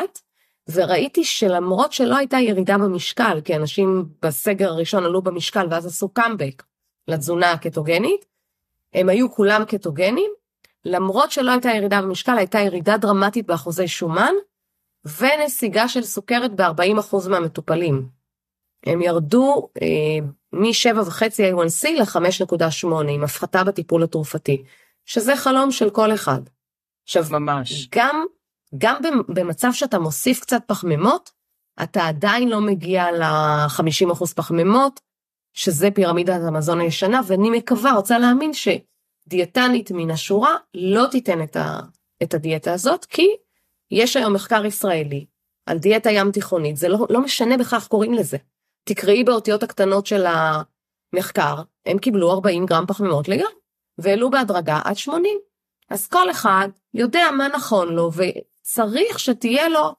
וראיתי 0.72 1.24
שלמרות 1.24 1.94
שלא 1.94 2.18
הייתה 2.18 2.38
ירידה 2.38 2.78
במשקל, 2.78 3.42
כי 3.46 3.56
אנשים 3.56 4.06
בסגר 4.22 4.70
הראשון 4.70 5.04
עלו 5.04 5.22
במשקל 5.22 5.68
ואז 5.72 5.86
עשו 5.86 6.10
קאמבק 6.10 6.64
לתזונה 7.08 7.52
הקטוגנית, 7.52 8.26
הם 8.94 9.10
היו 9.10 9.32
כולם 9.32 9.66
קטוגנים, 9.66 10.32
למרות 10.86 11.32
שלא 11.32 11.52
הייתה 11.52 11.70
ירידה 11.70 12.02
במשקל, 12.02 12.38
הייתה 12.38 12.60
ירידה 12.60 12.98
דרמטית 12.98 13.46
באחוזי 13.46 13.88
שומן, 13.88 14.34
ונסיגה 15.18 15.88
של 15.88 16.02
סוכרת 16.02 16.56
ב-40% 16.56 17.30
מהמטופלים. 17.30 18.23
הם 18.86 19.02
ירדו 19.02 19.70
אה, 19.82 20.28
מ-7.5 20.54 21.22
A1C 21.22 21.90
ל-5.8 22.00 22.88
עם 23.10 23.24
הפחתה 23.24 23.64
בטיפול 23.64 24.04
התרופתי, 24.04 24.64
שזה 25.06 25.36
חלום 25.36 25.72
של 25.72 25.90
כל 25.90 26.14
אחד. 26.14 26.42
עכשיו 27.04 27.24
ממש. 27.32 27.88
גם, 27.92 28.26
גם 28.78 28.96
במצב 29.28 29.70
שאתה 29.74 30.00
מוסיף 30.00 30.40
קצת 30.40 30.62
פחמימות, 30.68 31.32
אתה 31.84 32.08
עדיין 32.08 32.50
לא 32.50 32.62
מגיע 32.62 33.12
ל-50% 33.12 34.26
פחמימות, 34.36 35.00
שזה 35.54 35.92
פירמידת 35.92 36.42
המזון 36.48 36.80
הישנה, 36.80 37.22
ואני 37.28 37.50
מקווה, 37.50 37.94
רוצה 37.94 38.20
להאמין 38.20 38.52
שדיאטנית 38.54 39.92
מן 39.92 40.12
השורה 40.12 40.56
לא 40.74 41.06
תיתן 41.12 41.44
את, 41.44 41.56
ה, 41.56 41.80
את 42.24 42.34
הדיאטה 42.34 42.74
הזאת, 42.74 43.06
כי 43.06 43.28
יש 43.92 44.18
היום 44.18 44.34
מחקר 44.34 44.66
ישראלי 44.66 45.26
על 45.66 45.78
דיאטה 45.78 46.12
ים 46.12 46.32
תיכונית, 46.32 46.78
זה 46.78 46.88
לא, 46.88 47.08
לא 47.10 47.22
משנה 47.22 47.58
בכך 47.58 47.88
קוראים 47.88 48.14
לזה. 48.14 48.38
תקראי 48.84 49.24
באותיות 49.24 49.64
הקטנות 49.64 50.06
של 50.06 50.26
המחקר, 50.26 51.56
הם 51.86 51.98
קיבלו 51.98 52.32
40 52.32 52.66
גרם 52.66 52.86
פחמימות 52.88 53.28
ליום, 53.28 53.52
והעלו 53.98 54.30
בהדרגה 54.30 54.80
עד 54.84 54.98
80. 54.98 55.40
אז 55.90 56.08
כל 56.08 56.32
אחד 56.32 56.70
יודע 56.94 57.24
מה 57.38 57.48
נכון 57.48 57.94
לו, 57.94 58.12
וצריך 58.14 59.20
שתהיה 59.20 59.70
לו 59.70 59.96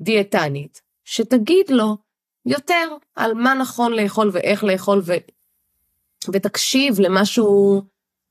דיאטנית, 0.00 0.82
שתגיד 1.04 1.70
לו 1.70 1.96
יותר 2.46 2.88
על 3.14 3.34
מה 3.34 3.54
נכון 3.54 3.92
לאכול 3.92 4.30
ואיך 4.32 4.64
לאכול, 4.64 5.00
ו... 5.04 5.12
ותקשיב 6.32 7.00
למה 7.00 7.24
שהוא 7.24 7.82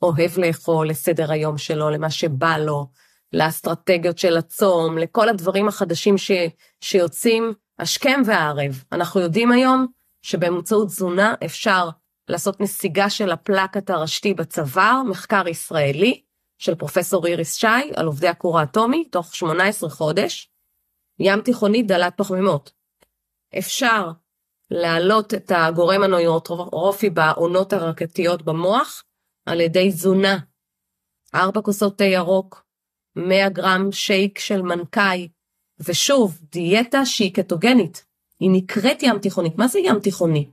אוהב 0.02 0.38
לאכול, 0.38 0.90
לסדר 0.90 1.32
היום 1.32 1.58
שלו, 1.58 1.90
למה 1.90 2.10
שבא 2.10 2.58
לו, 2.58 2.88
לאסטרטגיות 3.34 4.18
של 4.18 4.38
הצום, 4.38 4.98
לכל 4.98 5.30
הדברים 5.30 5.68
החדשים 5.68 6.18
ש... 6.18 6.32
שיוצאים 6.82 7.54
השכם 7.80 8.22
והערב. 8.26 8.84
אנחנו 8.92 9.22
יודעים 9.22 9.52
היום 9.52 9.88
שבאמצעות 10.22 10.88
תזונה 10.88 11.36
אפשר 11.46 11.90
לעשות 12.28 12.62
נסיגה 12.62 13.10
של 13.10 13.32
הפלקט 13.32 13.90
הרשתי 13.90 14.34
בצוואר, 14.34 15.02
מחקר 15.04 15.48
ישראלי 15.48 16.22
של 16.58 16.76
פרופסור 16.76 17.28
איריס 17.28 17.56
שי 17.56 17.68
על 17.96 18.06
עובדי 18.06 18.28
הכור 18.28 18.60
האטומי, 18.60 19.06
תוך 19.06 19.36
18 19.36 19.90
חודש, 19.90 20.52
ים 21.20 21.42
תיכוני 21.42 21.84
דלת 21.84 22.18
פחמימות. 22.18 22.72
אפשר 23.58 24.12
להעלות 24.72 25.34
את 25.34 25.52
הגורם 25.56 26.04
הנוירוטרופי 26.04 27.10
בעונות 27.10 27.74
הרקטיות 27.74 28.42
במוח 28.42 29.04
על 29.46 29.62
ידי 29.62 29.90
תזונה. 29.90 30.38
ארבע 31.36 31.62
כוסות 31.62 31.98
תה 31.98 32.04
ירוק, 32.04 32.66
100 33.16 33.50
גרם 33.50 33.92
שייק 33.92 34.40
של 34.40 34.62
מנקאי, 34.62 35.28
ושוב, 35.88 36.40
דיאטה 36.52 37.06
שהיא 37.06 37.34
קטוגנית, 37.34 38.06
היא 38.40 38.50
נקראת 38.54 39.04
ים 39.04 39.20
תיכונית. 39.20 39.58
מה 39.58 39.68
זה 39.68 39.80
ים 39.80 40.00
תיכוני? 40.00 40.50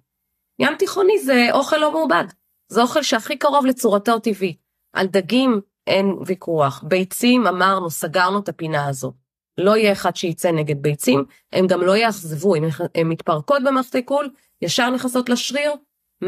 ים 0.59 0.75
תיכוני 0.79 1.19
זה 1.19 1.47
אוכל 1.53 1.77
לא 1.77 1.93
מעובד, 1.93 2.25
זה 2.69 2.83
אוכל 2.83 3.03
שהכי 3.03 3.37
קרוב 3.37 3.67
לצורתו 3.67 4.15
הטבעי. 4.15 4.57
על 4.93 5.07
דגים 5.07 5.61
אין 5.87 6.07
ויכוח, 6.27 6.85
ביצים 6.89 7.47
אמרנו, 7.47 7.91
סגרנו 7.91 8.39
את 8.39 8.49
הפינה 8.49 8.89
הזו. 8.89 9.13
לא 9.59 9.77
יהיה 9.77 9.93
אחד 9.93 10.17
שייצא 10.17 10.51
נגד 10.51 10.83
ביצים, 10.83 11.25
הם 11.53 11.67
גם 11.67 11.81
לא 11.81 11.97
יאכזבו, 11.97 12.55
הן 12.95 13.07
מתפרקות 13.07 13.63
במערכת 13.65 13.95
העיכול, 13.95 14.31
ישר 14.63 14.91
נכנסות 14.91 15.29
לשריר, 15.29 15.73
100% 16.25 16.27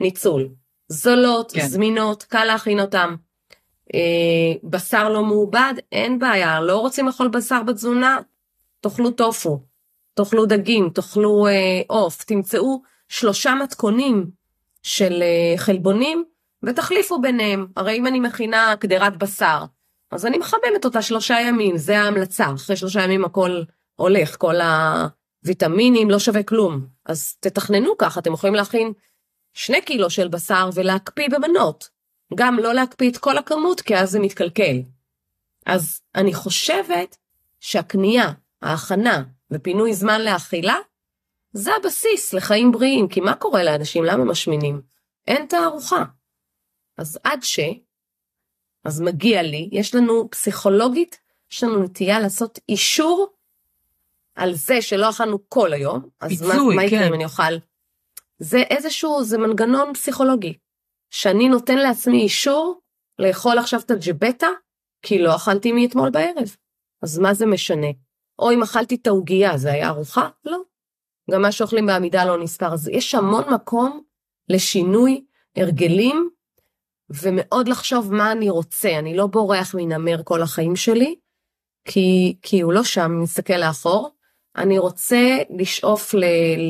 ניצול. 0.00 0.48
זולות, 0.88 1.52
כן. 1.52 1.66
זמינות, 1.66 2.22
קל 2.22 2.44
להכין 2.44 2.80
אותם. 2.80 3.16
אה, 3.94 4.00
בשר 4.64 5.08
לא 5.08 5.22
מעובד, 5.22 5.74
אין 5.92 6.18
בעיה, 6.18 6.60
לא 6.60 6.78
רוצים 6.78 7.06
לאכול 7.06 7.28
בשר 7.28 7.62
בתזונה, 7.62 8.18
תאכלו 8.80 9.10
טופו, 9.10 9.60
תאכלו 10.14 10.46
דגים, 10.46 10.90
תאכלו 10.90 11.46
אה, 11.46 11.80
עוף, 11.86 12.20
אה, 12.20 12.26
תמצאו 12.26 12.82
שלושה 13.08 13.54
מתכונים 13.54 14.30
של 14.82 15.22
אה, 15.22 15.58
חלבונים 15.58 16.24
ותחליפו 16.62 17.20
ביניהם. 17.20 17.66
הרי 17.76 17.96
אם 17.96 18.06
אני 18.06 18.20
מכינה 18.20 18.74
קדרת 18.80 19.16
בשר, 19.16 19.64
אז 20.10 20.26
אני 20.26 20.38
מחממת 20.38 20.84
אותה 20.84 21.02
שלושה 21.02 21.40
ימים, 21.40 21.76
זה 21.76 21.98
ההמלצה, 21.98 22.46
אחרי 22.54 22.76
שלושה 22.76 23.02
ימים 23.02 23.24
הכל 23.24 23.62
הולך, 23.96 24.36
כל 24.38 24.54
הוויטמינים 25.44 26.10
לא 26.10 26.18
שווה 26.18 26.42
כלום. 26.42 26.86
אז 27.06 27.36
תתכננו 27.40 27.98
ככה, 27.98 28.20
אתם 28.20 28.32
יכולים 28.32 28.54
להכין 28.54 28.92
שני 29.54 29.80
קילו 29.80 30.10
של 30.10 30.28
בשר 30.28 30.70
ולהקפיא 30.74 31.28
במנות. 31.28 31.95
גם 32.34 32.58
לא 32.58 32.74
להקפיא 32.74 33.10
את 33.10 33.16
כל 33.16 33.38
הכמות, 33.38 33.80
כי 33.80 33.96
אז 33.96 34.10
זה 34.10 34.20
מתקלקל. 34.20 34.76
אז 35.66 36.00
אני 36.14 36.34
חושבת 36.34 37.16
שהקנייה, 37.60 38.32
ההכנה 38.62 39.22
ופינוי 39.50 39.94
זמן 39.94 40.20
לאכילה, 40.20 40.76
זה 41.52 41.70
הבסיס 41.76 42.32
לחיים 42.32 42.72
בריאים, 42.72 43.08
כי 43.08 43.20
מה 43.20 43.34
קורה 43.34 43.62
לאנשים? 43.62 44.04
למה 44.04 44.24
משמינים? 44.24 44.80
אין 45.26 45.46
תערוכה. 45.46 46.04
אז 46.98 47.18
עד 47.24 47.42
ש... 47.42 47.60
אז 48.84 49.00
מגיע 49.00 49.42
לי, 49.42 49.68
יש 49.72 49.94
לנו 49.94 50.28
פסיכולוגית, 50.30 51.18
יש 51.52 51.64
לנו 51.64 51.82
נטייה 51.82 52.20
לעשות 52.20 52.58
אישור 52.68 53.26
על 54.34 54.54
זה 54.54 54.82
שלא 54.82 55.10
אכלנו 55.10 55.38
כל 55.48 55.72
היום. 55.72 56.08
אז 56.20 56.30
פיצוי, 56.30 56.48
מה, 56.56 56.74
מה 56.74 56.84
יקרה 56.84 56.98
כן. 56.98 57.06
אם 57.06 57.14
אני 57.14 57.24
אוכל? 57.24 57.56
זה 58.38 58.58
איזשהו, 58.58 59.24
זה 59.24 59.38
מנגנון 59.38 59.94
פסיכולוגי. 59.94 60.54
שאני 61.10 61.48
נותן 61.48 61.78
לעצמי 61.78 62.22
אישור 62.22 62.80
לאכול 63.18 63.58
עכשיו 63.58 63.80
את 63.80 63.90
הג'בטה, 63.90 64.48
כי 65.02 65.18
לא 65.18 65.36
אכלתי 65.36 65.72
מאתמול 65.72 66.10
בערב. 66.10 66.56
אז 67.02 67.18
מה 67.18 67.34
זה 67.34 67.46
משנה? 67.46 67.86
או 68.38 68.50
אם 68.52 68.62
אכלתי 68.62 68.94
את 68.94 69.06
העוגייה, 69.06 69.58
זה 69.58 69.72
היה 69.72 69.88
ארוחה? 69.88 70.28
לא. 70.44 70.58
גם 71.30 71.42
מה 71.42 71.52
שאוכלים 71.52 71.86
בעמידה 71.86 72.24
לא 72.24 72.38
נספר. 72.42 72.72
אז 72.72 72.88
יש 72.88 73.14
המון 73.14 73.54
מקום 73.54 74.02
לשינוי 74.48 75.24
הרגלים, 75.56 76.30
ומאוד 77.10 77.68
לחשוב 77.68 78.12
מה 78.12 78.32
אני 78.32 78.50
רוצה. 78.50 78.98
אני 78.98 79.16
לא 79.16 79.26
בורח 79.26 79.74
מנמר 79.74 80.22
כל 80.24 80.42
החיים 80.42 80.76
שלי, 80.76 81.14
כי, 81.84 82.36
כי 82.42 82.60
הוא 82.60 82.72
לא 82.72 82.84
שם, 82.84 83.02
אם 83.02 83.22
נסתכל 83.22 83.56
לאחור. 83.56 84.10
אני 84.56 84.78
רוצה 84.78 85.38
לשאוף 85.58 86.14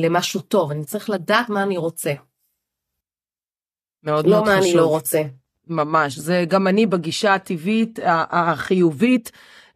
למשהו 0.03 0.41
טוב, 0.41 0.71
אני 0.71 0.85
צריך 0.85 1.09
לדעת 1.09 1.49
מה 1.49 1.63
אני 1.63 1.77
רוצה. 1.77 2.13
מאוד 4.07 4.27
לא 4.27 4.31
מאוד 4.31 4.43
חשוב. 4.43 4.55
לא 4.55 4.61
מה 4.61 4.65
אני 4.65 4.73
לא 4.73 4.85
רוצה. 4.85 5.21
ממש, 5.67 6.17
זה 6.17 6.45
גם 6.47 6.67
אני 6.67 6.85
בגישה 6.85 7.33
הטבעית 7.33 7.99
החיובית. 8.03 9.31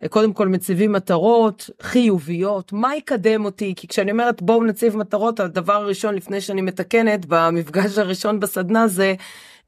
קודם 0.10 0.34
כל 0.34 0.48
מציבים 0.48 0.92
מטרות 0.92 1.70
חיוביות, 1.82 2.74
מה 2.74 2.96
יקדם 2.96 3.46
אותי? 3.46 3.74
כי 3.76 3.88
כשאני 3.88 4.12
אומרת 4.12 4.42
בואו 4.42 4.64
נציב 4.64 4.98
מטרות, 4.98 5.40
הדבר 5.40 5.74
הראשון 5.74 6.16
לפני 6.16 6.42
שאני 6.42 6.62
מתקנת 6.62 7.26
במפגש 7.28 7.98
הראשון 7.98 8.40
בסדנה 8.40 8.88
זה 8.88 9.14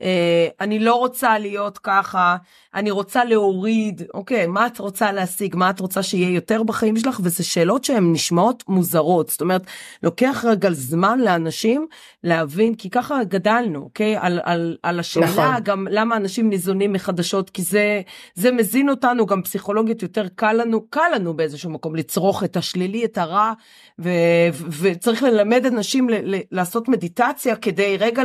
אה, 0.02 0.48
אני 0.62 0.80
לא 0.80 0.96
רוצה 0.96 1.40
להיות 1.40 1.78
ככה, 1.78 2.36
אני 2.76 2.92
רוצה 2.92 3.26
להוריד, 3.26 4.02
אוקיי, 4.14 4.48
מה 4.48 4.68
את 4.68 4.80
רוצה 4.80 5.12
להשיג, 5.12 5.56
מה 5.56 5.70
את 5.70 5.80
רוצה 5.80 6.04
שיהיה 6.04 6.30
יותר 6.30 6.64
בחיים 6.64 6.98
שלך, 6.98 7.20
וזה 7.24 7.44
שאלות 7.44 7.84
שהן 7.84 8.14
נשמעות 8.14 8.64
מוזרות, 8.68 9.30
זאת 9.30 9.42
אומרת, 9.42 9.62
לוקח 10.04 10.46
רגע 10.48 10.72
זמן 10.72 11.20
לאנשים 11.20 11.88
להבין, 12.24 12.76
כי 12.76 12.90
ככה 12.90 13.24
גדלנו, 13.24 13.80
אוקיי, 13.80 14.18
על, 14.18 14.40
על, 14.44 14.78
על 14.84 15.00
השאלה 15.00 15.26
נכון. 15.26 15.64
גם 15.64 15.88
למה 15.92 16.18
אנשים 16.18 16.50
ניזונים 16.50 16.94
מחדשות, 16.94 17.50
כי 17.50 17.62
זה, 17.62 18.02
זה 18.36 18.52
מזין 18.52 18.90
אותנו, 18.90 19.26
גם 19.26 19.42
פסיכולוגית 19.42 20.02
יותר 20.02 20.28
קל 20.36 20.54
לנו, 20.54 20.82
קל 20.90 21.12
לנו 21.16 21.34
באיזשהו 21.34 21.70
מקום 21.70 21.96
לצרוך 21.96 22.44
את 22.44 22.58
השלילי, 22.58 23.06
את 23.06 23.18
הרע, 23.18 23.54
ו, 24.00 24.10
ו, 24.54 24.90
וצריך 24.94 25.24
ללמד 25.24 25.66
אנשים 25.66 26.10
ל, 26.10 26.36
ל, 26.36 26.40
לעשות 26.52 26.90
מדיטציה 26.90 27.56
כדי 27.56 27.98
רגע 28.00 28.24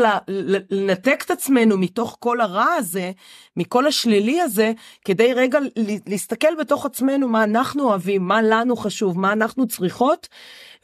לנתק 0.71 1.23
את 1.27 1.31
עצמנו 1.31 1.79
מתוך 1.79 2.17
כל 2.21 2.41
הרע 2.41 2.67
הזה, 2.79 3.11
מכל 3.57 3.87
השלילי 3.87 4.38
הזה, 4.41 4.73
כדי 5.05 5.33
רגע 5.33 5.59
להסתכל 6.07 6.55
בתוך 6.61 6.87
עצמנו 6.87 7.29
מה 7.29 7.45
אנחנו 7.45 7.83
אוהבים, 7.83 8.23
מה 8.23 8.43
לנו 8.43 8.77
חשוב, 8.77 9.19
מה 9.19 9.33
אנחנו 9.33 9.67
צריכות, 9.67 10.29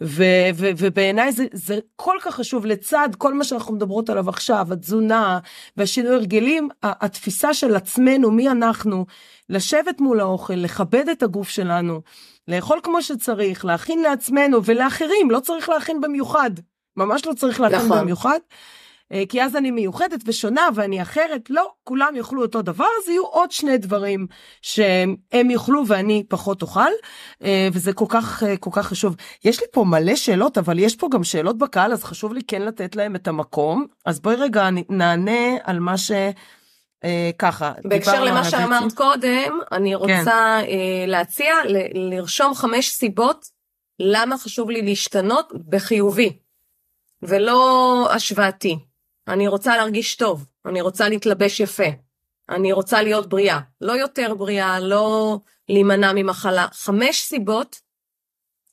ו- 0.00 0.50
ו- 0.54 0.70
ובעיניי 0.78 1.32
זה, 1.32 1.46
זה 1.52 1.78
כל 1.96 2.16
כך 2.20 2.34
חשוב 2.34 2.66
לצד 2.66 3.08
כל 3.18 3.34
מה 3.34 3.44
שאנחנו 3.44 3.74
מדברות 3.74 4.10
עליו 4.10 4.28
עכשיו, 4.28 4.66
התזונה 4.72 5.38
והשינוי 5.76 6.14
הרגלים, 6.14 6.68
התפיסה 6.82 7.54
של 7.54 7.76
עצמנו, 7.76 8.30
מי 8.30 8.48
אנחנו, 8.48 9.06
לשבת 9.48 10.00
מול 10.00 10.20
האוכל, 10.20 10.54
לכבד 10.54 11.08
את 11.08 11.22
הגוף 11.22 11.48
שלנו, 11.48 12.00
לאכול 12.48 12.80
כמו 12.82 13.02
שצריך, 13.02 13.64
להכין 13.64 14.02
לעצמנו 14.02 14.64
ולאחרים, 14.64 15.30
לא 15.30 15.40
צריך 15.40 15.68
להכין 15.68 16.00
במיוחד, 16.00 16.50
ממש 16.96 17.26
לא 17.26 17.32
צריך 17.32 17.60
להכין 17.60 17.78
נכון. 17.78 17.98
במיוחד. 18.00 18.38
אה, 19.14 19.22
כי 19.28 19.42
אז 19.42 19.56
אני 19.56 19.70
מיוחדת 19.70 20.20
ושונה 20.26 20.68
ואני 20.74 21.02
אחרת, 21.02 21.50
לא, 21.50 21.72
כולם 21.84 22.16
יאכלו 22.16 22.42
אותו 22.42 22.62
דבר, 22.62 22.86
אז 23.02 23.08
יהיו 23.08 23.26
עוד 23.26 23.50
שני 23.50 23.78
דברים 23.78 24.26
שהם 24.62 25.50
יאכלו 25.50 25.86
ואני 25.86 26.24
פחות 26.28 26.62
אוכל, 26.62 26.90
אה, 27.44 27.68
וזה 27.72 27.92
כל 27.92 28.04
כך, 28.08 28.42
אה, 28.42 28.56
כל 28.56 28.70
כך 28.72 28.86
חשוב. 28.86 29.16
יש 29.44 29.60
לי 29.60 29.66
פה 29.72 29.84
מלא 29.84 30.16
שאלות, 30.16 30.58
אבל 30.58 30.78
יש 30.78 30.96
פה 30.96 31.08
גם 31.12 31.24
שאלות 31.24 31.58
בקהל, 31.58 31.92
אז 31.92 32.04
חשוב 32.04 32.32
לי 32.32 32.40
כן 32.48 32.62
לתת 32.62 32.96
להם 32.96 33.16
את 33.16 33.28
המקום. 33.28 33.86
אז 34.06 34.20
בואי 34.20 34.36
רגע 34.36 34.68
נענה 34.88 35.56
על 35.64 35.80
מה 35.80 35.98
ש... 35.98 36.12
ככה. 37.38 37.72
בהקשר 37.84 38.24
למה 38.24 38.44
שאמרת 38.44 38.92
קודם, 38.92 39.58
אני 39.72 39.90
כן. 39.90 39.96
רוצה 39.96 40.60
כן. 40.66 41.06
להציע 41.06 41.54
לרשום 41.94 42.54
חמש 42.54 42.90
סיבות 42.90 43.46
למה 44.00 44.38
חשוב 44.38 44.70
לי 44.70 44.82
להשתנות 44.82 45.52
בחיובי, 45.68 46.38
ולא 47.22 48.08
השוואתי. 48.14 48.78
אני 49.28 49.48
רוצה 49.48 49.76
להרגיש 49.76 50.16
טוב, 50.16 50.46
אני 50.66 50.80
רוצה 50.80 51.08
להתלבש 51.08 51.60
יפה, 51.60 51.88
אני 52.48 52.72
רוצה 52.72 53.02
להיות 53.02 53.28
בריאה, 53.28 53.60
לא 53.80 53.92
יותר 53.92 54.34
בריאה, 54.34 54.80
לא 54.80 55.38
להימנע 55.68 56.12
ממחלה. 56.14 56.66
חמש 56.72 57.20
סיבות, 57.22 57.80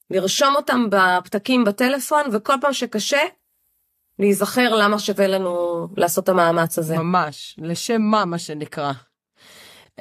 לרשום 0.10 0.56
אותם 0.56 0.88
בפתקים 0.90 1.64
בטלפון, 1.64 2.24
וכל 2.34 2.54
פעם 2.62 2.74
שקשה, 2.74 3.22
להיזכר 4.20 4.76
למה 4.76 5.00
שווה 5.00 5.28
לנו 5.28 5.88
לעשות 5.98 6.24
את 6.24 6.30
המאמץ 6.30 6.80
הזה. 6.80 6.98
ממש, 6.98 7.56
לשם 7.62 8.02
מה 8.02 8.26
מה 8.26 8.40
שנקרא. 8.40 8.92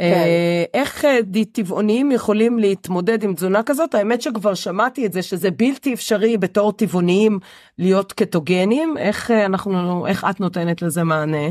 כן. 0.00 0.12
אה, 0.12 0.64
איך 0.74 1.04
אה, 1.04 1.18
טבעוניים 1.52 2.12
יכולים 2.12 2.58
להתמודד 2.58 3.22
עם 3.22 3.34
תזונה 3.34 3.62
כזאת? 3.62 3.94
האמת 3.94 4.22
שכבר 4.22 4.54
שמעתי 4.54 5.06
את 5.06 5.12
זה 5.12 5.22
שזה 5.22 5.50
בלתי 5.50 5.94
אפשרי 5.94 6.38
בתור 6.38 6.72
טבעוניים 6.72 7.38
להיות 7.78 8.12
קטוגנים. 8.12 8.98
איך 8.98 9.30
אה, 9.30 9.46
אנחנו, 9.46 10.06
איך 10.06 10.26
את 10.30 10.40
נותנת 10.40 10.82
לזה 10.82 11.04
מענה? 11.04 11.48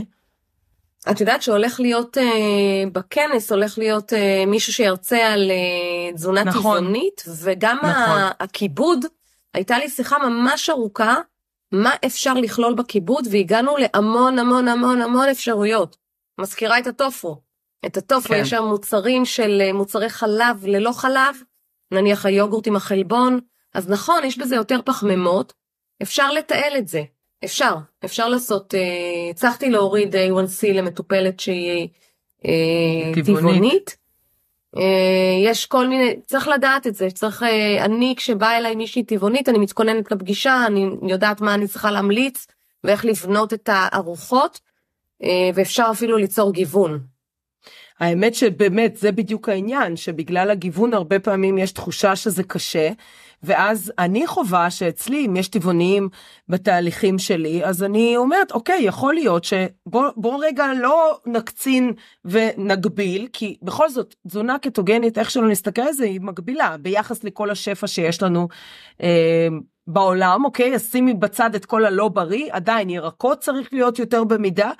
את 1.12 1.20
יודעת 1.20 1.42
שהולך 1.42 1.80
להיות 1.80 2.18
uh, 2.18 2.22
בכנס, 2.92 3.52
הולך 3.52 3.78
להיות 3.78 4.14
uh, 4.14 4.16
מישהו 4.48 4.74
שירצה 4.74 5.34
על 5.34 5.52
uh, 5.52 6.16
תזונה 6.16 6.44
נכון. 6.44 6.62
טבעונית, 6.62 7.24
וגם 7.44 7.78
נכון. 7.78 8.22
הכיבוד, 8.40 9.06
הייתה 9.54 9.78
לי 9.78 9.90
שיחה 9.90 10.18
ממש 10.30 10.70
ארוכה, 10.70 11.16
מה 11.72 11.92
אפשר 12.06 12.34
לכלול 12.34 12.74
בכיבוד, 12.74 13.28
והגענו 13.32 13.76
להמון 13.78 14.40
המון 14.40 14.68
המון 14.68 15.02
המון 15.02 15.30
אפשרויות. 15.30 15.98
מזכירה 16.40 16.80
את 16.80 16.88
הטופו. 16.88 17.49
את 17.86 17.98
הטופו, 17.98 18.30
כן. 18.30 18.40
יש 18.42 18.50
שם 18.50 18.64
מוצרים 18.64 19.26
של 19.26 19.62
אה, 19.62 19.74
מוצרי 19.74 20.10
חלב 20.10 20.66
ללא 20.66 20.92
חלב, 20.92 21.36
נניח 21.92 22.26
היוגורט 22.26 22.68
עם 22.68 22.76
החלבון, 22.76 23.40
אז 23.74 23.90
נכון, 23.90 24.24
יש 24.24 24.38
בזה 24.38 24.56
יותר 24.56 24.80
פחמימות, 24.86 25.54
אפשר 26.02 26.32
לתעל 26.32 26.78
את 26.78 26.88
זה, 26.88 27.04
אפשר, 27.46 27.76
אפשר 28.06 28.30
לעשות, 28.30 28.76
אה, 28.76 29.30
הצלחתי 29.30 29.70
להוריד 29.70 30.16
A1C 30.16 30.74
למטופלת 30.74 31.40
שהיא 31.40 31.88
אה, 32.46 33.12
טבעונית. 33.16 34.00
אה, 34.78 35.50
יש 35.50 35.66
כל 35.66 35.88
מיני, 35.88 36.20
צריך 36.26 36.48
לדעת 36.48 36.88
את 36.88 36.96
זה, 36.96 37.08
צריך, 37.12 37.44
אה, 37.44 37.86
אני 37.86 38.14
כשבאה 38.18 38.58
אליי 38.58 38.76
מישהי 38.76 39.04
טבעונית, 39.04 39.50
אני 39.50 39.58
מתכוננת 39.58 40.12
לפגישה, 40.12 40.64
אני 40.68 40.90
יודעת 41.08 41.42
מה 41.42 41.54
אני 41.54 41.68
צריכה 41.68 41.92
להמליץ 41.92 42.48
ואיך 42.84 43.06
לבנות 43.06 43.54
את 43.54 43.70
הארוחות, 43.72 44.60
אה, 45.24 45.50
ואפשר 45.54 45.88
אפילו 45.92 46.18
ליצור 46.18 46.54
גיוון. 46.54 47.00
האמת 48.00 48.36
שבאמת 48.36 48.98
זה 48.98 49.12
בדיוק 49.12 49.50
העניין, 49.50 49.96
שבגלל 49.96 50.50
הגיוון 50.50 50.94
הרבה 50.94 51.20
פעמים 51.20 51.58
יש 51.58 51.72
תחושה 51.72 52.16
שזה 52.16 52.44
קשה, 52.44 52.90
ואז 53.44 53.92
אני 54.00 54.28
חווה 54.28 54.72
שאצלי, 54.72 55.26
אם 55.26 55.36
יש 55.36 55.48
טבעוניים 55.48 56.10
בתהליכים 56.50 57.20
שלי, 57.20 57.66
אז 57.66 57.84
אני 57.84 58.18
אומרת, 58.18 58.52
אוקיי, 58.52 58.82
יכול 58.82 59.14
להיות 59.14 59.44
שבוא 59.44 60.46
רגע 60.46 60.66
לא 60.80 61.20
נקצין 61.26 61.94
ונגביל, 62.26 63.28
כי 63.34 63.58
בכל 63.62 63.90
זאת, 63.90 64.16
תזונה 64.28 64.60
קטוגנית, 64.60 65.18
איך 65.18 65.32
שלא 65.32 65.48
נסתכל 65.48 65.82
על 65.82 65.94
זה, 65.94 66.06
היא 66.06 66.22
מגבילה 66.22 66.78
ביחס 66.78 67.24
לכל 67.24 67.50
השפע 67.50 67.88
שיש 67.88 68.24
לנו. 68.24 68.48
אה, 69.04 69.48
בעולם, 69.90 70.46
אוקיי? 70.46 70.76
אז 70.76 70.92
שימי 70.92 71.14
בצד 71.14 71.56
את 71.56 71.66
כל 71.66 71.86
הלא 71.86 72.08
בריא, 72.08 72.50
עדיין 72.52 72.90
ירקות 72.90 73.40
צריך 73.40 73.74
להיות 73.74 74.00
יותר 74.00 74.24
במידה, 74.24 74.72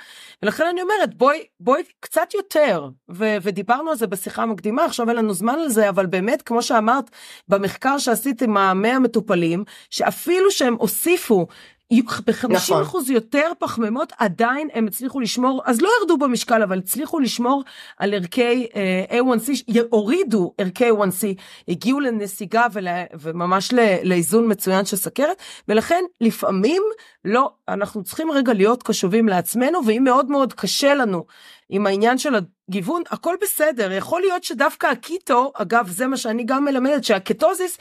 ולכן 0.44 0.64
אני 0.72 0.82
אומרת 0.82 1.16
בואי, 1.16 1.44
בואי 1.60 1.82
קצת 2.00 2.34
יותר, 2.34 2.90
ו- 3.12 3.38
ודיברנו 3.42 3.90
על 3.90 3.96
זה 3.96 4.08
בשיחה 4.08 4.46
מקדימה, 4.46 4.86
עכשיו 4.86 5.10
אין 5.10 5.18
לנו 5.18 5.34
זמן 5.34 5.54
על 5.54 5.70
זה, 5.70 5.90
אבל 5.90 6.06
באמת, 6.06 6.42
כמו 6.42 6.62
שאמרת, 6.62 7.10
במחקר 7.48 7.98
שעשית 7.98 8.42
עם 8.42 8.58
המאה 8.58 9.00
מטופלים, 9.00 9.64
שאפילו 9.90 10.52
שהם 10.52 10.76
הוסיפו 10.80 11.48
ב-50% 11.94 12.48
נכון. 12.52 13.04
יותר 13.08 13.52
פחמימות 13.60 14.14
עדיין 14.18 14.68
הם 14.74 14.88
הצליחו 14.88 15.20
לשמור 15.20 15.62
אז 15.66 15.82
לא 15.82 15.90
ירדו 16.00 16.18
במשקל 16.18 16.64
אבל 16.64 16.78
הצליחו 16.78 17.20
לשמור 17.20 17.64
על 17.98 18.14
ערכי 18.14 18.68
uh, 18.68 19.12
A1C 19.12 19.72
הורידו 19.90 20.54
ערכי 20.58 20.90
A1C 20.90 21.26
הגיעו 21.68 22.00
לנסיגה 22.00 22.66
ול, 22.74 22.88
וממש 23.20 23.74
לאיזון 24.04 24.52
מצוין 24.52 24.86
של 24.86 24.98
סכרת 24.98 25.38
ולכן 25.68 26.04
לפעמים 26.22 26.84
לא 27.26 27.52
אנחנו 27.68 28.04
צריכים 28.04 28.32
רגע 28.32 28.54
להיות 28.54 28.84
קשובים 28.84 29.28
לעצמנו 29.28 29.80
ואם 29.86 30.04
מאוד 30.04 30.32
מאוד 30.32 30.54
קשה 30.54 30.94
לנו 30.94 31.26
עם 31.70 31.88
העניין 31.88 32.18
של 32.18 32.34
הגיוון 32.70 33.04
הכל 33.10 33.36
בסדר 33.42 33.92
יכול 33.92 34.22
להיות 34.22 34.44
שדווקא 34.44 34.88
הקיטו 34.88 35.52
אגב 35.56 35.88
זה 35.88 36.08
מה 36.08 36.18
שאני 36.18 36.44
גם 36.44 36.66
מלמדת 36.66 37.04
שהקטוזיס 37.04 37.78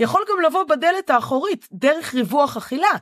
יכול 0.00 0.22
גם 0.30 0.40
לבוא 0.46 0.64
בדלת 0.64 1.10
האחורית 1.10 1.68
דרך 1.72 2.14
ריווח 2.14 2.56
אכילה. 2.56 2.92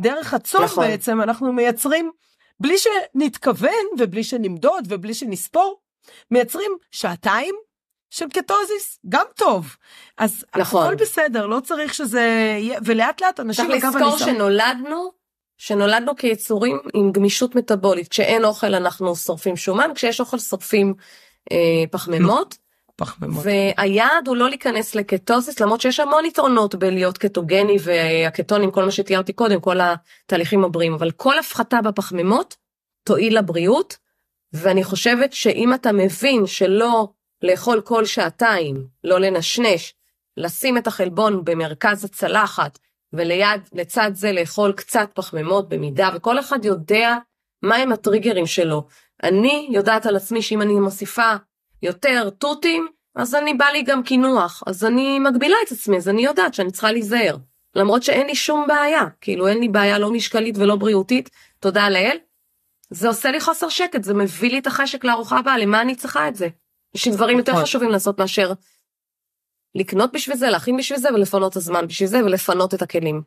דרך 0.00 0.34
הצום 0.34 0.64
נכון. 0.64 0.86
בעצם 0.86 1.22
אנחנו 1.22 1.52
מייצרים, 1.52 2.10
בלי 2.60 2.74
שנתכוון 2.78 3.84
ובלי 3.98 4.24
שנמדוד 4.24 4.84
ובלי 4.88 5.14
שנספור, 5.14 5.80
מייצרים 6.30 6.72
שעתיים 6.90 7.54
של 8.10 8.28
קטוזיס, 8.28 8.98
גם 9.08 9.24
טוב. 9.36 9.76
אז 10.18 10.44
נכון. 10.56 10.86
הכל 10.86 10.94
בסדר, 10.94 11.46
לא 11.46 11.60
צריך 11.60 11.94
שזה 11.94 12.20
יהיה, 12.60 12.78
ולאט 12.84 13.22
לאט 13.22 13.40
אנשים... 13.40 13.66
צריך 13.66 13.84
לזכור 13.84 14.18
שנולדנו, 14.18 15.12
שנולדנו 15.58 16.16
כיצורים 16.16 16.78
עם 16.94 17.12
גמישות 17.12 17.54
מטאבולית. 17.54 18.08
כשאין 18.08 18.44
אוכל 18.44 18.74
אנחנו 18.74 19.16
שורפים 19.16 19.56
שומן, 19.56 19.90
כשיש 19.94 20.20
אוכל 20.20 20.38
שורפים 20.38 20.94
אה, 21.52 21.84
פחמימות. 21.90 22.56
פחמימות. 22.96 23.44
והיעד 23.44 24.28
הוא 24.28 24.36
לא 24.36 24.48
להיכנס 24.48 24.94
לקטוזיס 24.94 25.60
למרות 25.60 25.80
שיש 25.80 26.00
המון 26.00 26.24
יתרונות 26.24 26.74
בלהיות 26.74 27.18
קטוגני 27.18 27.76
והקטונים 27.80 28.70
כל 28.70 28.84
מה 28.84 28.90
שתיארתי 28.90 29.32
קודם 29.32 29.60
כל 29.60 29.78
התהליכים 29.80 30.64
הבריאים 30.64 30.94
אבל 30.94 31.10
כל 31.10 31.38
הפחתה 31.38 31.82
בפחמימות 31.82 32.56
תועיל 33.04 33.38
לבריאות 33.38 33.96
ואני 34.52 34.84
חושבת 34.84 35.32
שאם 35.32 35.74
אתה 35.74 35.92
מבין 35.92 36.46
שלא 36.46 37.08
לאכול 37.42 37.80
כל 37.80 38.04
שעתיים 38.04 38.86
לא 39.04 39.20
לנשנש 39.20 39.94
לשים 40.36 40.78
את 40.78 40.86
החלבון 40.86 41.44
במרכז 41.44 42.04
הצלחת 42.04 42.78
וליד 43.12 43.60
לצד 43.72 44.10
זה 44.14 44.32
לאכול 44.32 44.72
קצת 44.72 45.08
פחמימות 45.14 45.68
במידה 45.68 46.10
וכל 46.14 46.38
אחד 46.40 46.64
יודע 46.64 47.16
מהם 47.62 47.92
הטריגרים 47.92 48.46
שלו. 48.46 48.86
אני 49.22 49.68
יודעת 49.72 50.06
על 50.06 50.16
עצמי 50.16 50.42
שאם 50.42 50.62
אני 50.62 50.74
מוסיפה 50.74 51.34
יותר 51.84 52.30
תותים, 52.30 52.88
אז 53.14 53.34
אני 53.34 53.54
בא 53.54 53.66
לי 53.66 53.82
גם 53.82 54.02
קינוח, 54.02 54.62
אז 54.66 54.84
אני 54.84 55.18
מגבילה 55.18 55.56
את 55.66 55.72
עצמי, 55.72 55.96
אז 55.96 56.08
אני 56.08 56.24
יודעת 56.24 56.54
שאני 56.54 56.70
צריכה 56.70 56.92
להיזהר. 56.92 57.36
למרות 57.74 58.02
שאין 58.02 58.26
לי 58.26 58.34
שום 58.34 58.66
בעיה, 58.66 59.02
כאילו 59.20 59.48
אין 59.48 59.58
לי 59.58 59.68
בעיה 59.68 59.98
לא 59.98 60.10
משקלית 60.10 60.58
ולא 60.58 60.76
בריאותית, 60.76 61.30
תודה 61.60 61.88
לאל. 61.88 62.16
זה 62.90 63.08
עושה 63.08 63.30
לי 63.30 63.40
חוסר 63.40 63.68
שקט, 63.68 64.04
זה 64.04 64.14
מביא 64.14 64.50
לי 64.50 64.58
את 64.58 64.66
החשק 64.66 65.04
לארוחה 65.04 65.38
הבאה, 65.38 65.58
למה 65.58 65.80
אני 65.80 65.94
צריכה 65.94 66.28
את 66.28 66.36
זה? 66.36 66.48
יש 66.94 67.06
לי 67.06 67.12
דברים 67.12 67.38
יותר 67.38 67.52
נכון. 67.52 67.64
חשובים 67.64 67.90
לעשות 67.90 68.20
מאשר 68.20 68.52
לקנות 69.74 70.12
בשביל 70.12 70.36
זה, 70.36 70.50
להכין 70.50 70.76
בשביל 70.76 70.98
זה 70.98 71.08
ולפנות 71.14 71.52
את 71.52 71.56
הזמן 71.56 71.86
בשביל 71.86 72.08
זה 72.08 72.24
ולפנות 72.24 72.74
את 72.74 72.82
הכלים. 72.82 73.22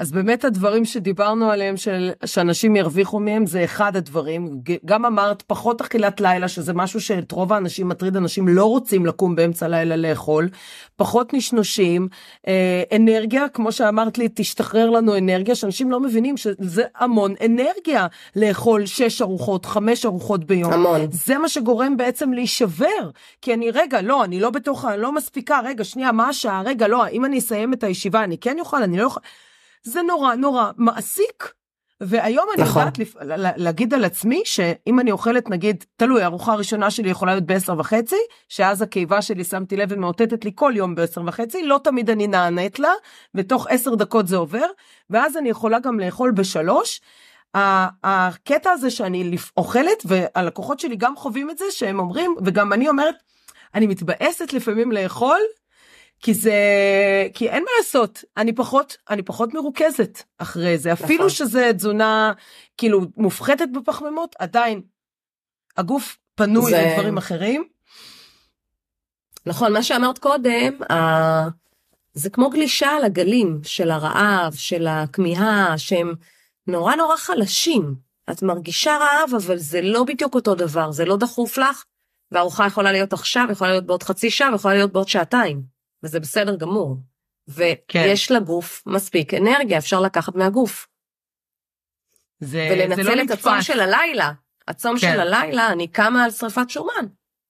אז 0.00 0.12
באמת 0.12 0.44
הדברים 0.44 0.84
שדיברנו 0.84 1.50
עליהם 1.50 1.76
של, 1.76 2.10
שאנשים 2.24 2.76
ירוויחו 2.76 3.20
מהם 3.20 3.46
זה 3.46 3.64
אחד 3.64 3.96
הדברים. 3.96 4.60
גם 4.84 5.04
אמרת 5.04 5.42
פחות 5.42 5.80
אכילת 5.80 6.20
לילה 6.20 6.48
שזה 6.48 6.72
משהו 6.72 7.00
שאת 7.00 7.32
רוב 7.32 7.52
האנשים 7.52 7.88
מטריד 7.88 8.16
אנשים 8.16 8.48
לא 8.48 8.64
רוצים 8.64 9.06
לקום 9.06 9.36
באמצע 9.36 9.66
הלילה 9.66 9.96
לאכול. 9.96 10.48
פחות 10.96 11.34
נשנושים, 11.34 12.08
אה, 12.48 12.82
אנרגיה 12.96 13.48
כמו 13.48 13.72
שאמרת 13.72 14.18
לי 14.18 14.28
תשתחרר 14.34 14.90
לנו 14.90 15.18
אנרגיה 15.18 15.54
שאנשים 15.54 15.90
לא 15.90 16.00
מבינים 16.00 16.36
שזה 16.36 16.82
המון 16.96 17.34
אנרגיה 17.44 18.06
לאכול 18.36 18.86
6 18.86 19.22
ארוחות 19.22 19.66
5 19.66 20.06
ארוחות 20.06 20.44
ביום. 20.44 20.72
המון. 20.72 21.00
זה 21.10 21.38
מה 21.38 21.48
שגורם 21.48 21.96
בעצם 21.96 22.32
להישבר 22.32 23.10
כי 23.42 23.54
אני 23.54 23.70
רגע 23.70 24.02
לא 24.02 24.24
אני 24.24 24.40
לא 24.40 24.50
בתוך 24.50 24.84
אני 24.84 25.00
לא 25.00 25.12
מספיקה 25.12 25.60
רגע 25.64 25.84
שנייה 25.84 26.12
מה 26.12 26.28
השעה 26.28 26.62
רגע 26.62 26.88
לא 26.88 27.08
אם 27.08 27.24
אני 27.24 27.38
אסיים 27.38 27.72
את 27.72 27.84
הישיבה 27.84 28.24
אני 28.24 28.38
כן 28.38 28.56
אוכל 28.60 28.82
אני 28.82 28.96
לא 28.96 29.04
אוכל. 29.04 29.20
זה 29.82 30.02
נורא 30.02 30.34
נורא 30.34 30.70
מעסיק. 30.76 31.52
והיום 32.00 32.46
אני 32.54 32.62
נכון. 32.62 32.82
יודעת 32.82 32.98
לפ... 32.98 33.14
להגיד 33.56 33.94
על 33.94 34.04
עצמי 34.04 34.42
שאם 34.44 35.00
אני 35.00 35.12
אוכלת 35.12 35.50
נגיד 35.50 35.84
תלוי 35.96 36.24
ארוחה 36.24 36.54
ראשונה 36.54 36.90
שלי 36.90 37.10
יכולה 37.10 37.32
להיות 37.32 37.46
בעשר 37.46 37.78
וחצי 37.78 38.16
שאז 38.48 38.82
הקיבה 38.82 39.22
שלי 39.22 39.44
שמתי 39.44 39.76
לב 39.76 39.88
ומאותתת 39.92 40.44
לי 40.44 40.50
כל 40.54 40.72
יום 40.76 40.94
בעשר 40.94 41.22
וחצי 41.26 41.62
לא 41.62 41.80
תמיד 41.84 42.10
אני 42.10 42.26
נענית 42.26 42.78
לה 42.78 42.92
ותוך 43.34 43.66
עשר 43.70 43.94
דקות 43.94 44.28
זה 44.28 44.36
עובר 44.36 44.66
ואז 45.10 45.36
אני 45.36 45.48
יכולה 45.48 45.78
גם 45.78 46.00
לאכול 46.00 46.30
בשלוש. 46.30 47.00
הקטע 47.54 48.70
הזה 48.70 48.90
שאני 48.90 49.36
אוכלת 49.56 50.02
והלקוחות 50.04 50.80
שלי 50.80 50.96
גם 50.96 51.16
חווים 51.16 51.50
את 51.50 51.58
זה 51.58 51.64
שהם 51.70 51.98
אומרים 51.98 52.34
וגם 52.44 52.72
אני 52.72 52.88
אומרת 52.88 53.14
אני 53.74 53.86
מתבאסת 53.86 54.52
לפעמים 54.52 54.92
לאכול 54.92 55.40
כי 56.20 56.34
זה 56.34 56.54
כי 57.34 57.48
אין 57.48 57.62
מה 57.62 57.70
לעשות 57.78 58.24
אני 58.36 58.54
פחות 58.54 58.96
אני 59.10 59.22
פחות 59.22 59.54
מרוכזת 59.54 60.22
אחרי 60.38 60.78
זה 60.78 60.92
אפילו 60.92 61.18
נכון. 61.26 61.28
שזה 61.30 61.70
תזונה 61.76 62.32
כאילו 62.76 63.00
מופחתת 63.16 63.68
בפחמימות 63.74 64.36
עדיין 64.38 64.82
הגוף 65.76 66.18
פנוי 66.34 66.70
זה... 66.70 66.86
לדברים 66.86 67.18
אחרים. 67.18 67.64
נכון 69.46 69.72
מה 69.72 69.82
שאמרת 69.82 70.18
קודם 70.18 70.82
ה... 70.92 71.48
זה 72.14 72.30
כמו 72.30 72.50
גלישה 72.50 72.90
על 72.90 73.04
הגלים 73.04 73.60
של 73.64 73.90
הרעב 73.90 74.54
של 74.54 74.86
הכמיהה 74.86 75.78
שהם 75.78 76.14
נורא 76.66 76.94
נורא 76.94 77.16
חלשים 77.16 77.94
את 78.30 78.42
מרגישה 78.42 78.96
רעב 78.96 79.34
אבל 79.34 79.56
זה 79.56 79.80
לא 79.82 80.04
בדיוק 80.04 80.34
אותו 80.34 80.54
דבר 80.54 80.90
זה 80.90 81.04
לא 81.04 81.16
דחוף 81.16 81.58
לך 81.58 81.84
והארוחה 82.32 82.66
יכולה 82.66 82.92
להיות 82.92 83.12
עכשיו 83.12 83.46
יכולה 83.52 83.70
להיות 83.70 83.86
בעוד 83.86 84.02
חצי 84.02 84.30
שעה 84.30 84.52
ויכולה 84.52 84.74
להיות 84.74 84.92
בעוד 84.92 85.08
שעתיים. 85.08 85.79
וזה 86.02 86.20
בסדר 86.20 86.56
גמור. 86.56 86.96
ויש 87.48 88.26
כן. 88.28 88.34
לגוף 88.34 88.82
מספיק 88.86 89.34
אנרגיה, 89.34 89.78
אפשר 89.78 90.00
לקחת 90.00 90.34
מהגוף. 90.34 90.86
זה, 92.40 92.68
ולנצל 92.72 93.02
זה 93.02 93.14
לא 93.14 93.22
את 93.22 93.30
הצום 93.30 93.62
של 93.62 93.80
הלילה. 93.80 94.32
הצום 94.68 94.98
כן. 94.98 94.98
של 94.98 95.20
הלילה, 95.20 95.72
אני 95.72 95.88
קמה 95.88 96.24
על 96.24 96.30
שרפת 96.30 96.70
שומן. 96.70 97.06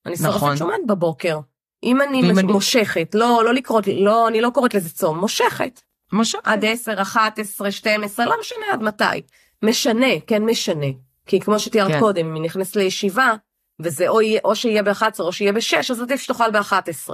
אני 0.07 0.17
שורפת 0.17 0.37
נכון. 0.37 0.57
שומן 0.57 0.87
בבוקר. 0.87 1.39
אם 1.83 2.03
אני 2.03 2.23
מש... 2.33 2.39
אני... 2.39 2.53
מושכת, 2.53 3.15
לא, 3.15 3.43
לא 3.45 3.55
לקרות, 3.55 3.85
לא, 3.87 4.29
אני 4.29 4.41
לא 4.41 4.51
קוראת 4.55 4.75
לזה 4.75 4.91
צום, 4.91 5.19
מושכת. 5.19 5.81
מושכת. 6.13 6.41
עד 6.45 6.65
10, 6.65 7.03
11, 7.03 7.71
12, 7.71 8.27
לא 8.27 8.41
משנה 8.41 8.65
עד 8.73 8.83
מתי. 8.83 9.23
משנה, 9.63 10.21
כן 10.27 10.43
משנה. 10.43 10.87
כי 11.27 11.41
כמו 11.41 11.59
שתיארת 11.59 11.93
כן. 11.93 12.01
קודם, 12.01 12.27
אם 12.27 12.35
היא 12.35 12.43
נכנסת 12.43 12.77
לישיבה, 12.77 13.33
וזה 13.81 14.09
או, 14.09 14.21
יהיה, 14.21 14.41
או 14.45 14.57
שיהיה 14.57 14.83
ב-11 14.83 15.21
או 15.21 15.33
שיהיה 15.33 15.53
ב-6, 15.53 15.77
אז 15.91 16.01
עדיף 16.01 16.21
שתאכל 16.21 16.51
ב-11. 16.51 17.11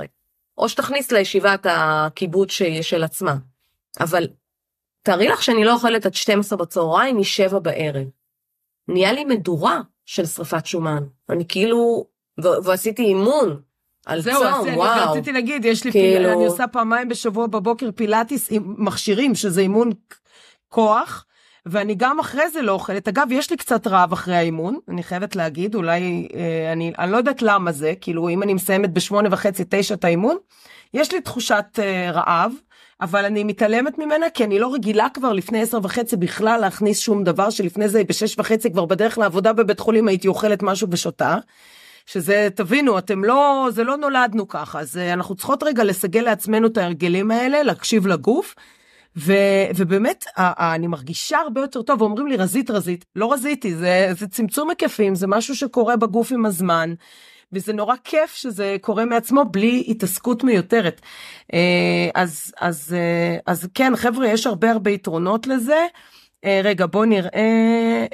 או 0.59 0.69
שתכניס 0.69 1.13
לישיבת 1.13 1.67
הכיבוד 1.71 2.51
של 2.83 3.05
עצמה. 3.05 3.35
אבל 4.01 4.29
תארי 5.03 5.29
לך 5.29 5.43
שאני 5.43 5.65
לא 5.65 5.75
אוכלת 5.75 6.07
עד 6.07 6.15
12 6.15 6.59
בצהריים 6.59 7.17
מ-7 7.17 7.59
בערב. 7.59 8.07
נהיה 8.89 9.13
לי 9.13 9.25
מדורה 9.25 9.81
של 10.05 10.27
שרפת 10.27 10.67
שומן. 10.67 11.03
אני 11.29 11.45
כאילו, 11.49 12.07
ועשיתי 12.39 13.03
אימון 13.03 13.61
על 14.07 14.21
זהו, 14.21 14.43
צום, 14.43 14.65
זהו, 14.65 14.77
וואו. 14.79 15.13
רציתי 15.13 15.33
להגיד, 15.33 15.65
יש 15.65 15.85
לי, 15.85 15.93
כאילו... 15.93 16.17
פיל, 16.19 16.27
אני 16.27 16.47
עושה 16.47 16.67
פעמיים 16.67 17.09
בשבוע 17.09 17.47
בבוקר 17.47 17.91
פילאטיס 17.95 18.49
עם 18.51 18.75
מכשירים, 18.79 19.35
שזה 19.35 19.61
אימון 19.61 19.91
כוח. 20.69 21.27
ואני 21.67 21.95
גם 21.95 22.21
אחרי 22.21 22.51
זה 22.51 22.63
לא 22.63 22.73
אוכלת. 22.73 23.09
אגב, 23.09 23.27
יש 23.31 23.51
לי 23.51 23.57
קצת 23.57 23.87
רעב 23.87 24.13
אחרי 24.13 24.37
האימון, 24.37 24.79
אני 24.89 25.03
חייבת 25.03 25.37
להגיד, 25.37 25.75
אולי, 25.75 26.29
אה, 26.35 26.73
אני, 26.73 26.93
אני 26.99 27.13
לא 27.13 27.17
יודעת 27.17 27.43
למה 27.43 27.73
זה, 27.73 27.93
כאילו, 28.01 28.29
אם 28.29 28.43
אני 28.43 28.55
מסיימת 28.55 28.93
בשמונה 28.93 29.29
וחצי, 29.33 29.65
תשע 29.69 29.95
את 29.95 30.05
האימון, 30.05 30.37
יש 30.95 31.13
לי 31.13 31.21
תחושת 31.21 31.65
אה, 31.79 32.11
רעב, 32.11 32.53
אבל 33.01 33.25
אני 33.25 33.45
מתעלמת 33.45 33.99
ממנה 33.99 34.31
כי 34.31 34.45
אני 34.45 34.59
לא 34.59 34.75
רגילה 34.75 35.09
כבר 35.15 35.33
לפני 35.33 35.63
עשר 35.63 35.79
וחצי 35.83 36.17
בכלל 36.17 36.61
להכניס 36.61 36.99
שום 36.99 37.25
דבר 37.25 37.51
שלפני 37.51 37.89
זה 37.89 38.05
בשש 38.05 38.39
וחצי 38.39 38.71
כבר 38.71 38.85
בדרך 38.85 39.19
לעבודה 39.19 39.53
בבית 39.53 39.81
חולים 39.81 40.09
הייתי 40.09 40.29
אוכלת 40.29 40.63
משהו 40.63 40.89
ושותה. 40.91 41.37
שזה, 42.07 42.49
תבינו, 42.55 42.99
אתם 42.99 43.25
לא, 43.25 43.69
זה 43.71 43.85
לא 43.85 43.97
נולדנו 43.97 44.49
ככה, 44.49 44.81
אז 44.81 44.97
אנחנו 44.97 45.35
צריכות 45.35 45.63
רגע 45.63 45.85
לסגל 45.85 46.21
לעצמנו 46.21 46.67
את 46.67 46.77
ההרגלים 46.77 47.31
האלה, 47.31 47.63
להקשיב 47.63 48.07
לגוף. 48.07 48.55
ו, 49.19 49.33
ובאמת 49.77 50.25
אני 50.37 50.87
מרגישה 50.87 51.39
הרבה 51.39 51.61
יותר 51.61 51.83
טוב 51.83 52.03
ואומרים 52.03 52.27
לי 52.27 52.37
רזית 52.37 52.71
רזית 52.71 53.05
לא 53.17 53.33
רזיתי 53.33 53.75
זה 53.75 54.09
זה 54.13 54.29
צמצום 54.29 54.71
היקפים 54.71 55.15
זה 55.15 55.27
משהו 55.27 55.57
שקורה 55.57 55.97
בגוף 55.97 56.33
עם 56.33 56.47
הזמן 56.47 56.95
וזה 57.53 57.73
נורא 57.73 57.95
כיף 58.05 58.35
שזה 58.35 58.77
קורה 58.81 59.05
מעצמו 59.05 59.45
בלי 59.45 59.85
התעסקות 59.89 60.45
מיותרת. 60.45 61.01
אה, 61.55 62.11
אז 62.15 62.55
אז 62.61 62.97
אה, 62.99 63.39
אז 63.47 63.69
כן 63.75 63.97
חבר'ה 63.97 64.29
יש 64.29 64.47
הרבה 64.47 64.71
הרבה 64.71 64.91
יתרונות 64.91 65.47
לזה. 65.47 65.87
אה, 66.45 66.61
רגע 66.65 66.87
בוא 66.87 67.07
נראה 67.07 68.07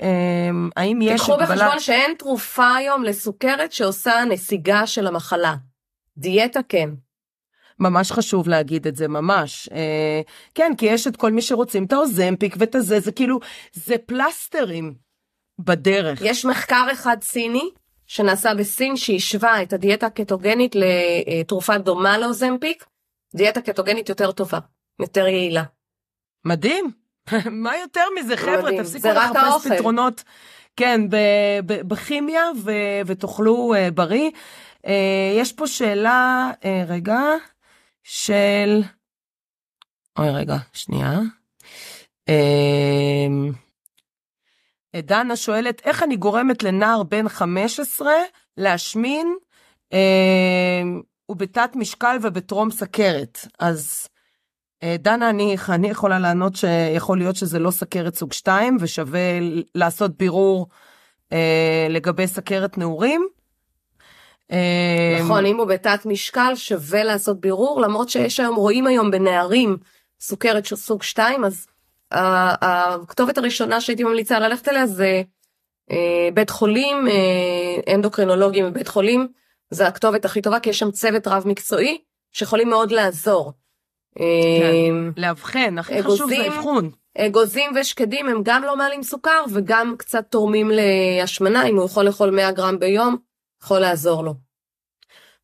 האם 0.76 1.02
יש... 1.02 1.20
תקחו 1.20 1.36
בחשבון 1.36 1.78
שאין 1.78 2.14
תרופה 2.18 2.74
היום 2.74 3.04
לסוכרת 3.04 3.72
שעושה 3.72 4.24
נסיגה 4.28 4.86
של 4.86 5.06
המחלה. 5.06 5.54
דיאטה 6.16 6.60
כן. 6.68 6.90
ממש 7.82 8.12
חשוב 8.12 8.48
להגיד 8.48 8.86
את 8.86 8.96
זה 8.96 9.08
ממש. 9.08 9.68
כן 10.54 10.72
כי 10.78 10.86
יש 10.86 11.06
את 11.06 11.16
כל 11.16 11.32
מי 11.32 11.42
שרוצים 11.42 11.84
את 11.84 11.92
האוזמפיק 11.92 12.54
ואת 12.58 12.74
הזה 12.74 13.00
זה 13.00 13.12
כאילו 13.12 13.40
זה 13.72 13.94
פלסטרים 14.06 14.94
בדרך. 15.58 16.20
יש 16.22 16.44
מחקר 16.44 16.86
אחד 16.92 17.16
סיני 17.22 17.70
שנעשה 18.06 18.54
בסין 18.54 18.96
שהשווה 18.96 19.62
את 19.62 19.72
הדיאטה 19.72 20.06
הקטוגנית 20.06 20.74
לתרופה 20.74 21.78
דומה 21.78 22.18
לאוזמפיק, 22.18 22.84
דיאטה 23.34 23.60
קטוגנית 23.60 24.08
יותר 24.08 24.32
טובה, 24.32 24.58
יותר 25.00 25.26
יעילה. 25.26 25.62
מדהים, 26.44 26.90
מה 27.64 27.76
יותר 27.76 28.04
מזה 28.18 28.36
חבר'ה, 28.36 28.70
תפסיקו 28.78 29.08
לחפש 29.08 29.66
פתרונות, 29.66 30.24
כן, 30.76 31.00
בכימיה 31.66 32.42
ותאכלו 33.06 33.74
uh, 33.74 33.90
בריא. 33.90 34.30
Uh, 34.86 34.88
יש 35.36 35.52
פה 35.52 35.66
שאלה, 35.66 36.50
uh, 36.60 36.66
רגע, 36.88 37.20
של, 38.02 38.82
אוי 40.18 40.30
רגע, 40.30 40.56
שנייה. 40.72 41.20
Uh, 42.30 43.52
דנה 44.96 45.36
שואלת 45.36 45.82
איך 45.84 46.02
אני 46.02 46.16
גורמת 46.16 46.62
לנער 46.62 47.02
בן 47.02 47.28
15 47.28 48.12
להשמין 48.56 49.36
אה, 49.92 50.82
ובתת 51.28 51.70
משקל 51.74 52.16
ובטרום 52.22 52.70
סכרת. 52.70 53.38
אז 53.58 54.08
אה, 54.82 54.96
דנה 54.98 55.30
אני, 55.30 55.56
אני 55.68 55.90
יכולה 55.90 56.18
לענות 56.18 56.56
שיכול 56.56 57.18
להיות 57.18 57.36
שזה 57.36 57.58
לא 57.58 57.70
סכרת 57.70 58.14
סוג 58.14 58.32
2 58.32 58.76
ושווה 58.80 59.20
לעשות 59.74 60.16
בירור 60.16 60.66
אה, 61.32 61.86
לגבי 61.90 62.26
סכרת 62.26 62.78
נעורים. 62.78 63.28
אה, 64.52 65.18
נכון 65.20 65.46
אם 65.46 65.56
הוא 65.56 65.66
בתת 65.66 66.06
משקל 66.06 66.52
שווה 66.54 67.04
לעשות 67.04 67.40
בירור 67.40 67.80
למרות 67.80 68.08
שיש 68.08 68.40
היום 68.40 68.56
רואים 68.56 68.86
היום 68.86 69.10
בנערים 69.10 69.76
סוכרת 70.20 70.66
של 70.66 70.76
סוג 70.76 71.02
2 71.02 71.44
אז 71.44 71.66
הכתובת 72.10 73.38
הראשונה 73.38 73.80
שהייתי 73.80 74.04
ממליצה 74.04 74.38
ללכת 74.38 74.68
אליה 74.68 74.86
זה 74.86 75.22
אה, 75.90 76.28
בית 76.34 76.50
חולים, 76.50 77.08
אה, 77.08 77.94
אנדוקרינולוגים 77.94 78.66
בבית 78.66 78.88
חולים, 78.88 79.28
זה 79.70 79.86
הכתובת 79.86 80.24
הכי 80.24 80.42
טובה 80.42 80.60
כי 80.60 80.70
יש 80.70 80.78
שם 80.78 80.90
צוות 80.90 81.28
רב 81.28 81.42
מקצועי 81.46 81.98
שיכולים 82.32 82.68
מאוד 82.68 82.92
לעזור. 82.92 83.52
כן, 84.18 84.94
לאבחן, 85.16 85.78
הכי 85.78 86.02
חשוב 86.02 86.28
זה 86.28 86.46
אבחון. 86.46 86.90
אגוזים 87.18 87.70
ושקדים 87.80 88.28
הם 88.28 88.40
גם 88.42 88.62
לא 88.62 88.76
מעלים 88.76 89.02
סוכר 89.02 89.44
וגם 89.52 89.94
קצת 89.98 90.24
תורמים 90.30 90.70
להשמנה, 90.70 91.66
אם 91.66 91.76
הוא 91.76 91.84
יכול 91.84 92.04
לאכול 92.04 92.30
100 92.30 92.52
גרם 92.52 92.78
ביום, 92.78 93.16
יכול 93.62 93.78
לעזור 93.78 94.24
לו. 94.24 94.34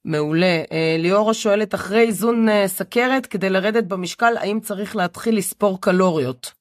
מעולה. 0.04 0.62
ליאורה 0.98 1.34
שואלת, 1.34 1.74
אחרי 1.74 2.00
איזון 2.00 2.46
סכרת, 2.66 3.26
כדי 3.26 3.50
לרדת 3.50 3.84
במשקל, 3.84 4.36
האם 4.36 4.60
צריך 4.60 4.96
להתחיל 4.96 5.38
לספור 5.38 5.80
קלוריות? 5.80 6.52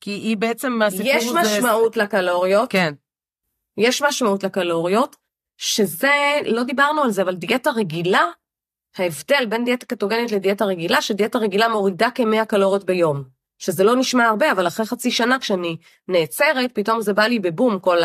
כי 0.00 0.10
היא 0.10 0.36
בעצם 0.36 0.72
מהסיפור 0.72 1.06
יש 1.06 1.24
זה... 1.24 1.40
יש 1.40 1.46
משמעות 1.58 1.96
לקלוריות. 1.96 2.70
כן. 2.70 2.94
יש 3.76 4.02
משמעות 4.02 4.44
לקלוריות, 4.44 5.16
שזה, 5.56 6.40
לא 6.46 6.62
דיברנו 6.62 7.02
על 7.02 7.10
זה, 7.10 7.22
אבל 7.22 7.34
דיאטה 7.34 7.70
רגילה, 7.70 8.26
ההבדל 8.96 9.46
בין 9.48 9.64
דיאטה 9.64 9.86
קטוגנית 9.86 10.32
לדיאטה 10.32 10.64
רגילה, 10.64 11.02
שדיאטה 11.02 11.38
רגילה 11.38 11.68
מורידה 11.68 12.08
כ-100 12.14 12.44
קלוריות 12.44 12.84
ביום. 12.84 13.39
שזה 13.60 13.84
לא 13.84 13.96
נשמע 13.96 14.24
הרבה, 14.24 14.52
אבל 14.52 14.66
אחרי 14.66 14.86
חצי 14.86 15.10
שנה 15.10 15.38
כשאני 15.38 15.76
נעצרת, 16.08 16.70
פתאום 16.72 17.00
זה 17.00 17.12
בא 17.12 17.22
לי 17.22 17.38
בבום 17.38 17.78
כל 17.78 17.98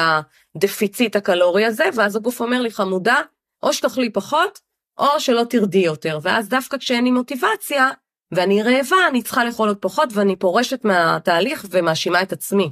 הדפיציט 0.56 1.16
הקלורי 1.16 1.66
הזה, 1.66 1.84
ואז 1.96 2.16
הגוף 2.16 2.42
אומר 2.42 2.62
לי 2.62 2.72
חמודה, 2.72 3.22
או 3.64 3.74
שתאכלי 3.74 4.10
פחות, 4.10 4.60
או 4.98 5.20
שלא 5.20 5.44
תרדי 5.50 5.78
יותר. 5.78 6.20
ואז 6.22 6.50
דווקא 6.50 6.78
כשאין 6.78 7.04
לי 7.04 7.12
מוטיבציה, 7.12 7.90
ואני 8.32 8.64
רעבה, 8.64 8.98
אני 9.10 9.24
צריכה 9.24 9.46
לאכול 9.46 9.68
עוד 9.68 9.78
פחות 9.78 10.10
ואני 10.14 10.36
פורשת 10.36 10.86
מהתהליך 10.86 11.66
ומאשימה 11.70 12.22
את 12.22 12.32
עצמי. 12.32 12.72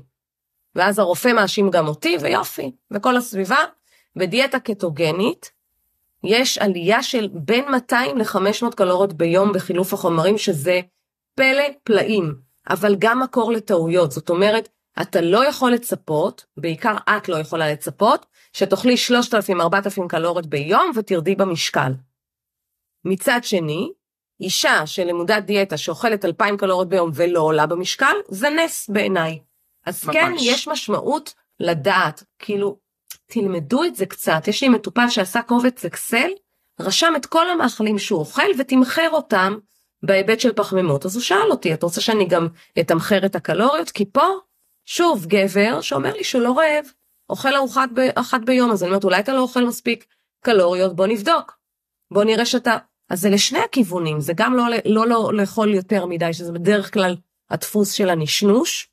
ואז 0.75 0.99
הרופא 0.99 1.27
מאשים 1.27 1.69
גם 1.69 1.87
אותי, 1.87 2.17
ויופי, 2.21 2.71
וכל 2.91 3.17
הסביבה. 3.17 3.57
בדיאטה 4.15 4.59
קטוגנית, 4.59 5.51
יש 6.23 6.57
עלייה 6.57 7.03
של 7.03 7.29
בין 7.33 7.71
200 7.71 8.17
ל-500 8.17 8.75
קלוריות 8.75 9.13
ביום 9.13 9.53
בחילוף 9.53 9.93
החומרים, 9.93 10.37
שזה 10.37 10.81
פלא 11.35 11.63
פלאים, 11.83 12.35
אבל 12.69 12.95
גם 12.99 13.19
מקור 13.19 13.51
לטעויות. 13.51 14.11
זאת 14.11 14.29
אומרת, 14.29 14.69
אתה 15.01 15.21
לא 15.21 15.45
יכול 15.47 15.71
לצפות, 15.71 16.45
בעיקר 16.57 16.95
את 17.17 17.29
לא 17.29 17.35
יכולה 17.35 17.71
לצפות, 17.71 18.25
שתאכלי 18.53 18.95
3,000-4,000 19.51 20.07
קלוריות 20.09 20.45
ביום 20.45 20.91
ותרדי 20.95 21.35
במשקל. 21.35 21.91
מצד 23.05 23.39
שני, 23.43 23.91
אישה 24.39 24.87
שלמודת 24.87 25.43
דיאטה 25.43 25.77
שאוכלת 25.77 26.25
2,000 26.25 26.57
קלוריות 26.57 26.89
ביום 26.89 27.11
ולא 27.13 27.39
עולה 27.39 27.65
במשקל, 27.65 28.15
זה 28.27 28.49
נס 28.49 28.89
בעיניי. 28.89 29.39
אז 29.85 30.05
ממש. 30.05 30.15
כן, 30.15 30.31
יש 30.39 30.67
משמעות 30.67 31.33
לדעת, 31.59 32.23
כאילו, 32.39 32.77
תלמדו 33.25 33.83
את 33.83 33.95
זה 33.95 34.05
קצת. 34.05 34.47
יש 34.47 34.63
לי 34.63 34.69
מטופל 34.69 35.09
שעשה 35.09 35.41
קובץ 35.41 35.85
אקסל, 35.85 36.29
רשם 36.79 37.13
את 37.17 37.25
כל 37.25 37.49
המאכלים 37.49 37.99
שהוא 37.99 38.19
אוכל 38.19 38.47
ותמחר 38.59 39.09
אותם 39.11 39.57
בהיבט 40.05 40.39
של 40.39 40.53
פחמימות. 40.53 41.05
אז 41.05 41.15
הוא 41.15 41.23
שאל 41.23 41.51
אותי, 41.51 41.73
את 41.73 41.83
רוצה 41.83 42.01
שאני 42.01 42.25
גם 42.25 42.47
אתמחר 42.79 43.25
את 43.25 43.35
הקלוריות? 43.35 43.91
כי 43.91 44.05
פה, 44.05 44.27
שוב, 44.85 45.25
גבר 45.25 45.81
שאומר 45.81 46.13
לי 46.13 46.23
שהוא 46.23 46.41
לא 46.41 46.57
רעב, 46.57 46.85
אוכל 47.29 47.55
ארוחת 47.55 47.89
ב- 47.93 48.09
אחת 48.15 48.41
ביום, 48.45 48.71
אז 48.71 48.83
אני 48.83 48.89
אומרת, 48.89 49.03
אולי 49.03 49.19
אתה 49.19 49.33
לא 49.33 49.39
אוכל 49.39 49.65
מספיק 49.65 50.05
קלוריות, 50.45 50.95
בוא 50.95 51.07
נבדוק. 51.07 51.57
בוא 52.13 52.23
נראה 52.23 52.45
שאתה 52.45 52.77
אז 53.09 53.21
זה 53.21 53.29
לשני 53.29 53.59
הכיוונים, 53.59 54.19
זה 54.19 54.33
גם 54.35 54.53
לא, 54.53 54.63
לא, 54.85 55.07
לא 55.07 55.33
לאכול 55.33 55.73
יותר 55.73 56.05
מדי, 56.05 56.33
שזה 56.33 56.51
בדרך 56.51 56.93
כלל 56.93 57.15
הדפוס 57.49 57.91
של 57.91 58.09
הנשנוש, 58.09 58.89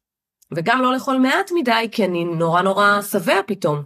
וגם 0.55 0.83
לא 0.83 0.93
לאכול 0.93 1.19
מעט 1.19 1.51
מדי, 1.55 1.89
כי 1.93 2.05
אני 2.05 2.25
נורא 2.25 2.63
נורא 2.63 3.03
שבע 3.03 3.41
פתאום, 3.47 3.83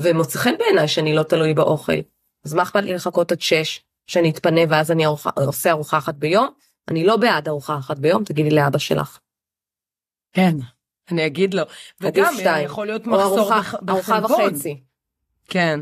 ומוצא 0.00 0.38
חן 0.38 0.58
בעיניי 0.58 0.88
שאני 0.88 1.14
לא 1.14 1.22
תלוי 1.22 1.54
באוכל. 1.54 1.92
אז 2.44 2.54
מה 2.54 2.62
אכפת 2.62 2.82
לי 2.82 2.94
לחכות 2.94 3.32
עד 3.32 3.40
שש, 3.40 3.84
שאני 4.06 4.30
אתפנה 4.30 4.60
ואז 4.68 4.90
אני 4.90 5.06
ארוחה, 5.06 5.30
עושה 5.36 5.70
ארוחה 5.70 5.98
אחת 5.98 6.14
ביום? 6.14 6.48
אני 6.88 7.06
לא 7.06 7.16
בעד 7.16 7.48
ארוחה 7.48 7.78
אחת 7.78 7.98
ביום, 7.98 8.24
תגידי 8.24 8.50
לאבא 8.50 8.78
שלך. 8.78 9.18
כן, 10.32 10.56
אני 11.10 11.26
אגיד 11.26 11.54
לו. 11.54 11.62
וגם 12.00 12.34
יכול 12.64 12.86
להיות 12.86 13.06
מחסור 13.06 13.50
בחלבון. 13.82 13.88
ארוחה 13.88 14.18
וחצי. 14.24 14.80
כן. 15.48 15.80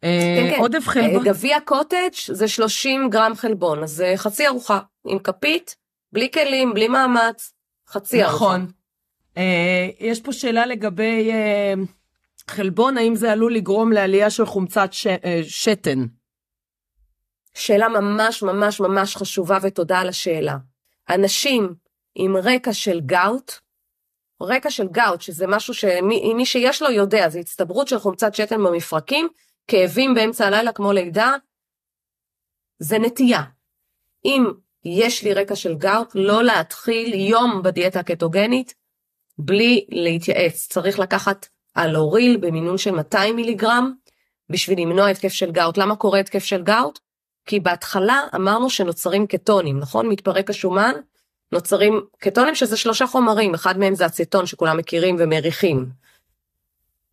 כן, 0.00 0.50
כן. 0.50 0.60
עודף 0.60 0.86
חלבון. 0.86 1.24
גביע 1.24 1.60
קוטג' 1.64 2.14
זה 2.26 2.48
30 2.48 3.10
גרם 3.10 3.32
חלבון, 3.34 3.82
אז 3.82 3.90
זה 3.90 4.12
חצי 4.16 4.46
ארוחה, 4.46 4.80
עם 5.06 5.18
כפית, 5.18 5.76
בלי 6.12 6.30
כלים, 6.30 6.74
בלי 6.74 6.88
מאמץ, 6.88 7.52
חצי 7.88 8.24
ארוחה. 8.24 8.36
נכון. 8.36 8.66
אה, 9.36 9.88
יש 10.00 10.20
פה 10.20 10.32
שאלה 10.32 10.66
לגבי 10.66 11.30
אה, 11.32 11.74
חלבון, 12.48 12.98
האם 12.98 13.14
זה 13.14 13.32
עלול 13.32 13.54
לגרום 13.54 13.92
לעלייה 13.92 14.30
של 14.30 14.46
חומצת 14.46 14.92
ש, 14.92 15.06
אה, 15.06 15.40
שתן? 15.42 16.04
שאלה 17.54 17.88
ממש 17.88 18.42
ממש 18.42 18.80
ממש 18.80 19.16
חשובה 19.16 19.58
ותודה 19.62 19.98
על 19.98 20.08
השאלה. 20.08 20.56
אנשים 21.08 21.74
עם 22.14 22.36
רקע 22.36 22.72
של 22.72 23.00
גאוט, 23.00 23.52
רקע 24.42 24.70
של 24.70 24.88
גאוט, 24.88 25.20
שזה 25.20 25.46
משהו 25.46 25.74
שמי 25.74 26.46
שיש 26.46 26.82
לו 26.82 26.90
יודע, 26.90 27.28
זה 27.28 27.38
הצטברות 27.38 27.88
של 27.88 27.98
חומצת 27.98 28.34
שתן 28.34 28.64
במפרקים, 28.64 29.28
כאבים 29.68 30.14
באמצע 30.14 30.46
הלילה 30.46 30.72
כמו 30.72 30.92
לידה, 30.92 31.32
זה 32.78 32.98
נטייה. 32.98 33.42
אם 34.24 34.44
יש 34.84 35.24
לי 35.24 35.34
רקע 35.34 35.56
של 35.56 35.74
גאוט, 35.74 36.08
לא 36.14 36.42
להתחיל 36.42 37.14
יום 37.14 37.62
בדיאטה 37.62 38.00
הקטוגנית 38.00 38.74
בלי 39.38 39.86
להתייעץ. 39.88 40.66
צריך 40.70 40.98
לקחת 40.98 41.46
אלוריל 41.76 42.36
במינון 42.36 42.78
של 42.78 42.90
200 42.90 43.36
מיליגרם 43.36 43.92
בשביל 44.50 44.80
למנוע 44.80 45.08
התקף 45.08 45.32
של 45.32 45.52
גאוט. 45.52 45.78
למה 45.78 45.96
קורה 45.96 46.20
התקף 46.20 46.44
של 46.44 46.62
גאוט? 46.62 46.98
כי 47.46 47.60
בהתחלה 47.60 48.20
אמרנו 48.34 48.70
שנוצרים 48.70 49.26
קטונים, 49.26 49.78
נכון? 49.78 50.08
מתפרק 50.08 50.50
השומן, 50.50 50.92
נוצרים 51.52 52.00
קטונים 52.18 52.54
שזה 52.54 52.76
שלושה 52.76 53.06
חומרים, 53.06 53.54
אחד 53.54 53.78
מהם 53.78 53.94
זה 53.94 54.06
אצטון 54.06 54.46
שכולם 54.46 54.76
מכירים 54.76 55.16
ומריחים. 55.18 55.88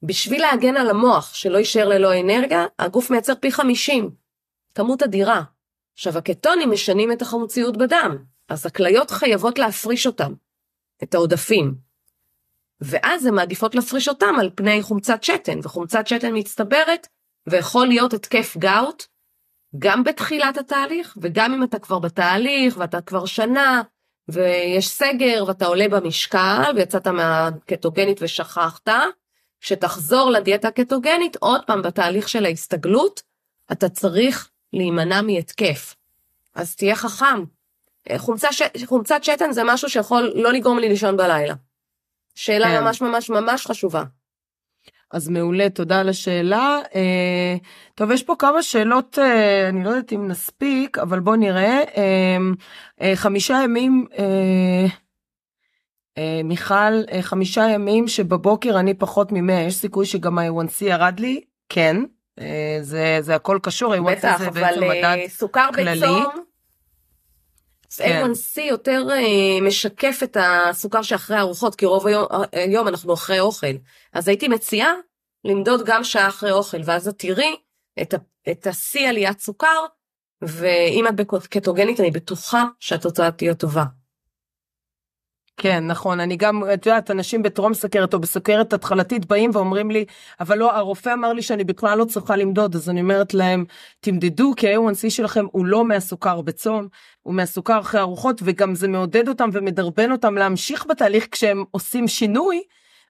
בשביל 0.03 0.41
להגן 0.41 0.77
על 0.77 0.89
המוח 0.89 1.33
שלא 1.33 1.57
יישאר 1.57 1.87
ללא 1.87 2.19
אנרגיה, 2.19 2.65
הגוף 2.79 3.09
מייצר 3.09 3.33
פי 3.35 3.51
50, 3.51 4.09
כמות 4.75 5.03
אדירה. 5.03 5.43
עכשיו 5.93 6.17
הקטונים 6.17 6.71
משנים 6.71 7.11
את 7.11 7.21
החמוציות 7.21 7.77
בדם, 7.77 8.17
אז 8.49 8.65
הכליות 8.65 9.11
חייבות 9.11 9.59
להפריש 9.59 10.07
אותם, 10.07 10.33
את 11.03 11.13
העודפים. 11.13 11.75
ואז 12.81 13.25
הן 13.25 13.33
מעדיפות 13.33 13.75
להפריש 13.75 14.07
אותם 14.07 14.35
על 14.39 14.49
פני 14.55 14.81
חומצת 14.81 15.23
שתן, 15.23 15.59
וחומצת 15.63 16.07
שתן 16.07 16.31
מצטברת, 16.33 17.07
ויכול 17.47 17.87
להיות 17.87 18.13
התקף 18.13 18.57
גאוט, 18.57 19.03
גם 19.79 20.03
בתחילת 20.03 20.57
התהליך, 20.57 21.17
וגם 21.21 21.53
אם 21.53 21.63
אתה 21.63 21.79
כבר 21.79 21.99
בתהליך, 21.99 22.77
ואתה 22.77 23.01
כבר 23.01 23.25
שנה, 23.25 23.81
ויש 24.27 24.89
סגר, 24.89 25.43
ואתה 25.47 25.65
עולה 25.65 25.87
במשקל, 25.87 26.71
ויצאת 26.75 27.07
מהקטוגנית 27.07 28.17
ושכחת, 28.21 28.89
כשתחזור 29.61 30.29
לדיאטה 30.29 30.67
הקטוגנית, 30.67 31.35
עוד 31.35 31.61
פעם 31.67 31.81
בתהליך 31.81 32.29
של 32.29 32.45
ההסתגלות, 32.45 33.21
אתה 33.71 33.89
צריך 33.89 34.49
להימנע 34.73 35.21
מהתקף. 35.21 35.95
אז 36.55 36.75
תהיה 36.75 36.95
חכם. 36.95 37.43
חומצה 38.17 38.53
ש... 38.53 38.61
חומצת 38.85 39.23
שתן 39.23 39.51
זה 39.51 39.61
משהו 39.65 39.89
שיכול 39.89 40.31
לא 40.35 40.53
לגרום 40.53 40.79
לי 40.79 40.89
לישון 40.89 41.17
בלילה. 41.17 41.53
שאלה 42.35 42.65
כן. 42.65 42.83
ממש 42.83 43.01
ממש 43.01 43.29
ממש 43.29 43.67
חשובה. 43.67 44.03
אז 45.13 45.29
מעולה, 45.29 45.69
תודה 45.69 45.99
על 45.99 46.09
השאלה. 46.09 46.79
אה, 46.95 47.55
טוב, 47.95 48.11
יש 48.11 48.23
פה 48.23 48.35
כמה 48.39 48.63
שאלות, 48.63 49.19
אה, 49.19 49.69
אני 49.69 49.83
לא 49.83 49.89
יודעת 49.89 50.13
אם 50.13 50.27
נספיק, 50.27 50.97
אבל 50.97 51.19
בוא 51.19 51.35
נראה. 51.35 51.83
אה, 51.97 52.37
אה, 53.01 53.11
חמישה 53.15 53.61
ימים, 53.63 54.05
אה, 54.19 54.85
אה, 56.17 56.41
מיכל, 56.43 57.03
אה, 57.11 57.21
חמישה 57.21 57.69
ימים 57.69 58.07
שבבוקר 58.07 58.79
אני 58.79 58.93
פחות 58.93 59.31
ממאה, 59.31 59.61
יש 59.61 59.75
סיכוי 59.75 60.05
שגם 60.05 60.39
ה-A1C 60.39 60.85
ירד 60.85 61.19
לי? 61.19 61.41
כן, 61.69 61.97
אה, 62.39 62.77
זה, 62.81 63.17
זה 63.19 63.35
הכל 63.35 63.59
קשור, 63.61 63.93
בטח, 64.01 64.37
זה 64.39 64.47
אבל 64.47 64.89
מדד 64.89 65.03
אה, 65.03 65.25
סוכר 65.29 65.69
כללי. 65.75 65.99
בצום, 65.99 66.50
כן. 67.97 68.23
A1C 68.25 68.61
יותר 68.61 69.07
uh, 69.09 69.63
משקף 69.63 70.19
את 70.23 70.37
הסוכר 70.39 71.01
שאחרי 71.01 71.39
ארוחות, 71.39 71.75
כי 71.75 71.85
רוב 71.85 72.07
היום, 72.07 72.25
היום 72.51 72.87
אנחנו 72.87 73.13
אחרי 73.13 73.39
אוכל. 73.39 73.75
אז 74.13 74.27
הייתי 74.27 74.47
מציעה 74.47 74.91
למדוד 75.45 75.81
גם 75.85 76.03
שעה 76.03 76.27
אחרי 76.27 76.51
אוכל, 76.51 76.77
ואז 76.85 77.07
את 77.07 77.19
תראי 77.19 77.55
את, 78.01 78.13
את 78.51 78.67
השיא 78.67 79.09
עליית 79.09 79.39
סוכר, 79.39 79.85
ואם 80.41 81.07
את 81.07 81.15
בקטוגנית 81.15 81.99
אני 81.99 82.11
בטוחה 82.11 82.65
שהתוצאה 82.79 83.31
תהיה 83.31 83.53
טובה. 83.53 83.83
כן 85.57 85.87
נכון 85.87 86.19
אני 86.19 86.35
גם 86.35 86.63
את 86.73 86.85
יודעת 86.85 87.11
אנשים 87.11 87.43
בטרום 87.43 87.73
סכרת 87.73 88.13
או 88.13 88.19
בסוכרת 88.19 88.73
התחלתית 88.73 89.25
באים 89.25 89.49
ואומרים 89.53 89.91
לי 89.91 90.05
אבל 90.39 90.57
לא 90.57 90.75
הרופא 90.75 91.13
אמר 91.13 91.33
לי 91.33 91.41
שאני 91.41 91.63
בכלל 91.63 91.97
לא 91.97 92.05
צריכה 92.05 92.35
למדוד 92.35 92.75
אז 92.75 92.89
אני 92.89 93.01
אומרת 93.01 93.33
להם 93.33 93.65
תמדדו 93.99 94.53
כי 94.57 94.73
ה-A1C 94.73 95.09
שלכם 95.09 95.45
הוא 95.51 95.65
לא 95.65 95.85
מהסוכר 95.85 96.41
בצום 96.41 96.87
הוא 97.21 97.33
מהסוכר 97.33 97.79
אחרי 97.79 98.01
ארוחות 98.01 98.41
וגם 98.43 98.75
זה 98.75 98.87
מעודד 98.87 99.27
אותם 99.27 99.49
ומדרבן 99.53 100.11
אותם 100.11 100.35
להמשיך 100.35 100.85
בתהליך 100.89 101.27
כשהם 101.31 101.63
עושים 101.71 102.07
שינוי. 102.07 102.61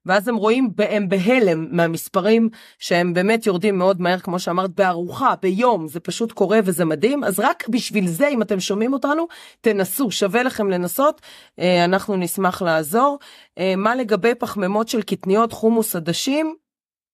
ואז 0.06 0.28
הם 0.28 0.36
רואים, 0.36 0.70
הם 0.90 1.10
בהלם 1.10 1.68
מהמספרים 1.72 2.50
שהם 2.80 3.14
באמת 3.14 3.46
יורדים 3.46 3.78
מאוד 3.78 4.02
מהר, 4.02 4.20
כמו 4.20 4.40
שאמרת, 4.40 4.70
בארוחה, 4.70 5.34
ביום, 5.42 5.88
זה 5.88 6.00
פשוט 6.00 6.32
קורה 6.32 6.60
וזה 6.64 6.86
מדהים. 6.86 7.24
אז 7.24 7.40
רק 7.40 7.68
בשביל 7.68 8.08
זה, 8.08 8.28
אם 8.28 8.42
אתם 8.42 8.60
שומעים 8.60 8.94
אותנו, 8.94 9.28
תנסו, 9.62 10.12
שווה 10.12 10.44
לכם 10.44 10.70
לנסות, 10.70 11.22
אה, 11.60 11.86
אנחנו 11.86 12.16
נשמח 12.16 12.62
לעזור. 12.62 13.20
אה, 13.58 13.74
מה 13.78 13.96
לגבי 13.96 14.36
פחמימות 14.36 14.88
של 14.88 15.02
קטניות, 15.02 15.54
חומוס, 15.54 15.96
עדשים? 15.96 16.56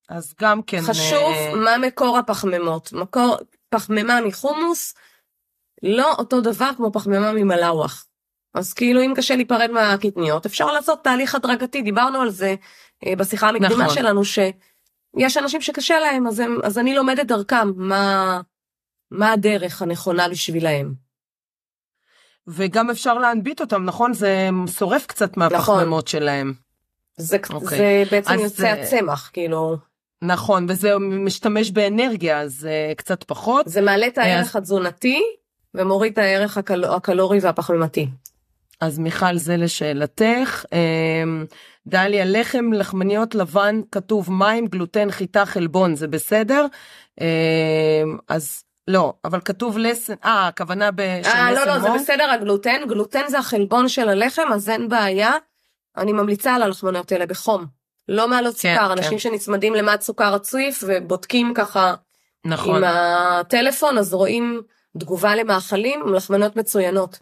אז 0.10 0.34
גם 0.42 0.62
כן... 0.62 0.82
חשוב 0.82 1.34
אה... 1.34 1.56
מה 1.56 1.78
מקור 1.78 2.18
הפחמימות. 2.18 2.94
מקור 2.94 3.38
פחמימה 3.70 4.22
מחומוס, 4.22 4.94
לא 5.84 6.14
אותו 6.14 6.42
דבר 6.42 6.70
כמו 6.78 6.92
פחמימה 6.92 7.32
ממלאווח. 7.32 8.06
אז 8.54 8.74
כאילו 8.74 9.02
אם 9.02 9.14
קשה 9.16 9.36
להיפרד 9.36 9.72
מהקטניות 9.72 10.46
אפשר 10.46 10.72
לעשות 10.72 11.04
תהליך 11.04 11.36
הדרגתי 11.36 11.82
דיברנו 11.82 12.22
על 12.22 12.30
זה 12.30 12.56
אה, 13.06 13.16
בשיחה 13.16 13.50
המקדימה 13.50 13.84
נכון. 13.84 13.96
שלנו 13.96 14.26
שיש 14.26 15.38
אנשים 15.38 15.62
שקשה 15.62 16.00
להם 16.00 16.28
אז, 16.28 16.40
הם, 16.40 16.58
אז 16.64 16.78
אני 16.78 16.96
לומדת 16.96 17.26
דרכם 17.26 17.72
מה, 17.76 18.42
מה 19.12 19.32
הדרך 19.32 19.82
הנכונה 19.82 20.30
בשבילהם. 20.30 20.94
וגם 22.48 22.90
אפשר 22.90 23.14
להנביט 23.14 23.62
אותם 23.62 23.84
נכון 23.84 24.14
זה 24.14 24.50
שורף 24.78 25.06
קצת 25.06 25.38
מהפחמימות 25.38 26.06
נכון. 26.06 26.22
שלהם. 26.22 26.54
זה, 27.18 27.38
okay. 27.38 27.54
אוקיי. 27.54 27.78
זה 27.78 28.04
בעצם 28.12 28.34
אז 28.34 28.40
יוצא 28.40 28.56
זה... 28.56 28.74
הצמח 28.74 29.30
כאילו. 29.34 29.78
נכון 30.22 30.66
וזה 30.70 30.98
משתמש 31.00 31.72
באנרגיה 31.72 32.42
אז 32.42 32.68
uh, 32.70 32.96
קצת 32.96 33.24
פחות. 33.24 33.68
זה 33.68 33.82
מעלה 33.82 34.08
את 34.08 34.18
הערך 34.18 34.48
אז... 34.48 34.56
התזונתי 34.56 35.22
ומוריד 35.74 36.12
את 36.12 36.18
הערך 36.18 36.58
הקל... 36.58 36.84
הקלורי 36.84 37.40
והפחמימתי. 37.42 38.08
אז 38.82 39.00
מיכל 39.00 39.38
זה 39.38 39.58
לשאלתך. 39.58 40.66
אמ, 40.74 41.46
דליה 41.88 42.26
לחם 42.26 42.74
לחמניות 42.74 43.36
לבן 43.36 43.82
כתוב 43.92 44.32
מים 44.32 44.68
גלוטן 44.68 45.12
חיטה 45.12 45.46
חלבון 45.46 45.96
זה 45.96 46.08
בסדר? 46.08 46.66
אמ, 47.22 48.18
אז 48.28 48.64
לא 48.88 49.14
אבל 49.26 49.40
כתוב 49.46 49.78
לסן 49.78 50.14
אה 50.26 50.48
הכוונה 50.48 50.92
בשל 50.92 51.30
אה 51.30 51.52
לא 51.52 51.66
לא 51.66 51.80
זה 51.80 51.88
בסדר 51.96 52.30
הגלוטן 52.32 52.82
גלוטן 52.88 53.22
זה 53.28 53.40
החלבון 53.40 53.90
של 53.90 54.10
הלחם 54.10 54.48
אז 54.54 54.70
אין 54.70 54.90
בעיה. 54.90 55.32
אני 55.98 56.14
ממליצה 56.14 56.56
על 56.56 56.62
הלחמניות 56.62 57.12
האלה 57.12 57.26
בחום. 57.26 57.66
לא 58.08 58.28
מעלות 58.28 58.56
כן, 58.60 58.76
סוכר 58.76 58.88
כן. 58.88 58.98
אנשים 58.98 59.20
שנצמדים 59.20 59.74
למד 59.74 60.02
סוכר 60.02 60.34
רצויף 60.34 60.84
ובודקים 60.88 61.54
ככה 61.54 61.94
נכון. 62.46 62.76
עם 62.76 62.84
הטלפון 62.84 63.98
אז 63.98 64.14
רואים 64.14 64.62
תגובה 65.00 65.36
למאכלים 65.36 66.14
לחמניות 66.14 66.56
מצוינות. 66.56 67.20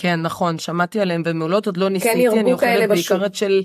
כן 0.00 0.22
נכון 0.22 0.58
שמעתי 0.58 1.00
עליהם 1.00 1.22
במעולות 1.22 1.66
עוד 1.66 1.76
לא 1.76 1.86
כן, 1.86 1.92
ניסיתי 1.92 2.30
כן, 2.30 2.38
אני 2.38 2.52
אוכלת 2.52 2.88
בעיקר 2.88 3.26
את 3.26 3.34
של 3.34 3.62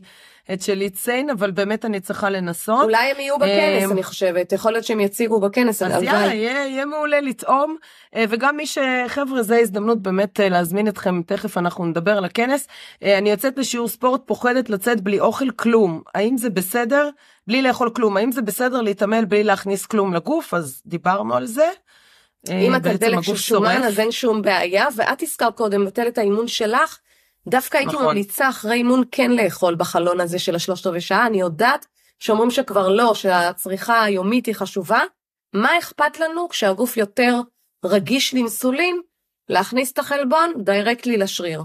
את 0.54 0.62
של 0.62 0.82
איציין 0.82 1.30
אבל 1.30 1.52
באמת 1.52 1.86
אני 1.86 2.00
צריכה 2.00 2.30
לנסות. 2.30 2.84
אולי 2.84 3.12
הם 3.12 3.20
יהיו 3.20 3.40
בכנס 3.40 3.84
אמ, 3.84 3.92
אני 3.92 4.04
חושבת 4.04 4.52
יכול 4.52 4.72
להיות 4.72 4.86
שהם 4.86 5.00
יציגו 5.00 5.40
בכנס. 5.40 5.82
אז 5.82 6.04
יאללה 6.04 6.34
יהיה, 6.34 6.68
יהיה 6.68 6.86
מעולה 6.86 7.22
לטעום 7.22 7.76
אה, 8.16 8.26
וגם 8.30 8.58
מי 8.58 8.66
שחבר'ה 8.66 9.44
זה 9.44 9.58
הזדמנות 9.58 10.02
באמת 10.02 10.40
אה, 10.40 10.50
להזמין 10.50 10.88
אתכם 10.88 11.22
תכף 11.22 11.58
אנחנו 11.58 11.86
נדבר 11.86 12.18
על 12.18 12.26
הכנס. 12.26 12.68
אה, 13.04 13.18
אני 13.18 13.32
יוצאת 13.32 13.58
לשיעור 13.58 13.88
ספורט 13.88 14.22
פוחדת 14.26 14.70
לצאת 14.70 15.02
בלי 15.02 15.20
אוכל 15.20 15.50
כלום 15.56 16.02
האם 16.16 16.38
זה 16.38 16.50
בסדר 16.50 17.10
בלי 17.48 17.62
לאכול 17.62 17.90
כלום 17.90 18.18
האם 18.18 18.32
זה 18.32 18.42
בסדר 18.42 18.82
להתעמל 18.82 19.26
בלי 19.26 19.44
להכניס 19.44 19.86
כלום 19.86 20.14
לגוף 20.14 20.54
אז 20.54 20.82
דיברנו 20.86 21.36
על 21.36 21.46
זה. 21.46 21.70
אם 22.50 22.76
אתה 22.76 22.94
דלק 22.94 23.22
של 23.22 23.36
שומן 23.36 23.84
אז 23.84 24.00
אין 24.00 24.12
שום 24.12 24.42
בעיה 24.42 24.88
ואת 24.96 25.22
הזכרת 25.22 25.58
קודם 25.58 25.82
לבטל 25.82 26.08
את 26.08 26.18
האימון 26.18 26.48
שלך 26.48 27.00
דווקא 27.48 27.78
הייתי 27.78 27.94
נכון. 27.94 28.06
ממליצה 28.06 28.50
אחרי 28.50 28.74
אימון 28.74 29.04
כן 29.12 29.32
לאכול 29.32 29.76
בחלון 29.76 30.20
הזה 30.20 30.40
של 30.40 30.56
השלושת 30.56 30.88
רבעי 30.88 31.02
שעה 31.02 31.28
אני 31.28 31.40
יודעת 31.40 31.86
שאומרים 32.20 32.52
שכבר 32.52 32.88
לא 32.88 33.14
שהצריכה 33.14 34.04
היומית 34.04 34.46
היא 34.46 34.56
חשובה 34.56 35.02
מה 35.54 35.78
אכפת 35.80 36.20
לנו 36.20 36.50
כשהגוף 36.50 36.98
יותר 36.98 37.40
רגיש 37.86 38.34
לאינסולין 38.34 39.02
להכניס 39.50 39.92
את 39.92 40.00
החלבון 40.00 40.54
דיירקטלי 40.58 41.18
לשריר. 41.18 41.64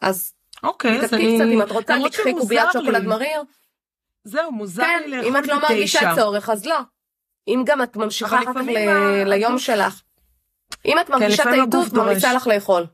אז 0.00 0.32
אוקיי 0.62 1.00
אז 1.00 1.14
אני 1.14 1.34
קצת 1.36 1.46
אם 1.52 1.62
את 1.62 1.70
רוצה 1.70 1.94
תקחי 2.10 2.34
קוביית 2.34 2.68
שוקולד 2.72 3.04
מריר. 3.04 3.42
זהו 4.24 4.52
מוזר 4.52 4.82
כן, 4.82 5.02
לי 5.06 5.16
לאכול 5.16 5.28
אם 5.28 5.36
את 5.36 5.46
לא 5.46 5.60
מרגישה 5.60 6.12
צורך 6.16 6.50
אז 6.50 6.66
לא. 6.66 6.78
אם 7.54 7.62
גם 7.66 7.82
את 7.82 7.96
ממשיכה 7.96 8.38
אחר 8.42 8.54
כך 8.54 8.60
ליום 9.26 9.58
שלך. 9.58 10.02
אם 10.86 10.98
את 10.98 11.06
כן, 11.06 11.12
מרגישה 11.12 11.42
את 11.42 11.48
העיתות, 11.48 11.92
ממליצה 11.92 12.32
לך 12.32 12.46
לאכול. 12.46 12.86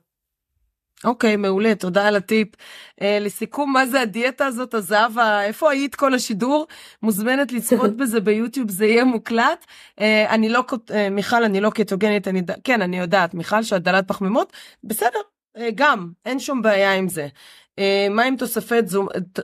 אוקיי 1.05 1.37
מעולה 1.37 1.75
תודה 1.75 2.09
על 2.09 2.17
הטיפ. 2.17 2.49
Uh, 2.55 3.05
לסיכום 3.21 3.73
מה 3.73 3.87
זה 3.87 4.01
הדיאטה 4.01 4.47
הזאת 4.47 4.75
הזהבה 4.75 5.43
איפה 5.43 5.71
היית 5.71 5.95
כל 5.95 6.15
השידור 6.15 6.67
מוזמנת 7.03 7.53
לצפות 7.53 7.97
בזה 7.99 8.21
ביוטיוב 8.21 8.71
זה 8.71 8.87
יהיה 8.87 9.05
מוקלט 9.05 9.65
uh, 9.65 10.03
אני 10.29 10.49
לא 10.49 10.63
uh, 10.73 10.93
מיכל 11.11 11.45
אני 11.45 11.61
לא 11.61 11.71
קטוגנית 11.71 12.29
אני 12.29 12.43
כן 12.65 12.83
אני 12.83 12.99
יודעת 12.99 13.35
מיכל 13.35 13.63
שהדלת 13.63 14.09
פחמימות 14.09 14.53
בסדר 14.85 15.19
uh, 15.57 15.61
גם 15.75 16.11
אין 16.27 16.39
שום 16.39 16.63
בעיה 16.63 16.95
עם 16.95 17.09
זה 17.09 17.29
מה 18.11 18.23
עם 18.25 18.37
תוספי 18.37 18.75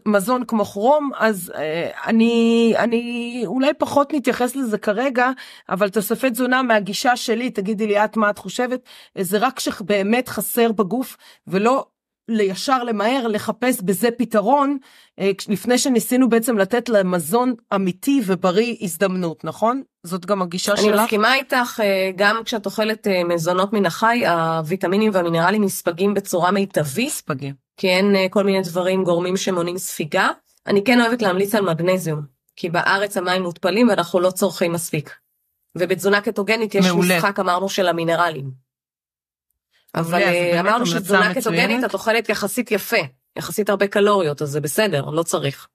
מזון 0.06 0.44
כמו 0.44 0.64
כרום 0.64 1.10
אז 1.18 1.52
אה, 1.54 1.90
אני 2.06 2.74
אני 2.76 3.42
אולי 3.46 3.74
פחות 3.78 4.12
נתייחס 4.12 4.56
לזה 4.56 4.78
כרגע 4.78 5.30
אבל 5.68 5.90
תוספי 5.90 6.30
תזונה 6.30 6.62
מהגישה 6.62 7.16
שלי 7.16 7.50
תגידי 7.50 7.86
לי 7.86 8.04
את 8.04 8.16
מה 8.16 8.30
את 8.30 8.38
חושבת 8.38 8.80
זה 9.18 9.38
רק 9.38 9.60
שבאמת 9.60 10.28
חסר 10.28 10.72
בגוף 10.72 11.16
ולא 11.46 11.86
לישר 12.28 12.84
למהר 12.84 13.26
לחפש 13.26 13.80
בזה 13.80 14.08
פתרון 14.18 14.78
אה, 15.18 15.30
לפני 15.48 15.78
שניסינו 15.78 16.28
בעצם 16.28 16.58
לתת 16.58 16.88
למזון 16.88 17.54
אמיתי 17.74 18.20
ובריא 18.26 18.76
הזדמנות 18.80 19.44
נכון 19.44 19.82
זאת 20.06 20.26
גם 20.26 20.42
הגישה 20.42 20.76
שלך. 20.76 20.88
אני 20.88 21.02
מסכימה 21.02 21.34
איתך 21.34 21.82
גם 22.16 22.40
כשאת 22.44 22.66
אוכלת 22.66 23.06
מזונות 23.28 23.72
מן 23.72 23.86
החי 23.86 24.26
הוויטמינים 24.26 25.10
והמינרלים 25.14 25.64
נספגים 25.64 26.14
בצורה 26.14 26.50
מיטבית. 26.50 27.06
נספגים. 27.06 27.54
כי 27.76 27.88
אין 27.88 28.16
אה, 28.16 28.26
כל 28.30 28.44
מיני 28.44 28.62
דברים 28.62 29.04
גורמים 29.04 29.36
שמונעים 29.36 29.78
ספיגה. 29.78 30.28
אני 30.66 30.84
כן 30.84 31.00
אוהבת 31.00 31.22
להמליץ 31.22 31.54
על 31.54 31.64
מגנזיום. 31.64 32.22
כי 32.56 32.70
בארץ 32.70 33.16
המים 33.16 33.42
מותפלים 33.42 33.88
ואנחנו 33.88 34.20
לא 34.20 34.30
צורכים 34.30 34.72
מספיק. 34.72 35.16
ובתזונה 35.78 36.20
קטוגנית 36.20 36.74
יש 36.74 36.86
מעולה. 36.86 37.16
משחק 37.16 37.40
אמרנו 37.40 37.68
של 37.68 37.88
המינרלים. 37.88 38.50
אבל 39.94 40.22
אה, 40.22 40.60
אמרנו 40.60 40.86
שתזונה 40.86 41.34
קטוגנית. 41.34 41.84
את 41.84 41.94
אוכלת 41.94 42.28
יחסית 42.28 42.70
יפה, 42.70 42.96
יחסית 43.38 43.70
הרבה 43.70 43.86
קלוריות 43.86 44.42
אז 44.42 44.48
זה 44.48 44.60
בסדר, 44.60 45.04
לא 45.04 45.22
צריך. 45.22 45.68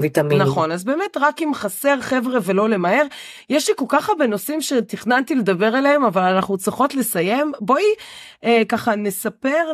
ויטמינים. 0.00 0.42
נכון, 0.42 0.72
אז 0.72 0.84
באמת 0.84 1.16
רק 1.16 1.42
אם 1.42 1.54
חסר 1.54 2.00
חבר'ה 2.00 2.38
ולא 2.42 2.68
למהר. 2.68 3.02
יש 3.50 3.68
לי 3.68 3.74
כל 3.76 3.84
כך 3.88 4.08
הרבה 4.08 4.26
נושאים 4.26 4.60
שתכננתי 4.60 5.34
לדבר 5.34 5.76
עליהם, 5.76 6.04
אבל 6.04 6.22
אנחנו 6.22 6.58
צריכות 6.58 6.94
לסיים. 6.94 7.52
בואי 7.60 7.84
אה, 8.44 8.62
ככה 8.68 8.96
נספר 8.96 9.72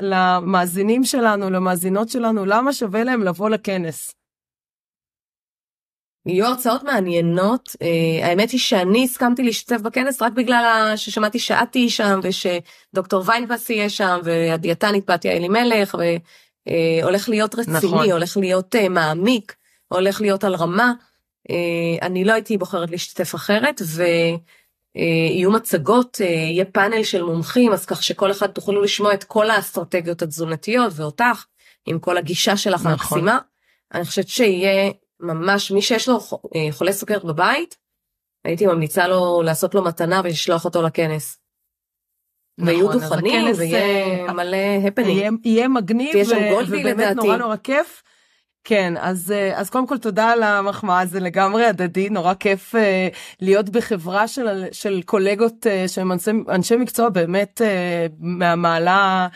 למאזינים 0.00 1.04
שלנו, 1.04 1.50
למאזינות 1.50 2.08
שלנו, 2.08 2.44
למה 2.46 2.72
שווה 2.72 3.04
להם 3.04 3.22
לבוא 3.22 3.50
לכנס. 3.50 4.14
יהיו 6.26 6.46
הרצאות 6.46 6.82
מעניינות, 6.82 7.76
אה, 7.82 8.26
האמת 8.26 8.50
היא 8.50 8.60
שאני 8.60 9.04
הסכמתי 9.04 9.42
להשתתף 9.42 9.80
בכנס 9.80 10.22
רק 10.22 10.32
בגלל 10.32 10.92
ששמעתי 10.96 11.38
שאת 11.38 11.72
תהיי 11.72 11.90
שם 11.90 12.20
ושדוקטור 12.22 13.22
ויינבס 13.26 13.70
יהיה 13.70 13.90
שם 13.90 14.18
והדיאטנית 14.24 15.10
בתיה 15.10 15.32
אלימלך 15.32 15.96
והולך 16.70 17.28
להיות 17.28 17.54
רציני, 17.54 17.76
נכון. 17.76 18.10
הולך 18.10 18.36
להיות 18.36 18.76
אה, 18.76 18.88
מעמיק, 18.88 19.56
הולך 19.88 20.20
להיות 20.20 20.44
על 20.44 20.54
רמה. 20.54 20.92
אה, 21.50 22.06
אני 22.06 22.24
לא 22.24 22.32
הייתי 22.32 22.58
בוחרת 22.58 22.90
להשתתף 22.90 23.34
אחרת 23.34 23.82
ויהיו 24.94 25.50
מצגות, 25.50 26.18
אה, 26.20 26.26
יהיה 26.26 26.64
פאנל 26.64 27.02
של 27.02 27.22
מומחים 27.22 27.72
אז 27.72 27.86
כך 27.86 28.02
שכל 28.02 28.30
אחד 28.30 28.46
תוכלו 28.46 28.82
לשמוע 28.82 29.14
את 29.14 29.24
כל 29.24 29.50
האסטרטגיות 29.50 30.22
התזונתיות 30.22 30.92
ואותך 30.96 31.44
עם 31.86 31.98
כל 31.98 32.16
הגישה 32.16 32.56
שלך 32.56 32.80
נכון. 32.80 32.92
המקסימה. 32.92 33.38
אני 33.94 34.04
חושבת 34.04 34.28
שיהיה 34.28 34.92
ממש 35.20 35.70
מי 35.70 35.82
שיש 35.82 36.08
לו 36.08 36.18
אה, 36.56 36.72
חולה 36.72 36.92
סוכרת 36.92 37.24
בבית, 37.24 37.76
הייתי 38.44 38.66
ממליצה 38.66 39.08
לו 39.08 39.42
לעשות 39.42 39.74
לו 39.74 39.84
מתנה 39.84 40.20
ולשלוח 40.24 40.64
אותו 40.64 40.82
לכנס. 40.82 41.37
ויהיו 42.58 42.88
נכון, 42.88 43.02
אז 43.02 43.10
דוכנים 43.10 43.54
ויהיה 43.56 44.32
מלא 44.32 44.56
הפנינג. 44.86 45.38
יהיה, 45.44 45.68
מגניב 45.68 46.10
ויש 46.14 46.28
שם 46.28 46.48
גולדי, 46.50 46.80
ובאמת 46.80 46.96
לדעתי. 46.96 47.14
נורא 47.14 47.36
נורא 47.36 47.56
כיף. 47.56 48.02
כן, 48.64 48.94
אז, 49.00 49.32
אה, 49.32 49.58
אז 49.60 49.70
קודם 49.70 49.86
כל 49.86 49.98
תודה 49.98 50.30
על 50.30 50.42
המחמאה, 50.42 51.06
זה 51.06 51.20
לגמרי 51.20 51.64
הדדי, 51.64 52.08
נורא 52.10 52.34
כיף 52.34 52.74
אה, 52.74 53.08
להיות 53.40 53.68
בחברה 53.68 54.28
של, 54.28 54.64
של 54.72 55.02
קולגות 55.02 55.66
אה, 55.66 55.88
שהם 55.88 56.12
אנשי, 56.12 56.30
אנשי 56.48 56.76
מקצוע 56.76 57.08
באמת 57.08 57.62
אה, 57.62 58.06
מהמעלה 58.18 59.28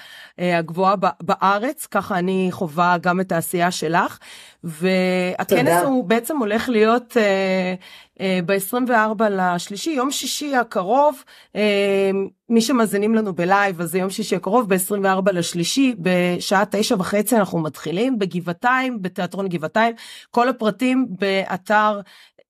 הגבוהה 0.42 0.96
ב- 0.96 1.06
בארץ, 1.22 1.86
ככה 1.86 2.18
אני 2.18 2.48
חווה 2.50 2.96
גם 3.00 3.20
את 3.20 3.32
העשייה 3.32 3.70
שלך. 3.70 4.18
והכנס 4.64 5.48
תודה. 5.48 5.82
הוא 5.82 6.04
בעצם 6.04 6.38
הולך 6.38 6.68
להיות 6.68 7.16
אה, 7.16 7.74
אה, 8.20 8.40
ב-24 8.46 9.22
לשלישי, 9.30 9.90
יום 9.90 10.10
שישי 10.10 10.56
הקרוב, 10.56 11.24
אה, 11.56 12.10
מי 12.48 12.60
שמאזינים 12.60 13.14
לנו 13.14 13.32
בלייב 13.32 13.80
אז 13.80 13.90
זה 13.90 13.98
יום 13.98 14.10
שישי 14.10 14.36
הקרוב 14.36 14.74
ב-24 14.74 15.32
לשלישי 15.32 15.94
בשעה 15.98 16.64
תשע 16.70 16.94
וחצי 16.98 17.36
אנחנו 17.36 17.58
מתחילים 17.58 18.18
בגבעתיים 18.18 19.02
בתיאטרון 19.02 19.48
גבעתיים 19.48 19.94
כל 20.30 20.48
הפרטים 20.48 21.06
באתר 21.08 22.00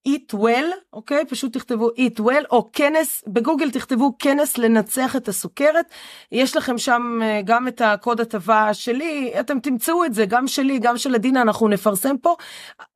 eat 0.09 0.35
well 0.35 0.83
אוקיי? 0.93 1.25
פשוט 1.29 1.57
תכתבו 1.57 1.89
eat 1.89 2.21
well 2.21 2.47
או 2.51 2.71
כנס 2.73 3.25
בגוגל 3.27 3.71
תכתבו 3.71 4.13
כנס 4.19 4.59
לנצח 4.59 5.17
את 5.17 5.29
הסוכרת. 5.29 5.87
יש 6.33 6.57
לכם 6.57 6.79
שם 6.79 7.19
אה, 7.23 7.41
גם 7.45 7.69
את 7.69 7.81
הקוד 7.81 8.21
הטבה 8.21 8.75
שלי 8.75 9.33
אתם 9.41 9.61
תמצאו 9.61 10.05
את 10.05 10.15
זה 10.15 10.27
גם 10.27 10.49
שלי 10.49 10.79
גם 10.79 10.99
של 10.99 11.15
עדינה 11.15 11.43
אנחנו 11.43 11.69
נפרסם 11.69 12.17
פה. 12.17 12.35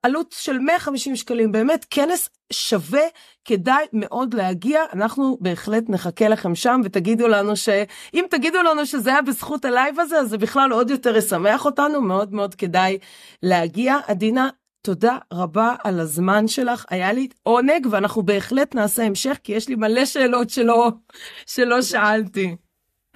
עלות 0.02 0.34
של 0.38 0.58
150 0.58 1.16
שקלים 1.16 1.52
באמת 1.52 1.86
כנס 1.90 2.28
שווה 2.52 3.02
כדאי 3.44 3.86
מאוד 3.92 4.34
להגיע. 4.34 4.80
אנחנו 4.92 5.38
בהחלט 5.40 5.84
נחכה 5.88 6.28
לכם 6.28 6.54
שם 6.54 6.80
ותגידו 6.84 7.28
לנו 7.28 7.56
שאם 7.56 8.24
תגידו 8.30 8.62
לנו 8.62 8.86
שזה 8.86 9.10
היה 9.10 9.22
בזכות 9.22 9.64
הלייב 9.64 10.00
הזה 10.00 10.18
אז 10.18 10.28
זה 10.28 10.38
בכלל 10.38 10.72
עוד 10.72 10.90
יותר 10.90 11.16
ישמח 11.16 11.64
אותנו 11.64 12.00
מאוד 12.00 12.32
מאוד 12.32 12.54
כדאי 12.54 12.98
להגיע. 13.42 13.98
עדינה. 14.06 14.48
תודה 14.86 15.18
רבה 15.32 15.74
על 15.84 16.00
הזמן 16.00 16.48
שלך, 16.48 16.84
היה 16.90 17.12
לי 17.12 17.28
עונג 17.42 17.86
ואנחנו 17.90 18.22
בהחלט 18.22 18.74
נעשה 18.74 19.02
המשך 19.02 19.38
כי 19.42 19.52
יש 19.52 19.68
לי 19.68 19.74
מלא 19.74 20.04
שאלות 20.04 20.50
שלא, 20.50 20.90
שלא 21.46 21.82
שאלתי. 21.82 22.56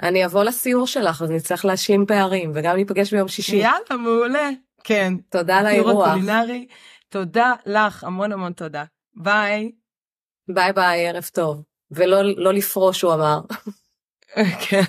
אני 0.03 0.25
אבוא 0.27 0.45
לסיור 0.45 0.87
שלך 0.87 1.23
אז 1.23 1.31
נצטרך 1.31 1.65
להשלים 1.65 2.07
פערים 2.07 2.53
וגם 2.55 2.77
ניפגש 2.77 3.15
ביום 3.15 3.29
שישי. 3.29 3.57
יאללה, 3.57 3.97
מעולה. 3.99 4.51
כן. 4.85 5.15
תודה 5.29 5.59
על 5.59 5.67
האירוח. 5.67 6.09
הקולינרי. 6.09 6.67
תודה 7.09 7.53
לך, 7.67 8.05
המון 8.05 8.33
המון 8.33 8.53
תודה. 8.53 8.85
ביי. 9.15 9.73
ביי 10.49 10.73
ביי 10.73 11.09
ערב 11.09 11.31
טוב. 11.33 11.63
ולא 11.91 12.23
לא 12.23 12.53
לפרוש 12.53 13.03
הוא 13.03 13.15
אמר. 13.15 13.41
כן. 14.69 14.83